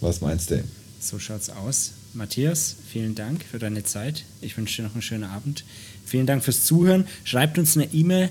Was 0.00 0.20
meinst 0.20 0.50
du? 0.50 0.62
So 1.00 1.18
schaut's 1.18 1.50
aus. 1.50 1.92
Matthias, 2.12 2.76
vielen 2.90 3.14
Dank 3.14 3.44
für 3.44 3.58
deine 3.58 3.84
Zeit. 3.84 4.24
Ich 4.40 4.56
wünsche 4.56 4.76
dir 4.76 4.88
noch 4.88 4.94
einen 4.94 5.02
schönen 5.02 5.24
Abend. 5.24 5.64
Vielen 6.04 6.26
Dank 6.26 6.42
fürs 6.42 6.64
Zuhören. 6.64 7.06
Schreibt 7.24 7.58
uns 7.58 7.76
eine 7.76 7.92
E-Mail 7.92 8.30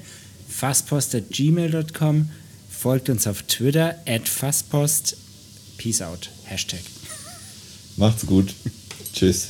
fastpost.gmail.com. 0.49 2.29
Folgt 2.69 3.09
uns 3.09 3.27
auf 3.27 3.43
Twitter 3.43 3.95
at 4.07 4.27
fastpost. 4.27 5.17
Peace 5.77 6.01
out. 6.01 6.29
Hashtag. 6.43 6.81
Macht's 7.97 8.25
gut. 8.25 8.53
Tschüss. 9.13 9.47